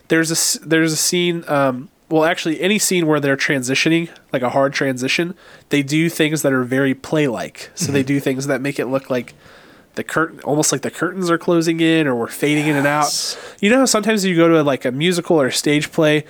[0.08, 1.44] there's a there's a scene.
[1.48, 5.34] Um, well, actually, any scene where they're transitioning, like a hard transition,
[5.70, 7.72] they do things that are very play-like.
[7.74, 8.06] So they mm-hmm.
[8.06, 9.34] do things that make it look like
[9.96, 13.36] the curtain, almost like the curtains are closing in, or we're fading in and out.
[13.58, 16.24] You know sometimes you go to like a musical or a stage play,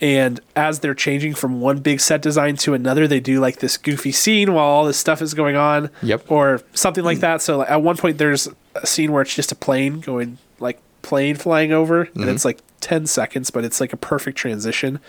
[0.00, 3.76] and as they're changing from one big set design to another, they do like this
[3.76, 5.88] goofy scene while all this stuff is going on.
[6.02, 6.32] Yep.
[6.32, 7.42] Or something like that.
[7.42, 10.80] So like, at one point, there's a scene where it's just a plane going, like
[11.02, 12.28] plane flying over, and mm-hmm.
[12.30, 15.00] it's like 10 seconds, but it's like a perfect transition.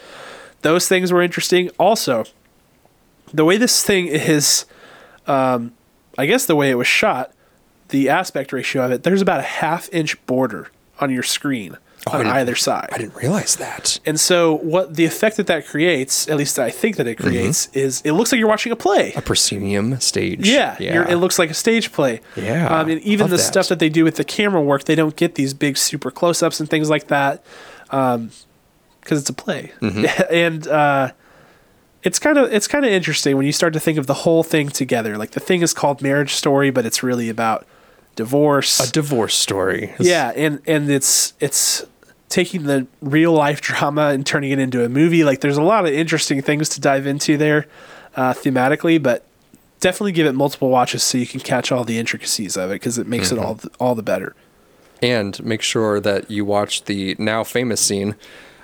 [0.61, 1.69] Those things were interesting.
[1.77, 2.25] Also,
[3.33, 4.65] the way this thing is,
[5.27, 5.73] um,
[6.17, 7.33] I guess the way it was shot,
[7.89, 10.69] the aspect ratio of it, there's about a half inch border
[10.99, 12.89] on your screen Oh, on either side.
[12.91, 13.99] I didn't realize that.
[14.05, 17.67] And so, what the effect that that creates, at least I think that it creates,
[17.73, 19.11] is it looks like you're watching a play.
[19.15, 20.47] A proscenium stage.
[20.47, 21.09] Yeah, Yeah.
[21.09, 22.21] It looks like a stage play.
[22.35, 23.43] Yeah, um, and even the that.
[23.43, 26.59] stuff that they do with the camera work, they don't get these big super close-ups
[26.59, 27.43] and things like that,
[27.89, 29.73] because it's a play.
[29.81, 30.05] Mm-hmm.
[30.33, 31.11] and uh,
[32.03, 34.43] it's kind of it's kind of interesting when you start to think of the whole
[34.43, 35.17] thing together.
[35.17, 37.67] Like the thing is called Marriage Story, but it's really about
[38.23, 38.79] divorce.
[38.79, 39.93] a divorce story.
[39.99, 41.85] Yeah, and and it's it's
[42.29, 45.23] taking the real life drama and turning it into a movie.
[45.23, 47.65] Like there's a lot of interesting things to dive into there
[48.15, 49.23] uh, thematically, but
[49.79, 52.97] definitely give it multiple watches so you can catch all the intricacies of it because
[52.97, 54.35] it makes it all the, all the better.
[55.01, 58.15] and make sure that you watch the now famous scene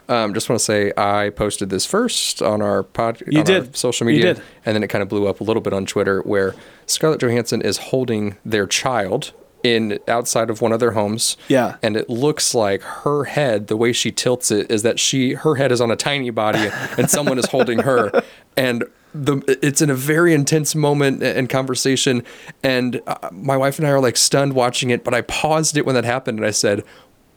[0.10, 3.61] Um, just want to say I posted this first on our pod, You on our
[3.61, 3.76] did.
[3.77, 4.44] social media, did.
[4.65, 6.53] and then it kind of blew up a little bit on Twitter, where
[6.86, 9.32] Scarlett Johansson is holding their child
[9.65, 11.37] in outside of one of their homes.
[11.47, 11.77] Yeah.
[11.81, 15.55] and it looks like her head, the way she tilts it, is that she her
[15.55, 18.11] head is on a tiny body, and someone is holding her,
[18.55, 18.83] and.
[19.17, 22.21] The, it's in a very intense moment and conversation,
[22.63, 25.05] and uh, my wife and I are like stunned watching it.
[25.05, 26.83] But I paused it when that happened, and I said,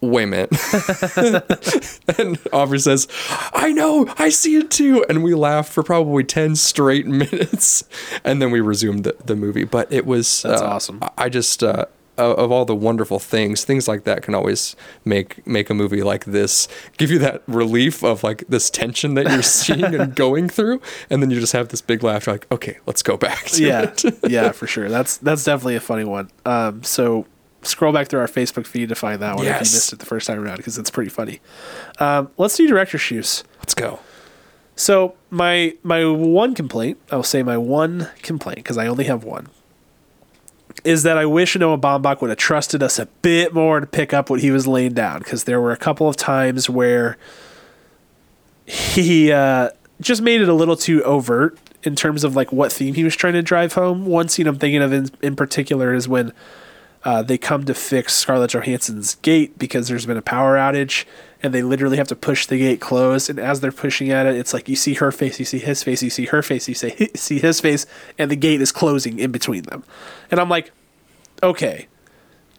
[0.01, 0.51] "Wait a minute."
[2.19, 3.07] and Aubrey says,
[3.53, 5.05] I know, I see it too.
[5.09, 7.85] And we laughed for probably 10 straight minutes.
[8.25, 9.65] And then we resumed the, the movie.
[9.65, 10.99] But it was That's uh, awesome.
[11.03, 11.85] I- I just, uh,
[12.19, 16.03] of of all the wonderful things, things like that can always make make a movie
[16.03, 20.49] like this give you that relief of like this tension that you're seeing and going
[20.49, 20.81] through,
[21.11, 22.27] and then you just have this big laugh.
[22.27, 23.45] You're like, okay, let's go back.
[23.47, 24.05] To yeah, it.
[24.31, 24.89] yeah, for sure.
[24.89, 26.31] That's that's definitely a funny one.
[26.45, 27.27] Um, so
[27.63, 30.07] scroll back through our Facebook feed to find that one if you missed it the
[30.07, 31.41] first time around because it's pretty funny.
[31.99, 33.45] Um, let's do director shoes.
[33.59, 34.01] let's go.
[34.77, 39.49] So my my one complaint, I'll say my one complaint because I only have one,
[40.85, 44.13] is that I wish Noah Baumbach would have trusted us a bit more to pick
[44.13, 47.17] up what he was laying down because there were a couple of times where
[48.67, 52.95] he uh, just made it a little too overt in terms of like what theme
[52.95, 54.07] he was trying to drive home.
[54.07, 56.33] One scene I'm thinking of in, in particular is when
[57.09, 61.07] uh, they come to fix Scarlett Johansson's gate because there's been a power outage
[61.43, 63.31] and they literally have to push the gate closed.
[63.31, 65.83] And as they're pushing at it, it's like you see her face, you see his
[65.83, 67.87] face, you see her face, you say, see his face,
[68.19, 69.85] and the gate is closing in between them.
[70.31, 70.71] And I'm like,
[71.43, 71.89] okay,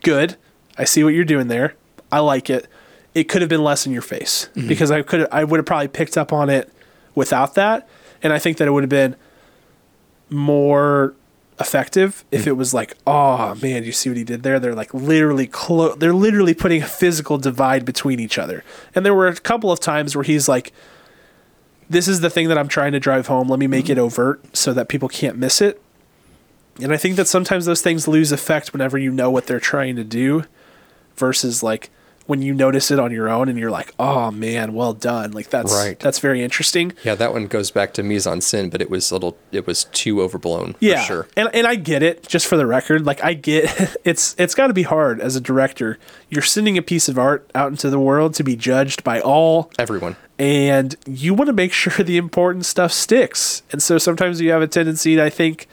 [0.02, 0.36] good.
[0.80, 1.76] I see what you're doing there.
[2.12, 2.68] I like it.
[3.14, 5.90] It could have been less in your face because I could I would have probably
[5.90, 6.74] picked up on it
[7.14, 7.88] without that,
[8.24, 9.16] and I think that it would have been
[10.32, 11.14] more
[11.60, 12.48] effective if mm.
[12.48, 14.60] it was like, oh man, you see what he did there?
[14.60, 15.98] They're like literally close.
[15.98, 18.64] they're literally putting a physical divide between each other.
[18.96, 20.74] And there were a couple of times where he's like,
[21.90, 23.50] this is the thing that I'm trying to drive home.
[23.50, 23.94] Let me make mm-hmm.
[23.94, 25.82] it overt so that people can't miss it.
[26.82, 29.96] And I think that sometimes those things lose effect whenever you know what they're trying
[29.98, 30.46] to do
[31.16, 31.90] versus like
[32.30, 35.50] when you notice it on your own and you're like, "Oh man, well done." Like
[35.50, 36.00] that's Right.
[36.00, 36.94] that's very interesting.
[37.04, 39.66] Yeah, that one goes back to mise en scène, but it was a little, it
[39.66, 40.76] was too overblown.
[40.80, 41.00] Yeah.
[41.02, 41.28] for sure.
[41.36, 43.06] And and I get it, just for the record.
[43.06, 45.98] Like I get it's it's got to be hard as a director.
[46.30, 49.72] You're sending a piece of art out into the world to be judged by all
[49.80, 50.16] Everyone.
[50.38, 53.64] and you want to make sure the important stuff sticks.
[53.72, 55.68] And so sometimes you have a tendency, I think,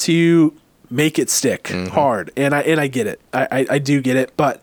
[0.00, 0.54] to
[0.90, 2.30] make it stick hard.
[2.36, 3.18] And I and I get it.
[3.32, 4.34] I, I, I do get it.
[4.36, 4.62] But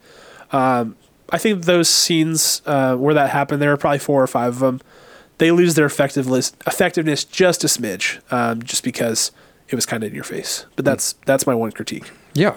[0.51, 0.95] um,
[1.31, 4.59] I think those scenes uh, where that happened, there are probably four or five of
[4.59, 4.81] them.
[5.37, 9.31] They lose their effectiveness effectiveness just a smidge, um, just because
[9.69, 10.65] it was kind of in your face.
[10.75, 12.11] But that's that's my one critique.
[12.33, 12.55] Yeah.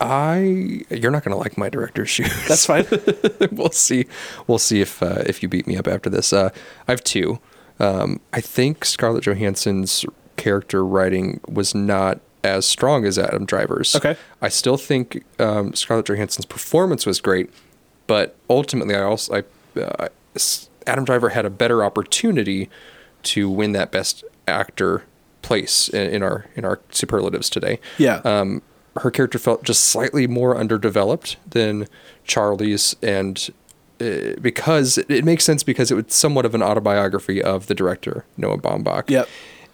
[0.00, 2.48] I you're not gonna like my director's shoes.
[2.48, 2.84] That's fine.
[3.52, 4.06] we'll see.
[4.46, 6.32] We'll see if uh, if you beat me up after this.
[6.32, 6.50] Uh,
[6.86, 7.38] I have two.
[7.80, 10.04] Um, I think Scarlett Johansson's
[10.36, 13.96] character writing was not as strong as Adam Driver's.
[13.96, 14.16] Okay.
[14.42, 17.50] I still think um, Scarlett Johansson's performance was great,
[18.06, 19.34] but ultimately, I also
[19.76, 20.08] I, uh,
[20.86, 22.68] Adam Driver had a better opportunity
[23.24, 25.04] to win that Best Actor
[25.42, 28.16] place in, in our in our superlatives today yeah.
[28.24, 28.62] um,
[28.96, 31.86] her character felt just slightly more underdeveloped than
[32.24, 33.50] Charlie's, and
[34.00, 37.74] uh, because it, it makes sense because it was somewhat of an autobiography of the
[37.74, 39.10] director Noah Baumbach.
[39.10, 39.28] Yep.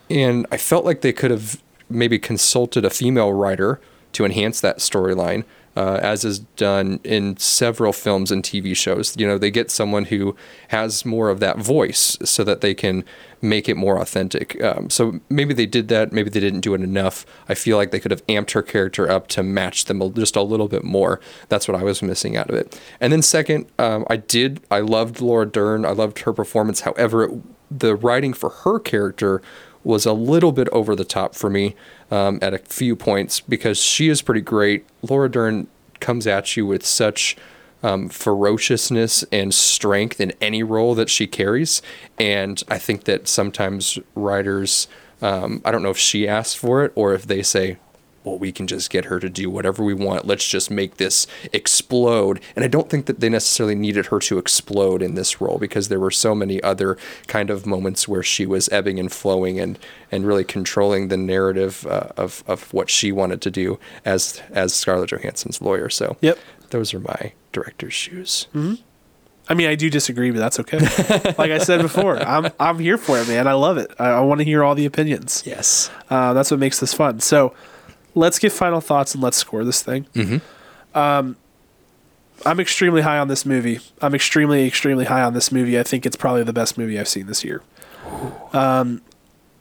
[0.09, 3.81] And I felt like they could have maybe consulted a female writer
[4.13, 5.45] to enhance that storyline,
[5.81, 9.17] uh, as is done in several films and TV shows.
[9.17, 10.37] You know, they get someone who
[10.69, 13.03] has more of that voice so that they can
[13.41, 14.63] make it more authentic.
[14.63, 17.25] Um, so maybe they did that, maybe they didn't do it enough.
[17.49, 20.43] I feel like they could have amped her character up to match them just a
[20.43, 21.19] little bit more.
[21.49, 22.79] That's what I was missing out of it.
[23.01, 25.87] And then second, um, I did, I loved Laura Dern.
[25.87, 26.83] I loved her performance.
[26.83, 27.31] However, it,
[27.71, 29.41] the writing for her character
[29.83, 31.75] was a little bit over the top for me
[32.11, 34.87] um, at a few points because she is pretty great.
[35.03, 35.67] Laura Dern
[36.01, 37.37] comes at you with such
[37.83, 41.81] um, ferociousness and strength in any role that she carries,
[42.19, 44.87] and I think that sometimes writers,
[45.23, 47.79] um, I don't know if she asks for it or if they say,
[48.25, 50.27] well, we can just get her to do whatever we want.
[50.27, 52.41] Let's just make this explode.
[52.57, 55.89] And I don't think that they necessarily needed her to explode in this role because
[55.89, 56.99] there were so many other
[57.29, 59.79] kind of moments where she was ebbing and flowing and,
[60.13, 64.75] and really controlling the narrative uh, of, of what she wanted to do as as
[64.75, 65.89] Scarlett Johansson's lawyer.
[65.89, 66.39] So Yep.
[66.71, 68.47] those are my director's shoes.
[69.49, 70.79] I mean, I do disagree, but that's okay.
[71.39, 73.47] like I said before, I'm I'm here for it, man.
[73.49, 73.91] I love it.
[73.99, 75.43] I, I want to hear all the opinions.
[75.47, 75.91] Yes.
[76.09, 77.19] Uh, that's what makes this fun.
[77.21, 77.53] So,
[78.15, 80.07] let's get final thoughts and let's score this thing.
[80.95, 81.37] Um,
[82.47, 83.81] I'm extremely high on this movie.
[84.01, 85.79] I'm extremely, extremely high on this movie.
[85.79, 87.63] I think it's probably the best movie I've seen this year.
[88.53, 89.03] Um,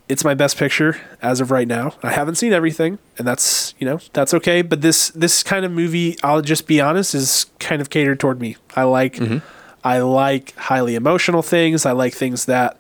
[0.07, 1.93] it's my best picture as of right now.
[2.01, 4.61] I haven't seen everything, and that's you know that's okay.
[4.63, 8.39] But this this kind of movie, I'll just be honest, is kind of catered toward
[8.39, 8.55] me.
[8.75, 9.19] I like
[9.83, 11.85] I like highly emotional things.
[11.85, 12.77] I like things that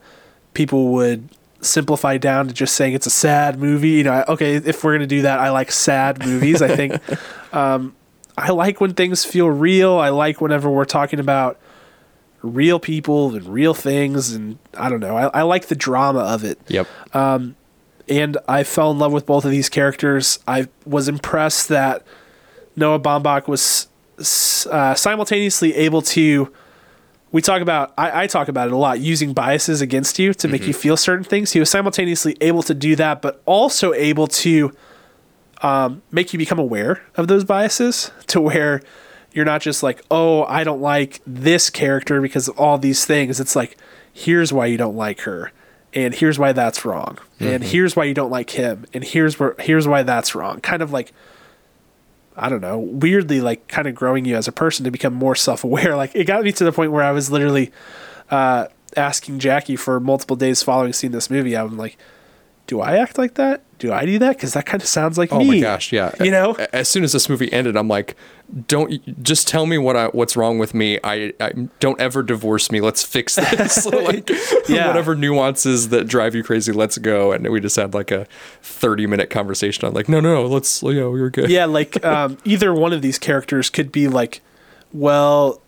[0.53, 1.29] people would
[1.61, 3.89] simplify down to just saying it's a sad movie.
[3.89, 6.61] You know, I- okay, if we're gonna do that, I like sad movies.
[6.61, 6.93] I think
[7.53, 7.95] um,
[8.37, 9.93] I like when things feel real.
[9.97, 11.59] I like whenever we're talking about
[12.41, 15.17] real people and real things, and I don't know.
[15.17, 16.87] I, I like the drama of it Yep.
[17.13, 20.39] and I fell in love with both of these characters.
[20.47, 22.03] I was impressed that
[22.77, 23.87] Noah Baumbach was
[24.71, 26.51] uh, simultaneously able to.
[27.31, 30.47] We talk about, I, I talk about it a lot, using biases against you to
[30.47, 31.51] make you feel certain things.
[31.51, 34.75] He was simultaneously able to do that, but also able to
[35.61, 38.81] um, make you become aware of those biases to where
[39.31, 43.39] you're not just like, oh, I don't like this character because of all these things.
[43.39, 43.77] It's like,
[44.11, 45.51] here's why you don't like her,
[45.93, 49.55] and here's why that's wrong, and here's why you don't like him, and here's where
[49.59, 50.61] here's why that's wrong.
[50.61, 51.13] Kind of like,
[52.39, 55.35] I don't know, weirdly like kind of growing you as a person to become more
[55.47, 55.95] self aware.
[55.95, 57.71] Like it got me to the point where I was literally
[58.31, 61.55] uh, asking Jackie for multiple days following seeing this movie.
[61.55, 61.97] I'm like,
[62.67, 63.61] do I act like that?
[63.79, 64.35] Do I do that?
[64.35, 65.47] Because that kind of sounds like Oh me.
[65.47, 66.11] my gosh, yeah.
[66.21, 66.53] You know?
[66.73, 68.15] As soon as this movie ended, I'm like,
[68.67, 70.99] don't just tell me what I what's wrong with me.
[71.03, 72.81] I, I don't ever divorce me.
[72.81, 73.85] Let's fix this.
[73.91, 74.29] like
[74.67, 74.87] Yeah.
[74.87, 77.31] whatever nuances that drive you crazy, let's go.
[77.31, 78.27] And we just had like a
[78.61, 81.49] 30 minute conversation on like, no, no, no, let's you know, we were good.
[81.49, 84.41] yeah, like um, either one of these characters could be like,
[84.91, 85.61] well,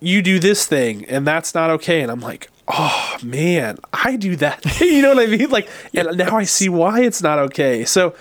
[0.00, 4.36] you do this thing and that's not okay, and I'm like, oh man, I do
[4.36, 4.64] that.
[4.80, 5.50] you know what I mean?
[5.50, 7.84] Like, and now I see why it's not okay.
[7.84, 8.14] So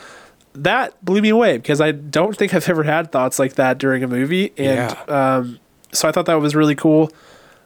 [0.53, 4.03] that blew me away because I don't think I've ever had thoughts like that during
[4.03, 5.35] a movie, and Yeah.
[5.37, 5.59] um,
[5.91, 7.09] so I thought that was really cool.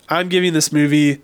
[0.07, 1.21] I'm giving this movie.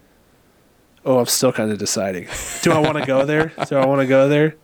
[1.06, 2.28] Oh, I'm still kind of deciding.
[2.64, 3.52] Do I want to go there?
[3.68, 4.56] Do I want to go there?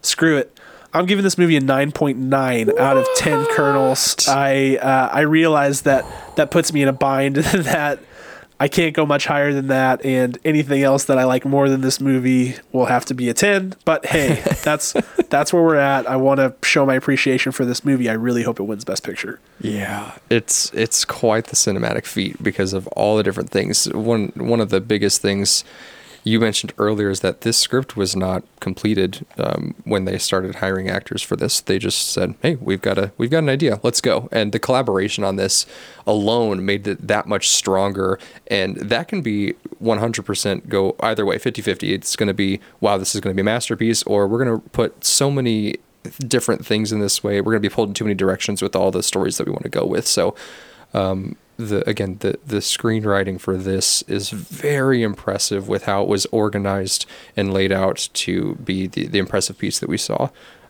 [0.00, 0.58] Screw it.
[0.94, 4.28] I'm giving this movie a 9.9 out of 10 kernels.
[4.28, 6.04] I uh, I realize that
[6.36, 7.98] that puts me in a bind that
[8.62, 11.80] I can't go much higher than that, and anything else that I like more than
[11.80, 13.74] this movie will have to be a 10.
[13.84, 14.92] But hey, that's
[15.30, 16.06] that's where we're at.
[16.06, 18.08] I want to show my appreciation for this movie.
[18.08, 19.40] I really hope it wins Best Picture.
[19.60, 23.92] Yeah, it's it's quite the cinematic feat because of all the different things.
[23.92, 25.64] One one of the biggest things
[26.24, 30.88] you mentioned earlier is that this script was not completed um, when they started hiring
[30.88, 31.60] actors for this.
[31.60, 33.80] They just said, "Hey, we've got a we've got an idea.
[33.82, 35.66] Let's go." And the collaboration on this
[36.06, 38.18] alone made it that much stronger.
[38.46, 41.92] And that can be 100% go either way, 50-50.
[41.92, 44.60] It's going to be, "Wow, this is going to be a masterpiece," or we're going
[44.60, 45.76] to put so many
[46.26, 47.40] different things in this way.
[47.40, 49.52] We're going to be pulled in too many directions with all the stories that we
[49.52, 50.06] want to go with.
[50.06, 50.34] So,
[50.94, 51.36] um,
[51.66, 57.06] the again, the the screenwriting for this is very impressive with how it was organized
[57.36, 60.28] and laid out to be the, the impressive piece that we saw.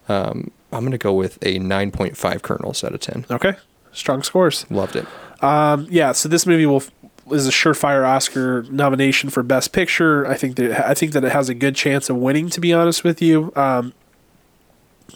[0.08, 3.26] Um, I'm going to go with a 9.5 kernels out of 10.
[3.30, 3.54] Okay,
[3.92, 4.68] strong scores.
[4.70, 5.06] Loved it.
[5.42, 6.82] Um, yeah, so this movie will
[7.30, 10.26] is a surefire Oscar nomination for Best Picture.
[10.26, 12.48] I think that I think that it has a good chance of winning.
[12.50, 13.92] To be honest with you, um,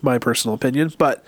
[0.03, 1.24] my personal opinion, but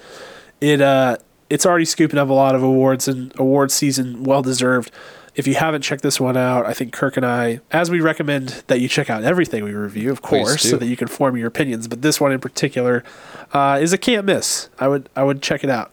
[0.61, 1.19] it uh,
[1.51, 4.91] it's already scooping up a lot of awards and award season, well deserved.
[5.35, 8.65] If you haven't checked this one out, I think Kirk and I, as we recommend
[8.66, 11.47] that you check out everything we review, of course, so that you can form your
[11.47, 11.87] opinions.
[11.87, 13.05] But this one in particular
[13.53, 14.69] uh, is a can't miss.
[14.81, 15.93] I would I would check it out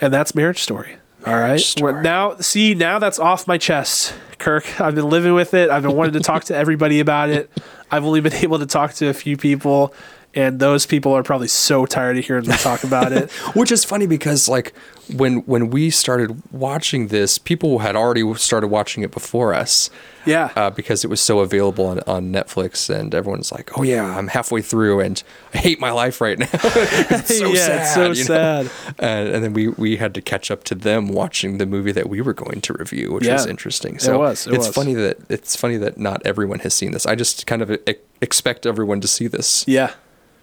[0.00, 0.96] and that's Marriage Story.
[1.26, 1.60] All right.
[1.60, 2.02] Story.
[2.02, 4.80] Now, see, now that's off my chest, Kirk.
[4.80, 5.68] I've been living with it.
[5.70, 7.50] I've been wanting to talk to everybody about it.
[7.90, 9.92] I've only been able to talk to a few people,
[10.34, 13.30] and those people are probably so tired of hearing me talk about it.
[13.54, 14.72] Which is funny because like
[15.16, 19.90] when when we started watching this, people had already started watching it before us.
[20.26, 20.50] Yeah.
[20.56, 24.28] uh, because it was so available on, on Netflix, and everyone's like, "Oh yeah, I'm
[24.28, 25.22] halfway through, and
[25.54, 28.70] I hate my life right now." it's so yeah, sad, it's so sad.
[28.98, 32.10] And, and then we we had to catch up to them watching the movie that
[32.10, 33.94] we were going to review, which was Yeah, interesting.
[33.94, 34.74] it So was, it it's was.
[34.74, 37.06] funny that it's funny that not everyone has seen this.
[37.06, 39.64] I just kind of e- expect everyone to see this.
[39.66, 39.92] Yeah.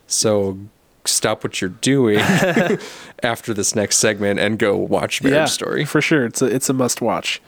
[0.07, 0.59] So
[1.05, 2.19] stop what you're doing
[3.23, 5.85] after this next segment and go watch Marriage yeah, Story.
[5.85, 6.25] for sure.
[6.25, 7.41] It's a it's a must watch.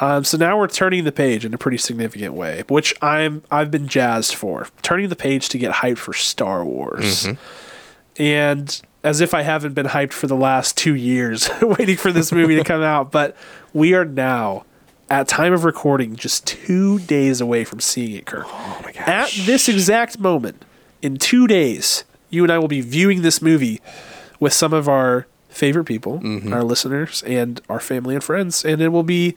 [0.00, 3.70] Um, so now we're turning the page in a pretty significant way, which I'm I've
[3.70, 4.68] been jazzed for.
[4.82, 7.26] Turning the page to get hyped for Star Wars,
[8.16, 12.30] and as if I haven't been hyped for the last two years, waiting for this
[12.30, 13.10] movie to come out.
[13.10, 13.36] But
[13.72, 14.64] we are now,
[15.10, 18.44] at time of recording, just two days away from seeing it, Kirk.
[18.46, 20.64] Oh my At this exact moment,
[21.02, 23.80] in two days, you and I will be viewing this movie
[24.40, 26.20] with some of our favorite people,
[26.52, 29.36] our listeners, and our family and friends, and it will be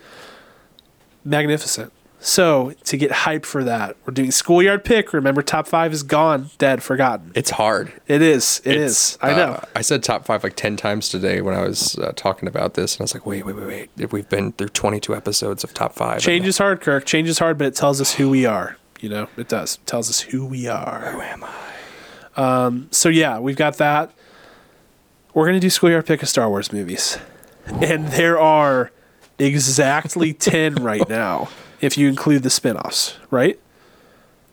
[1.24, 1.92] magnificent.
[2.24, 5.12] So to get hype for that, we're doing schoolyard pick.
[5.12, 7.32] Remember, top five is gone, dead, forgotten.
[7.34, 7.92] It's hard.
[8.08, 8.62] It is.
[8.64, 9.18] It It's, is.
[9.24, 9.54] I know.
[9.54, 12.76] uh, I said top five like 10 times today when I was uh, talking about
[12.76, 12.94] this.
[12.96, 13.90] And I was like, wait, wait, wait, wait.
[13.98, 16.20] If We've been through 22 episodes of top five.
[16.20, 17.06] Change is hard, Kirk.
[17.06, 18.78] Change is hard, but it tells us who we are.
[19.02, 19.76] You know, it does.
[19.76, 21.12] It tells us who we are.
[21.12, 22.66] Who am I?
[22.66, 24.12] Um, so yeah, we've got that.
[25.34, 27.18] We're gonna do schoolyard pick of Star Wars movies,
[27.66, 28.92] and there are
[29.40, 31.50] exactly ten right now,
[31.82, 33.60] if you include the spin-offs, right?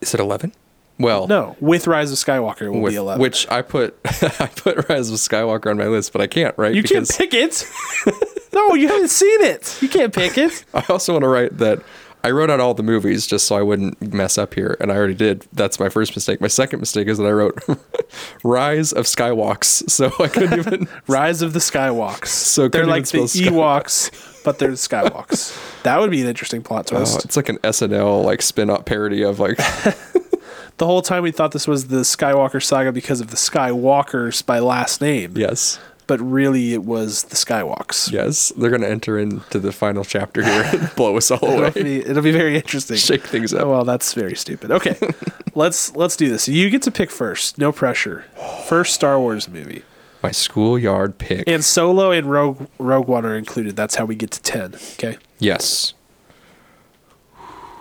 [0.00, 0.52] Is it 11?
[1.00, 3.20] Well, No, with Rise of Skywalker it will with, be eleven.
[3.20, 6.74] which I put I put Rise of Skywalker on my list, but I can't, right?
[6.74, 7.64] you can't pick it.
[8.52, 9.78] no, you haven't seen it.
[9.82, 10.64] You can't pick it.
[10.74, 11.82] I also want to write that
[12.24, 14.96] I wrote out all the movies just so I wouldn't mess up here, and I
[14.96, 15.46] already did.
[15.52, 16.40] That's my first mistake.
[16.40, 17.62] My second mistake is that I wrote
[18.44, 20.88] Rise of Skywalks, so I couldn't even.
[21.06, 22.26] Rise of the Skywalks.
[22.26, 25.56] So they're like the Ewoks, but they're the Skywalks.
[25.84, 27.24] that would be an interesting plot Oh, twist.
[27.24, 29.56] it's like an SNL like spin-off parody of like
[30.78, 34.58] the whole time we thought this was the Skywalker saga because of the Skywalkers by
[34.58, 35.34] last name.
[35.36, 35.78] yes,
[36.09, 38.10] but really it was the Skywalks.
[38.10, 38.52] yes.
[38.56, 41.97] They're gonna enter into the final chapter here and blow us all It'll away, be
[42.05, 42.97] it'll be very interesting.
[42.97, 43.68] shake things Oh, up.
[43.68, 44.72] well, that's very stupid.
[44.72, 44.97] Okay,
[45.55, 46.48] let's let's do this.
[46.48, 47.56] You get to pick first.
[47.59, 48.24] No pressure.
[48.66, 49.85] First Star Wars movie,
[50.22, 51.44] My schoolyard pick.
[51.47, 53.76] and Solo and Rogue Rogue One are included.
[53.76, 54.74] That's how we get to ten.
[54.94, 55.94] Okay, yes.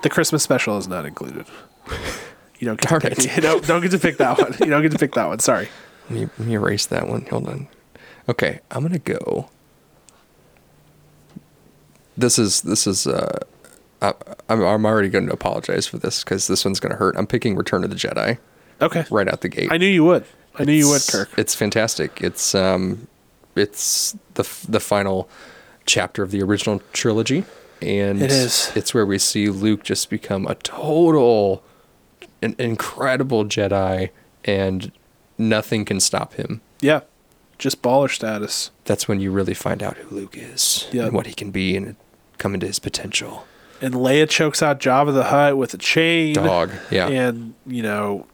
[0.04, 1.46] the Christmas special is not included.
[2.60, 3.36] You don't get Darn to pick, it.
[3.36, 4.54] you don't, don't get to pick that one.
[4.60, 5.40] You don't get to pick that one.
[5.40, 5.70] Sorry.
[6.10, 7.26] Let me, let me erase that one.
[7.28, 7.68] Hold on.
[8.30, 9.50] Okay, I'm gonna go.
[12.18, 13.06] This is this is.
[13.08, 13.40] Uh,
[14.02, 14.14] I,
[14.50, 17.16] I'm I'm already going to apologize for this because this one's going to hurt.
[17.18, 18.38] I'm picking Return of the Jedi
[18.82, 19.06] Okay.
[19.10, 19.72] right out the gate.
[19.72, 20.26] I knew you would.
[20.56, 21.30] I knew you would, It's- Kirk.
[21.38, 22.20] It's fantastic.
[22.22, 23.08] It's um,
[23.56, 25.30] it's the f- the final
[25.86, 27.46] chapter of the original trilogy,
[27.82, 28.72] and It is.
[28.76, 31.64] It's where we see Luke just become a total,
[32.42, 34.10] an incredible Jedi,
[34.46, 34.92] and
[35.38, 36.62] nothing can stop him.
[36.82, 37.02] Yeah,
[37.58, 38.72] just baller status.
[38.86, 41.06] That's when you really find out who Luke is Yep.
[41.08, 41.96] and what he can be, and
[42.38, 43.46] come into his potential.
[43.82, 46.34] And Leia chokes out Jabba the Hutt with a chain.
[46.34, 47.08] Dog, yeah.
[47.08, 48.26] And you know,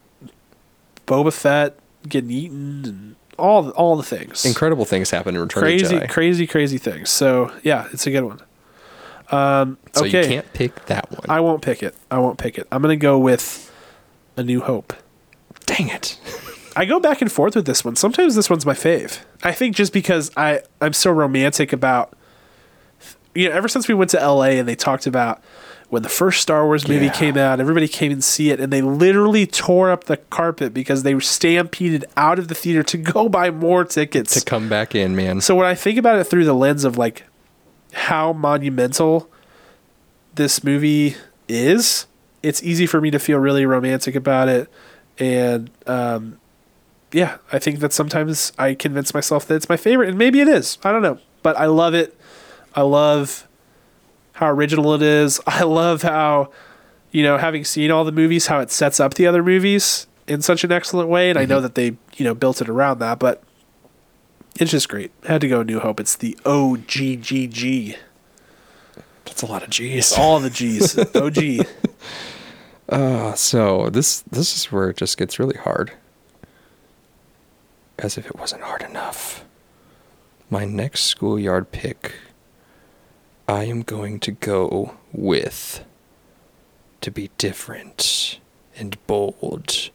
[1.05, 1.77] Boba Fett
[2.07, 4.45] getting eaten and all all the things.
[4.45, 7.09] Incredible things happen in Return crazy, crazy, crazy things.
[7.09, 8.39] So yeah, it's a good one.
[9.31, 11.25] Um, so okay, you can't pick that one.
[11.29, 11.95] I won't pick it.
[12.11, 12.67] I won't pick it.
[12.71, 13.71] I'm gonna go with
[14.37, 14.93] A New Hope.
[15.65, 16.19] Dang it.
[16.75, 17.95] I go back and forth with this one.
[17.95, 19.19] Sometimes this one's my fave.
[19.43, 22.17] I think just because I I'm so romantic about
[23.35, 25.43] you know ever since we went to LA and they talked about
[25.89, 27.11] when the first Star Wars movie Yeah.
[27.13, 31.03] came out, everybody came and see it, and they literally tore up the carpet because
[31.03, 34.33] they were stampeded out of the theater to go buy more tickets.
[34.33, 35.39] to come back in, man.
[35.41, 37.23] So when I think about it through the lens of like
[37.93, 39.29] how monumental
[40.33, 41.15] this movie
[41.47, 42.07] is,
[42.41, 44.67] it's easy for me to feel really romantic about it.
[45.19, 46.39] And um,
[47.13, 50.47] yeah, I think that sometimes I convince myself that it's my favorite, and maybe it
[50.47, 50.77] is.
[50.83, 52.17] I don't know, but I love it.
[52.75, 53.47] I love
[54.33, 55.39] how original it is.
[55.47, 56.49] I love how
[57.13, 60.41] you know, having seen all the movies, how it sets up the other movies in
[60.41, 61.29] such an excellent way.
[61.29, 63.41] And I know that they, you know, built it around that, but
[64.59, 65.11] it's just great.
[65.25, 65.99] Had to go New Hope.
[65.99, 67.95] It's the OGGG.
[69.25, 70.11] That's a lot of G's.
[70.17, 70.97] All the G's.
[71.15, 71.67] OG.
[72.89, 75.93] Uh, so this this is where it just gets really hard.
[77.99, 79.45] As if it wasn't hard enough.
[80.49, 82.13] My next schoolyard pick,
[83.47, 85.83] I am going to go with
[87.01, 88.39] to be different
[88.75, 89.89] and bold.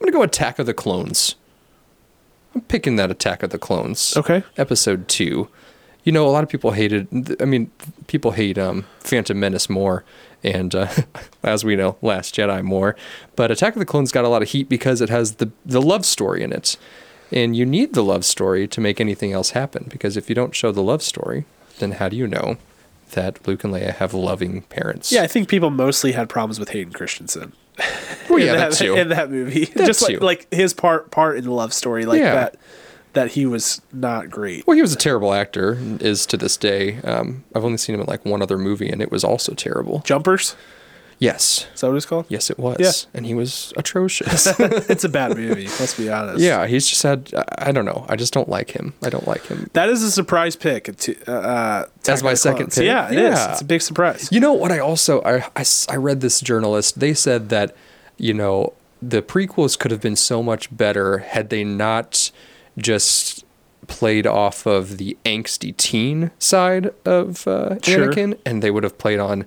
[0.00, 1.34] I'm gonna go Attack of the Clones.
[2.54, 4.16] I'm picking that Attack of the Clones.
[4.16, 4.42] Okay.
[4.56, 5.48] Episode two.
[6.04, 7.40] You know, a lot of people hated.
[7.40, 7.70] I mean,
[8.08, 10.04] people hate um, Phantom Menace more,
[10.42, 10.88] and uh,
[11.42, 12.96] as we know, Last Jedi more.
[13.36, 15.80] But Attack of the Clones got a lot of heat because it has the the
[15.80, 16.76] love story in it,
[17.32, 19.86] and you need the love story to make anything else happen.
[19.88, 21.44] Because if you don't show the love story,
[21.78, 22.56] then how do you know
[23.12, 25.10] that Luke and Leia have loving parents?
[25.12, 27.52] Yeah, I think people mostly had problems with Hayden Christensen.
[28.28, 28.94] well, yeah, in that, that, too.
[28.94, 29.64] in that movie.
[29.66, 32.34] That Just like, like his part part in the love story, like Yeah.
[32.34, 32.56] that
[33.14, 34.66] that he was not great.
[34.66, 36.96] Well, he was a terrible actor, is to this day.
[37.00, 40.00] Um, I've only seen him in like one other movie, and it was also terrible.
[40.04, 40.56] Jumpers?
[41.22, 42.26] Yes, Is that what it's called?
[42.28, 42.76] yes, it was.
[42.80, 42.90] Yeah.
[43.14, 44.46] And he was atrocious.
[44.58, 46.40] it's a bad movie, let's be honest.
[46.40, 48.04] yeah, he's just had, I- I don't know.
[48.08, 48.94] I just don't like him.
[49.04, 49.70] I don't like him.
[49.74, 50.96] That is a surprise pick.
[50.96, 52.84] To, uh, uh, of my second pick?
[52.84, 53.38] Yeah, it is.
[53.38, 53.52] Yeah.
[53.52, 54.28] It's a big surprise.
[54.32, 54.72] You know what?
[54.72, 55.44] I also, i
[55.88, 56.98] i read this journalist.
[56.98, 57.76] They said that,
[58.16, 62.32] you know, the prequels could have been so much better had they not
[62.76, 63.44] just
[63.86, 68.08] played off of the angsty teen side of uh, Sure.
[68.08, 69.44] Anakin, and they would have played on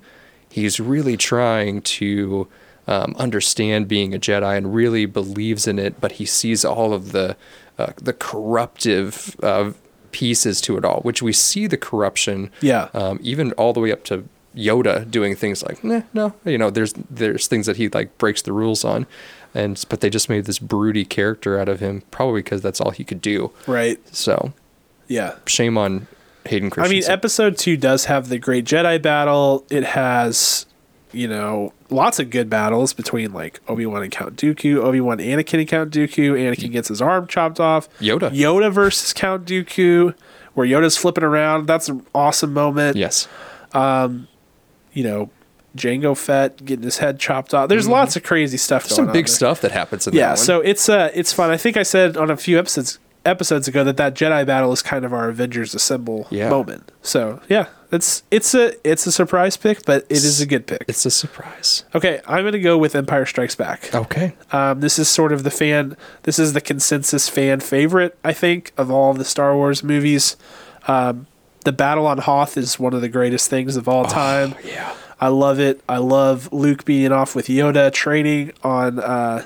[0.50, 2.48] he's really trying to
[2.86, 7.12] um, understand being a Jedi and really believes in it, but he sees all of
[7.12, 7.36] the
[7.78, 9.72] uh, the corruptive uh,
[10.12, 12.88] pieces to it all, which we see the corruption, Yeah.
[12.94, 16.70] um, even all the way up to Yoda doing things like, nah, no, you know,
[16.70, 19.06] there's there's things that he like breaks the rules on,
[19.54, 22.90] and but they just made this broody character out of him, probably because that's all
[22.92, 23.50] he could do.
[23.66, 23.98] Right.
[24.16, 24.54] So
[25.08, 25.34] Yeah.
[25.46, 26.06] shame on
[26.46, 29.64] Hayden I mean, episode two does have the Great Jedi battle.
[29.70, 30.66] It has,
[31.12, 35.18] you know, lots of good battles between like Obi Wan and Count Dooku, Obi Wan,
[35.18, 36.32] Anakin, and Count Dooku.
[36.32, 37.88] Anakin gets his arm chopped off.
[37.98, 38.30] Yoda.
[38.30, 40.14] Yoda versus Count Dooku,
[40.54, 41.66] where Yoda's flipping around.
[41.66, 42.96] That's an awesome moment.
[42.96, 43.28] yes,
[43.72, 44.28] Um,
[44.92, 45.30] You know,
[45.76, 47.68] Jango Fett getting his head chopped off.
[47.68, 49.06] There's lots of crazy stuff going Mm-hmm.
[49.08, 50.30] some big stuff that happens in Yeah, that one.
[50.38, 50.42] Yeah.
[50.42, 51.50] So it's uh it's fun.
[51.50, 54.82] I think I said on a few episodes episodes ago that that Jedi battle is
[54.82, 56.48] kind of our Avengers Assemble Yeah.
[56.48, 56.90] moment.
[57.02, 60.84] So yeah, it's it's a it's a surprise pick, but it is a good pick.
[60.88, 61.84] it's a surprise.
[61.94, 63.94] Okay, I'm gonna go with Empire Strikes Back.
[63.94, 65.96] Okay, Um, this is sort of the fan.
[66.22, 70.36] This is the consensus fan favorite, I think, of all the Star Wars movies.
[70.88, 71.26] Um,
[71.64, 74.54] the battle on Hoth is one of the greatest things of all time.
[74.64, 75.80] yeah, I love it.
[75.88, 79.42] I love Luke being off with Yoda training on uh,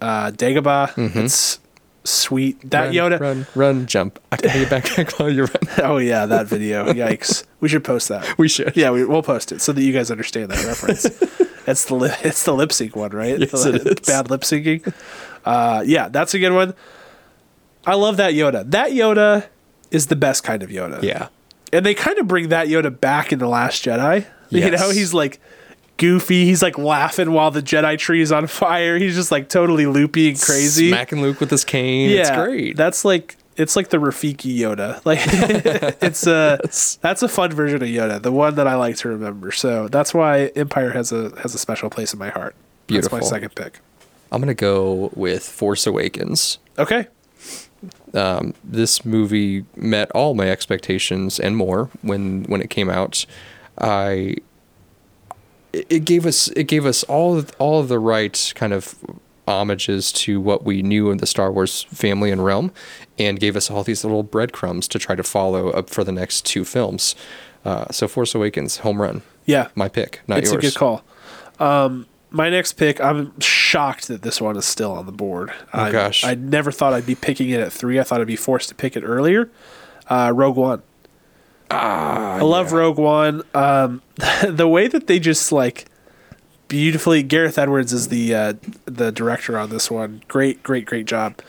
[0.00, 0.92] uh, Dagobah.
[1.16, 1.58] It's
[2.04, 2.70] sweet.
[2.70, 3.20] That run, Yoda.
[3.20, 4.18] run, run, jump.
[4.30, 5.56] I can get back while you run.
[5.82, 6.86] Oh yeah, that video.
[6.92, 7.44] Yikes.
[7.60, 8.38] We should post that.
[8.38, 8.76] We should.
[8.76, 11.04] Yeah, we, we'll post it so that you guys understand that reference.
[11.66, 13.38] it's the li- it's the lip sync one, right?
[13.38, 14.06] Yes, The it is.
[14.06, 14.92] Bad lip syncing.
[15.44, 16.74] Uh, yeah, that's a good one.
[17.86, 18.70] I love that Yoda.
[18.70, 19.46] That Yoda
[19.90, 21.02] is the best kind of Yoda.
[21.02, 21.28] Yeah,
[21.72, 24.26] and they kind of bring that Yoda back in the Last Jedi.
[24.50, 25.40] You know, he's like
[25.96, 26.44] goofy.
[26.44, 28.98] He's like laughing while the Jedi tree is on fire.
[28.98, 30.88] He's just like totally loopy and crazy.
[30.88, 32.10] smacking Luke with his cane.
[32.10, 32.76] yeah, it's great.
[32.76, 35.00] That's like it's like the Rafiki Yoda.
[35.04, 35.20] Like
[36.02, 36.98] it's a Yes.
[37.00, 39.52] that's a fun version of Yoda, the one that I like to remember.
[39.52, 42.54] So that's why Empire has a has a special place in my heart.
[42.86, 43.18] Beautiful.
[43.18, 43.78] That's my second pick.
[44.32, 46.58] I'm gonna go with Force Awakens.
[46.78, 47.06] Okay.
[48.14, 53.26] Um, this movie met all my expectations and more when when it came out.
[53.78, 54.36] I
[55.88, 58.94] it gave us it gave us all of- all of the right kind of
[59.46, 62.72] homages to what we knew in the Star Wars family and realm,
[63.18, 66.46] and gave us all these little breadcrumbs to try to follow up for the next
[66.46, 67.14] two films.
[67.64, 69.68] Uh, so Force Awakens, home run, Yeah.
[69.74, 70.64] my pick, not it's yours.
[70.64, 71.02] a good call.
[71.58, 75.50] Um, my next pick, I'm shocked that this one is still on the board.
[75.72, 76.24] Oh, I, gosh.
[76.24, 78.00] I never thought I'd be picking it at three.
[78.00, 79.50] I thought I'd be forced to pick it earlier.
[80.08, 80.82] Uh, Rogue One.
[81.74, 83.42] Ah, I love Rogue One.
[83.54, 84.02] Um,
[84.48, 85.86] the way that they just like
[86.68, 87.22] beautifully.
[87.22, 88.52] Gareth Edwards is the uh,
[88.86, 90.22] the director on this one.
[90.28, 91.40] Great, great, great job.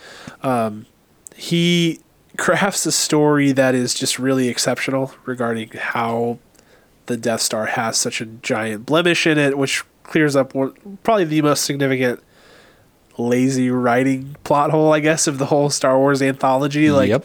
[0.42, 0.86] Um,
[1.34, 2.00] he
[2.36, 6.38] crafts a story that is just really exceptional regarding how
[7.06, 11.24] the Death Star has such a giant blemish in it, which clears up one, probably
[11.24, 12.22] the most significant
[13.18, 16.90] lazy writing plot hole, I guess, of the whole Star Wars anthology.
[16.90, 17.24] Like, yep.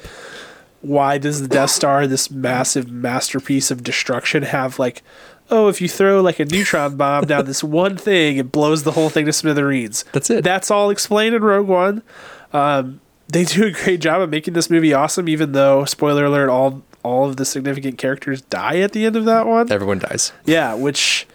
[0.81, 5.03] Why does the Death Star, this massive masterpiece of destruction, have like,
[5.49, 8.91] oh, if you throw like a neutron bomb down this one thing, it blows the
[8.91, 10.03] whole thing to smithereens.
[10.11, 10.43] That's it.
[10.43, 12.01] That's all explained in Rogue One.
[12.53, 16.49] Um, they do a great job of making this movie awesome, even though spoiler alert,
[16.49, 19.71] all all of the significant characters die at the end of that one.
[19.71, 20.31] Everyone dies.
[20.45, 21.27] Yeah, which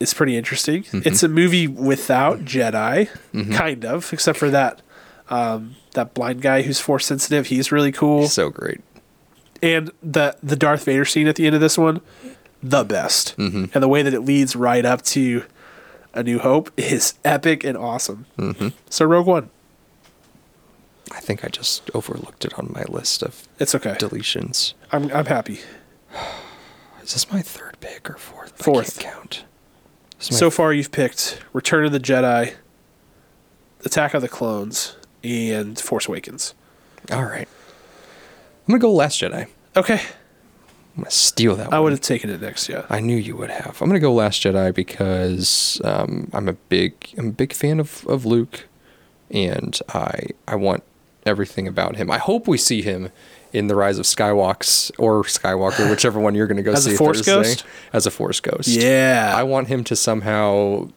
[0.00, 0.82] is pretty interesting.
[0.82, 1.00] Mm-hmm.
[1.04, 3.08] It's a movie without Jedi,
[3.54, 4.82] kind of, except for that
[5.30, 7.46] um, that blind guy who's force sensitive.
[7.46, 8.80] He's really cool, So great.
[9.62, 12.00] and the the Darth Vader scene at the end of this one,
[12.62, 13.66] the best, Mm-hmm.
[13.74, 15.44] and the way that it leads right up to
[16.14, 18.26] A New Hope is epic and awesome.
[18.38, 18.68] Mm-hmm.
[18.90, 19.50] So Rogue One,
[21.12, 23.94] I think I just overlooked it on my list of it's okay.
[23.94, 24.74] deletions.
[24.92, 25.60] I'm I'm happy.
[27.02, 28.60] Is this my third pick or fourth?
[28.60, 28.98] Fourth.
[28.98, 29.44] Count.
[30.18, 32.54] So far, you've picked Return of the Jedi,
[33.84, 34.95] Attack of the Clones,
[35.26, 36.54] and Force Awakens.
[37.10, 37.48] All right.
[38.66, 39.48] I'm gonna go Last Jedi.
[39.76, 40.00] Okay,
[40.96, 41.72] I'm gonna steal that.
[41.72, 41.84] I one.
[41.84, 42.68] would have taken it next.
[42.68, 42.86] Yeah.
[42.88, 43.80] I knew you would have.
[43.80, 48.06] I'm gonna go Last Jedi because um, I'm a big I'm a big fan of,
[48.06, 48.66] of Luke,
[49.30, 50.82] and I I want
[51.24, 52.10] everything about him.
[52.10, 53.10] I hope we see him
[53.52, 57.18] in the Rise of Skywalks or Skywalker, whichever one you're gonna go As a Force
[57.20, 57.64] Thursday, ghost?
[57.92, 58.68] as a Force Ghost.
[58.68, 59.32] Yeah.
[59.36, 60.88] I want him to somehow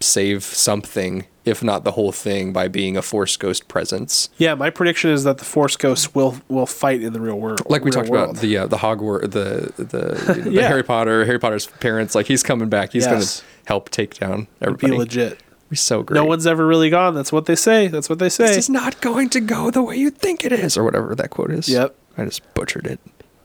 [0.00, 4.28] save something, if not the whole thing, by being a Force Ghost presence.
[4.38, 7.62] Yeah, my prediction is that the Force ghosts will will fight in the real world.
[7.68, 8.30] like we talked world.
[8.30, 10.68] about the uh, the Hogwarts the the, the Yeah.
[10.68, 14.46] Harry Potter Harry Potter's parents like he's coming back he's going to help take down
[14.60, 15.40] It'd be everybody legit.
[15.70, 16.16] be so great.
[16.16, 17.14] No one's ever really gone.
[17.14, 17.88] That's what they say.
[17.88, 18.46] That's what they say.
[18.48, 21.30] This is not going to go the way you think it is, or whatever that
[21.30, 21.68] quote is.
[21.68, 21.94] Yep.
[22.18, 23.00] I just butchered it.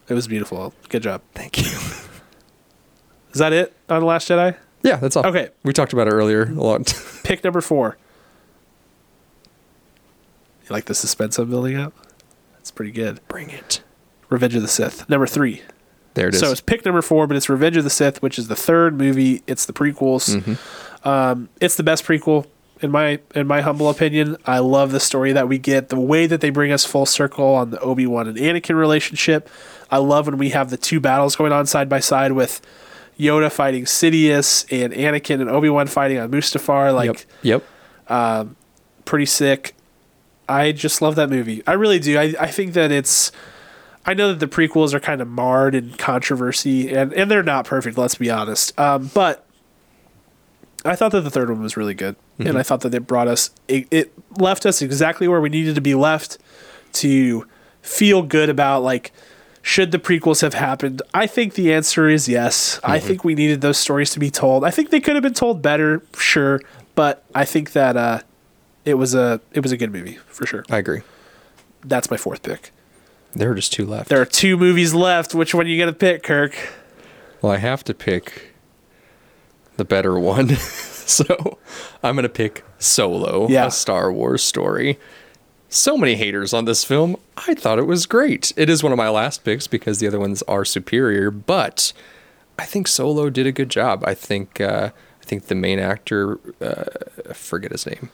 [0.08, 0.74] It was beautiful.
[0.88, 1.22] Good job.
[1.34, 1.78] Thank you.
[3.32, 4.56] Is that it on The Last Jedi?
[4.82, 5.26] Yeah, that's all.
[5.26, 5.50] Okay.
[5.64, 6.94] We talked about it earlier a lot.
[7.24, 7.96] Pick number four.
[10.64, 11.94] You like the suspense I'm building up?
[12.54, 13.20] That's pretty good.
[13.28, 13.82] Bring it.
[14.28, 15.08] Revenge of the Sith.
[15.08, 15.62] Number three.
[16.14, 16.40] There it is.
[16.40, 18.98] So it's pick number four, but it's Revenge of the Sith, which is the third
[18.98, 19.42] movie.
[19.46, 20.36] It's the prequels.
[20.36, 21.08] Mm-hmm.
[21.08, 22.46] Um, it's the best prequel
[22.80, 24.36] in my in my humble opinion.
[24.44, 27.46] I love the story that we get, the way that they bring us full circle
[27.46, 29.48] on the Obi Wan and Anakin relationship.
[29.90, 32.60] I love when we have the two battles going on side by side with
[33.18, 36.94] Yoda fighting Sidious and Anakin and Obi Wan fighting on Mustafar.
[36.94, 37.62] Like yep.
[38.08, 38.48] Yep.
[39.04, 39.74] pretty sick.
[40.48, 41.62] I just love that movie.
[41.66, 42.18] I really do.
[42.18, 43.30] I, I think that it's.
[44.06, 47.66] I know that the prequels are kind of marred in controversy, and, and they're not
[47.66, 48.78] perfect, let's be honest.
[48.80, 49.44] Um, but
[50.82, 53.28] I thought that the third one was really good, and I thought that it brought
[53.28, 56.38] us, it, it left us exactly where we needed to be left
[56.94, 57.46] to
[57.82, 59.12] feel good about, like,
[59.62, 61.02] should the prequels have happened?
[61.12, 62.80] I think the answer is yes.
[62.84, 64.64] I think we needed those stories to be told.
[64.64, 66.60] I think they could have been told better, sure,
[66.94, 68.20] but I think that uh,
[68.84, 70.64] it was a it was a good movie for sure.
[70.70, 71.02] I agree.
[71.84, 72.72] That's my fourth pick.
[73.34, 74.08] There are just two left.
[74.08, 75.34] There are two movies left.
[75.34, 76.56] Which one are you gonna pick, Kirk?
[77.42, 78.54] Well, I have to pick
[79.76, 80.48] the better one.
[80.56, 81.58] so
[82.02, 83.66] I'm going to pick Solo, Yeah.
[83.66, 84.98] a Star Wars story.
[85.68, 87.16] So many haters on this film.
[87.36, 88.52] I thought it was great.
[88.56, 91.92] It is one of my last picks because the other ones are superior, but
[92.58, 94.02] I think Solo did a good job.
[94.06, 94.90] I think uh,
[95.20, 96.84] I think the main actor, uh,
[97.28, 98.10] I forget his name.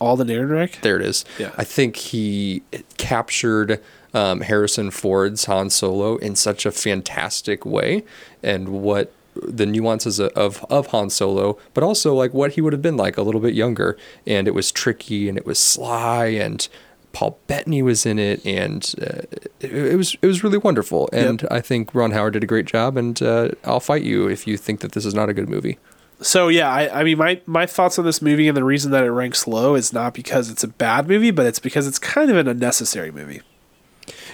[0.00, 0.80] Alden Ehrenreich.
[0.80, 1.24] There it is.
[1.38, 1.52] Yeah.
[1.56, 2.62] I think he
[2.96, 3.80] captured
[4.12, 8.04] um, Harrison Ford's Han Solo in such a fantastic way,
[8.42, 9.12] and what
[9.42, 13.16] the nuances of, of Han Solo, but also like what he would have been like
[13.16, 13.96] a little bit younger.
[14.26, 16.66] And it was tricky, and it was sly, and
[17.12, 19.22] Paul Bettany was in it, and uh,
[19.60, 21.08] it, it was it was really wonderful.
[21.12, 21.52] And Yep.
[21.52, 22.96] I think Ron Howard did a great job.
[22.96, 25.78] And uh, I'll fight you if you think that this is not a good movie.
[26.20, 29.04] So yeah, I, I mean my my thoughts on this movie and the reason that
[29.04, 32.30] it ranks low is not because it's a bad movie, but it's because it's kind
[32.30, 33.42] of an unnecessary movie.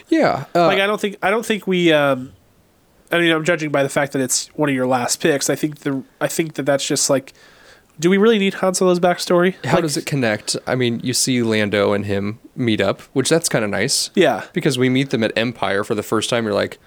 [0.08, 1.92] Yeah, uh, Like I don't think I don't think we.
[1.92, 2.32] Um,
[3.12, 5.50] I mean, I'm judging by the fact that it's one of your last picks.
[5.50, 7.32] I think the I think that that's just like,
[7.98, 9.54] do we really need Han Solo's backstory?
[9.64, 10.56] How Like, does it connect?
[10.66, 14.10] I mean, you see Lando and him meet up, which that's kind of nice.
[14.14, 16.78] Yeah, Because we meet them at Empire for the first time, you're like,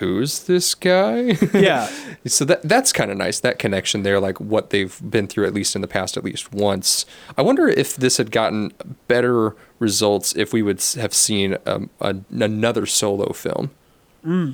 [0.00, 1.88] "Who's this guy?" yeah.
[2.26, 3.38] so that that's kind of nice.
[3.40, 6.52] That connection there, like what they've been through at least in the past, at least
[6.52, 7.06] once.
[7.38, 8.72] I wonder if this had gotten
[9.08, 13.70] better results if we would have seen um, a, another solo film,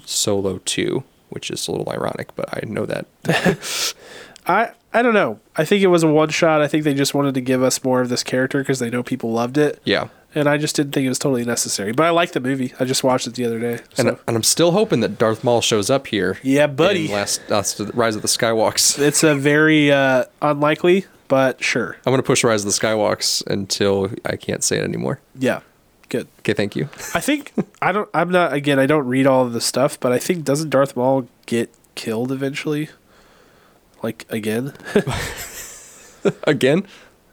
[0.04, 3.06] Solo Two, which is a little ironic, but I know that.
[4.46, 5.40] I I don't know.
[5.56, 6.62] I think it was a one shot.
[6.62, 9.02] I think they just wanted to give us more of this character because they know
[9.02, 10.08] people loved it, Yeah.
[10.34, 11.92] and I just didn't think it was totally necessary.
[11.92, 12.72] But I like the movie.
[12.80, 13.78] I just watched it the other day.
[13.94, 14.08] So.
[14.08, 16.38] And, and I'm still hoping that Darth Maul shows up here.
[16.42, 17.08] Yeah, buddy.
[17.08, 18.98] Last, last Rise of the Skywalks.
[19.02, 21.96] it's a very uh, unlikely, but sure.
[22.06, 25.20] I'm gonna push Rise of the Skywalks until I can't say it anymore.
[25.38, 25.60] Yeah,
[26.08, 26.26] good.
[26.40, 26.84] Okay, thank you.
[27.14, 27.52] I think
[27.82, 28.08] I don't.
[28.14, 28.52] I'm not.
[28.52, 31.72] Again, I don't read all of the stuff, but I think doesn't Darth Maul get
[31.94, 32.88] killed eventually?
[34.02, 34.72] Like again?
[36.44, 36.86] Again,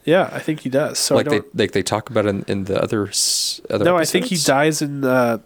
[0.05, 0.99] yeah, I think he does.
[0.99, 3.09] So like they like they talk about it in, in the other
[3.69, 3.83] other.
[3.85, 5.39] no, I think he dies in uh,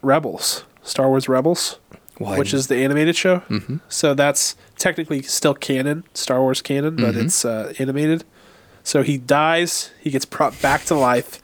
[0.00, 1.78] Rebels, Star Wars Rebels,
[2.18, 3.40] Well, I which is the animated show.
[3.50, 3.80] Mhm.
[3.90, 7.24] So that's technically still canon, Star Wars canon, but Mhm.
[7.26, 8.24] it's uh, animated.
[8.82, 11.40] So he dies, he gets brought back to life,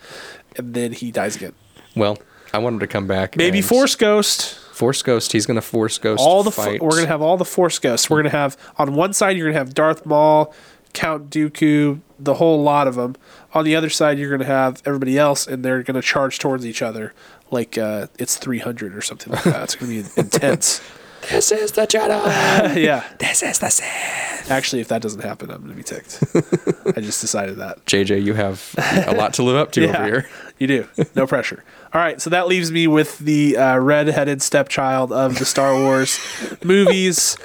[0.57, 1.53] and then he dies again.
[1.97, 2.19] Well,
[2.53, 3.37] I want him to come back.
[3.37, 4.57] Maybe and- Force Ghost.
[4.73, 5.33] Force Ghost.
[5.33, 6.23] He's gonna Force Ghost.
[6.25, 6.83] all the fo- fight.
[6.83, 8.09] we're gonna have all the Force Ghosts.
[8.09, 10.55] We're gonna have on one side you're gonna have Darth Maul,
[10.95, 13.15] Count Dooku, the whole lot of them.
[13.53, 16.81] On the other side you're gonna have everybody else, and they're gonna charge towards each
[16.83, 17.13] other
[17.51, 19.63] like uh, it's 300 or something like that.
[19.65, 20.81] It's gonna be intense.
[21.29, 22.77] This is the Jedi.
[22.83, 23.05] yeah.
[23.19, 24.51] this is the Sith.
[24.51, 26.23] Actually, if that doesn't happen, I'm gonna be ticked.
[26.97, 27.85] I just decided that.
[27.87, 28.75] JJ, you have
[29.07, 30.29] a lot to live up to over here.
[30.59, 30.89] You do.
[31.15, 31.63] No pressure.
[31.93, 36.19] All right, so that leaves me with the uh, red-headed stepchild of the Star Wars
[36.65, 37.37] movies,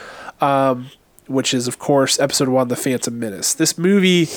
[0.41, 0.89] um,
[1.27, 3.53] which is, of course, Episode One: The Phantom Menace.
[3.53, 4.27] This movie.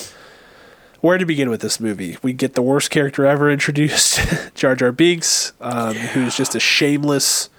[1.01, 2.17] Where to begin with this movie?
[2.25, 4.21] We get the worst character ever introduced,
[4.57, 7.51] Jar Jar Binks, um, who's just a shameless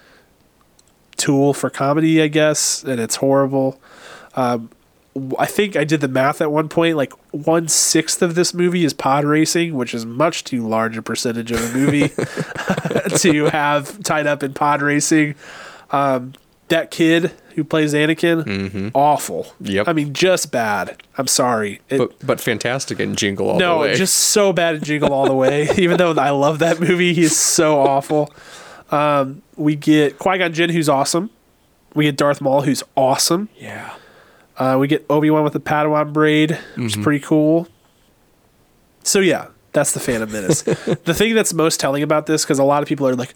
[1.20, 3.80] tool for comedy, I guess, and it's horrible.
[4.34, 4.70] Um,
[5.38, 6.96] I think I did the math at one point.
[6.96, 11.02] Like one sixth of this movie is pod racing, which is much too large a
[11.02, 12.08] percentage of a movie
[13.18, 15.34] to have tied up in pod racing.
[15.90, 16.32] Um,
[16.68, 19.52] that kid who plays Anakin, awful.
[19.60, 19.88] Yep.
[19.88, 21.02] I mean, just bad.
[21.18, 21.80] I'm sorry.
[21.88, 23.88] It, But but fantastic in Jingle all the Way.
[23.88, 25.68] no, just so bad in Jingle All the Way.
[25.76, 28.32] Even though I love that movie, he's so awful.
[28.90, 31.30] Um, we get Qui Gon Jinn, who's awesome.
[31.94, 33.48] We get Darth Maul, who's awesome.
[33.58, 33.94] yeah.
[34.56, 37.66] Uh, we get Obi Wan with the Padawan braid, which is pretty cool.
[39.02, 40.60] So yeah, that's the Phantom Menace.
[40.62, 43.34] the thing that's most telling about this, because a lot of people are like,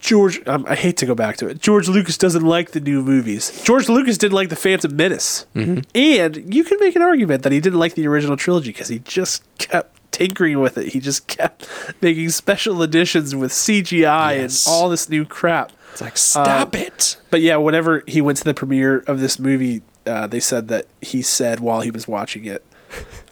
[0.00, 1.60] George, um, I hate to go back to it.
[1.60, 3.62] George Lucas doesn't like the new movies.
[3.64, 7.60] George Lucas didn't like the Phantom Menace, and you can make an argument that he
[7.60, 10.92] didn't like the original trilogy because he just kept tinkering with it.
[10.92, 11.68] He just kept
[12.00, 14.66] making special editions with CGI Yes.
[14.66, 15.72] and all this new crap.
[15.92, 17.16] It's like stop it.
[17.30, 20.86] But yeah, whenever he went to the premiere of this movie, uh, they said that
[21.00, 22.64] he said while he was watching it,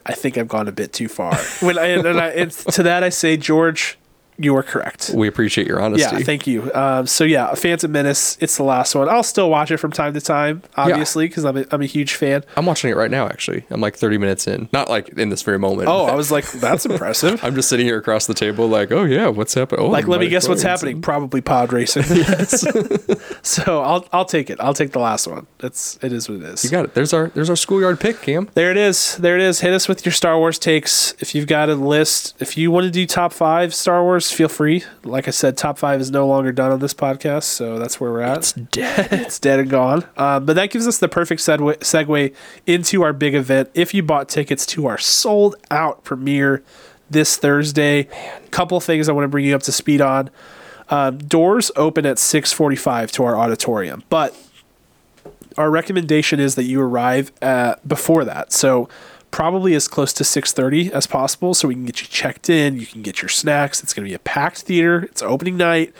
[0.05, 3.03] "I think I've gone a bit too far." When I, and I and to that
[3.03, 3.97] I say, George,
[4.37, 5.11] you are correct.
[5.13, 6.17] We appreciate your honesty.
[6.17, 6.71] Yeah, thank you.
[6.73, 8.37] Um, so yeah, Phantom Menace.
[8.41, 9.07] It's the last one.
[9.09, 12.15] I'll still watch it from time to time, obviously, because I'm a, I'm a huge
[12.15, 12.43] fan.
[12.57, 13.27] I'm watching it right now.
[13.27, 14.69] Actually, I'm like 30 minutes in.
[14.73, 15.87] Not like in this very moment.
[15.87, 17.43] Oh, I was like, that's impressive.
[17.43, 19.85] I'm just sitting here across the table, like, oh yeah, what's happening?
[19.85, 20.97] Oh, Like, let me guess what's happening.
[20.97, 22.03] in- Probably pod racing.
[23.41, 24.59] so I'll I'll take it.
[24.59, 25.47] I'll take the last one.
[25.59, 26.63] It's it is what it is.
[26.63, 26.93] You got it.
[26.93, 28.49] There's our there's our schoolyard pick, Cam.
[28.53, 29.17] There it is.
[29.17, 29.59] There it is.
[29.61, 31.13] Hit us with your Star Wars takes.
[31.19, 34.49] If you've got a list, if you want to do top five Star Wars, feel
[34.49, 34.83] free.
[35.03, 38.11] Like I said, top five is no longer done on this podcast, so that's where
[38.11, 38.37] we're at.
[38.37, 39.07] It's dead.
[39.11, 40.05] it's dead and gone.
[40.17, 42.33] Um, but that gives us the perfect segue, segue
[42.65, 43.69] into our big event.
[43.73, 46.63] If you bought tickets to our sold out premiere
[47.09, 48.07] this Thursday,
[48.51, 50.29] couple things I want to bring you up to speed on.
[50.89, 54.35] Um, doors open at 6:45 to our auditorium, but
[55.57, 58.51] our recommendation is that you arrive at, before that.
[58.51, 58.89] So
[59.33, 62.85] probably as close to 6:30 as possible so we can get you checked in, you
[62.85, 63.81] can get your snacks.
[63.81, 65.01] It's going to be a packed theater.
[65.09, 65.91] It's opening night.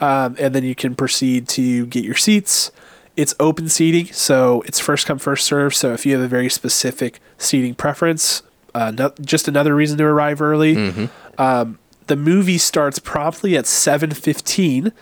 [0.00, 2.72] Um, and then you can proceed to get your seats.
[3.18, 5.74] It's open seating, so it's first come first serve.
[5.74, 8.42] So if you have a very specific seating preference,
[8.74, 10.74] uh, no, just another reason to arrive early.
[11.36, 14.92] Um, the movie starts promptly at 7:15.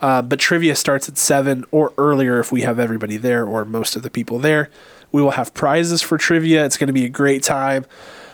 [0.00, 3.96] Uh, but trivia starts at 7 or earlier if we have everybody there or most
[3.96, 4.68] of the people there.
[5.14, 6.64] We will have prizes for trivia.
[6.66, 7.86] It's going to be a great time.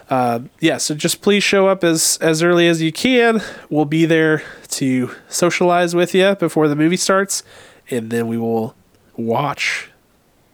[0.08, 3.42] Um, yeah, so just please show up as, as early as you can.
[3.68, 7.42] We'll be there to socialize with you before the movie starts,
[7.90, 8.74] and then we will
[9.14, 9.90] watch.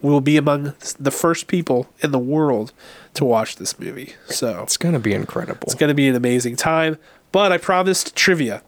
[0.03, 2.73] We will be among the first people in the world
[3.15, 4.15] to watch this movie.
[4.27, 5.63] So It's gonna be incredible.
[5.63, 6.99] it's going to be an amazing time.
[7.31, 8.63] But I promised trivia,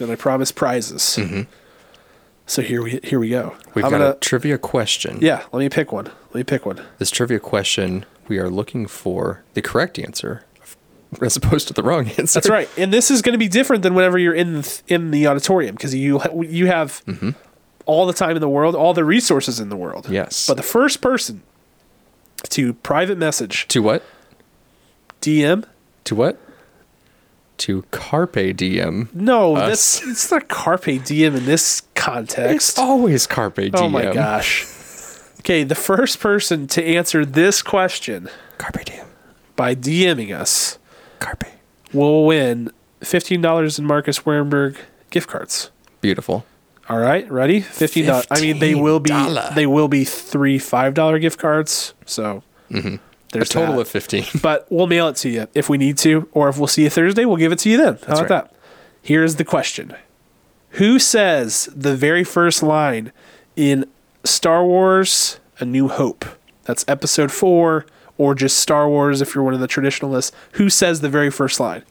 [0.00, 1.20] and I promised prizes.
[2.50, 3.54] So here we here we go.
[3.74, 5.18] We've I'm got gonna, a trivia question.
[5.22, 5.44] yeah.
[5.52, 6.06] Let me pick one.
[6.06, 6.82] Let me pick one.
[6.98, 10.44] This trivia question, we are looking for the correct answer
[11.22, 12.40] as opposed to the wrong answer.
[12.40, 12.68] That's right.
[12.76, 15.76] And this is going to be different than whenever you're in the, in the auditorium
[15.76, 17.30] because you ha- you have mm-hmm.
[17.86, 20.08] all the time in the world, all the resources in the world.
[20.10, 20.48] Yes.
[20.48, 21.42] But the first person
[22.48, 24.02] to private message To what?
[25.20, 25.66] DM.
[26.02, 26.36] To what?
[27.60, 29.08] To Carpe Diem.
[29.12, 29.98] No, Us.
[30.00, 32.70] that's it's not carpe diem in this context.
[32.70, 33.74] It's always Carpe oh Diem.
[33.76, 34.66] Oh my gosh.
[35.40, 38.28] Okay, the first person to answer this question
[38.58, 39.06] Carpe Diem.
[39.56, 40.78] by DMing us
[41.18, 41.44] Carpe.
[41.92, 42.70] will win
[43.02, 44.76] $15 in Marcus Wernberg
[45.10, 45.70] gift cards.
[46.00, 46.44] Beautiful.
[46.88, 47.60] All right, ready?
[47.60, 48.26] Fifteen dollars.
[48.30, 49.12] I mean, they will be
[49.54, 51.94] they will be three five dollar gift cards.
[52.04, 52.42] So
[52.74, 52.98] A
[53.32, 53.82] there's a total that.
[53.82, 54.24] of 15.
[54.42, 56.90] But we'll mail it to you if we need to, or if we'll see you
[56.90, 57.94] Thursday, we'll give it to you then.
[57.94, 58.28] How That's about right.
[58.50, 58.54] that?
[59.02, 59.94] Here's the question:
[60.70, 63.12] Who says the very first line
[63.56, 63.86] in
[64.24, 66.24] Star Wars: A New Hope?
[66.64, 67.86] That's Episode Four,
[68.18, 70.32] or just Star Wars if you're one of the traditionalists.
[70.52, 71.82] Who says the very first line?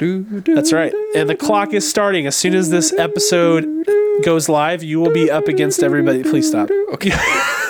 [0.00, 0.92] That's right.
[1.16, 2.26] And the clock is starting.
[2.26, 3.64] As soon as this episode
[4.22, 6.22] goes live, you will be up against everybody.
[6.22, 6.70] Please stop.
[6.92, 7.10] Okay.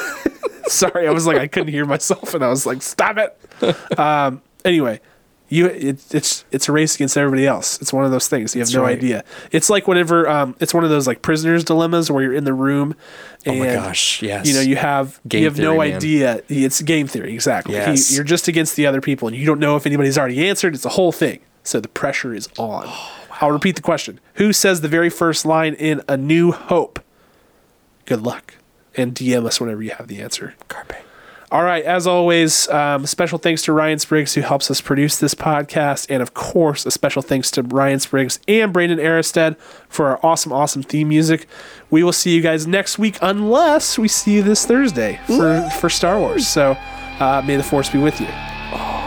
[0.68, 4.42] Sorry, I was like I couldn't hear myself, and I was like, "Stop it." Um,
[4.64, 5.00] anyway,
[5.48, 7.80] you it, it's it's a race against everybody else.
[7.80, 8.54] It's one of those things.
[8.54, 8.96] You have That's no right.
[8.98, 9.24] idea.
[9.50, 12.52] It's like whenever um, it's one of those like prisoners dilemmas where you're in the
[12.52, 12.94] room.
[13.46, 14.46] And, Oh my gosh, yes.
[14.46, 15.94] You know you have Game you have no man.
[15.96, 16.42] idea.
[16.48, 17.74] It's game theory exactly.
[17.74, 18.14] He- Yes.
[18.14, 20.74] you're just against the other people, and you don't know if anybody's already answered.
[20.74, 21.40] It's a whole thing.
[21.62, 22.84] So the pressure is on.
[22.86, 23.36] Oh, wow.
[23.40, 26.98] I'll repeat the question: Who says the very first line in A New Hope?
[28.06, 28.54] Good luck,
[28.98, 30.54] and DM us whenever you have the answer.
[30.68, 30.94] Carpe.
[31.50, 35.34] All right, as always, um, special thanks to Ryan Spriggs who helps us produce this
[35.34, 39.56] podcast, and of course, a special thanks to Ryan Spriggs and Brandon Aristed
[39.88, 41.46] for our awesome, awesome theme music.
[41.88, 45.88] We will see you guys next week, unless we see you this Thursday for for
[45.88, 46.46] Star Wars.
[46.46, 46.76] So,
[47.18, 48.26] uh, may the Force be with you.
[48.26, 48.97] Talk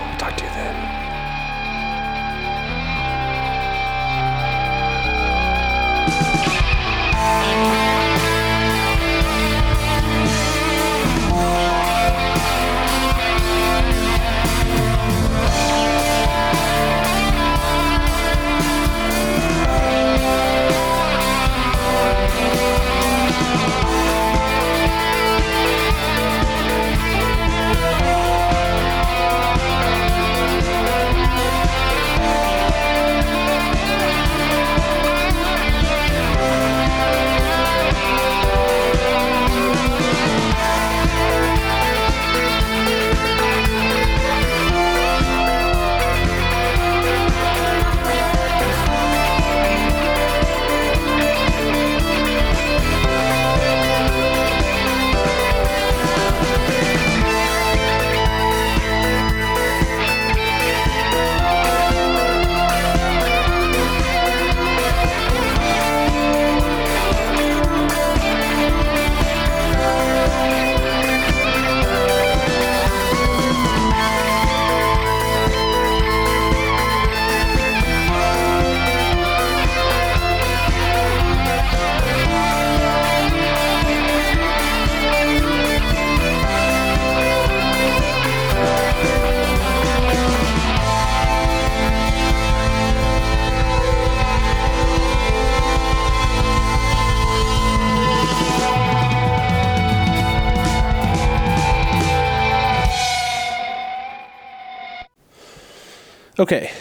[106.42, 106.72] Okay.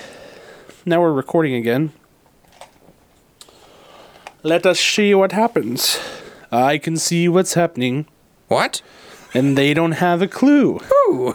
[0.87, 1.93] Now we're recording again.
[4.43, 6.01] Let us see what happens.
[6.51, 8.07] I can see what's happening,
[8.49, 8.81] What?
[9.35, 10.81] and they don't have a clue.
[11.11, 11.35] Ooh.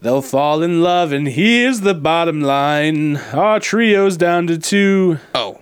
[0.00, 3.16] They'll fall in love, and here's the bottom line.
[3.16, 5.18] Our trio's down to two.
[5.34, 5.60] Oh.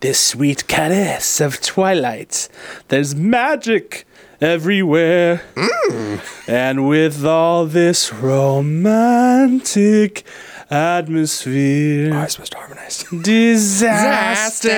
[0.00, 2.48] This sweet caress of twilight.
[2.88, 4.06] There's magic
[4.40, 5.42] everywhere.
[5.58, 6.16] Hmm.
[6.48, 8.84] And with all this romantic
[10.70, 13.02] atmosphere, oh, I was supposed to harmonize.
[13.22, 14.68] disasters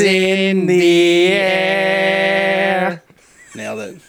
[0.00, 3.02] in the air.
[3.54, 4.01] Nailed it.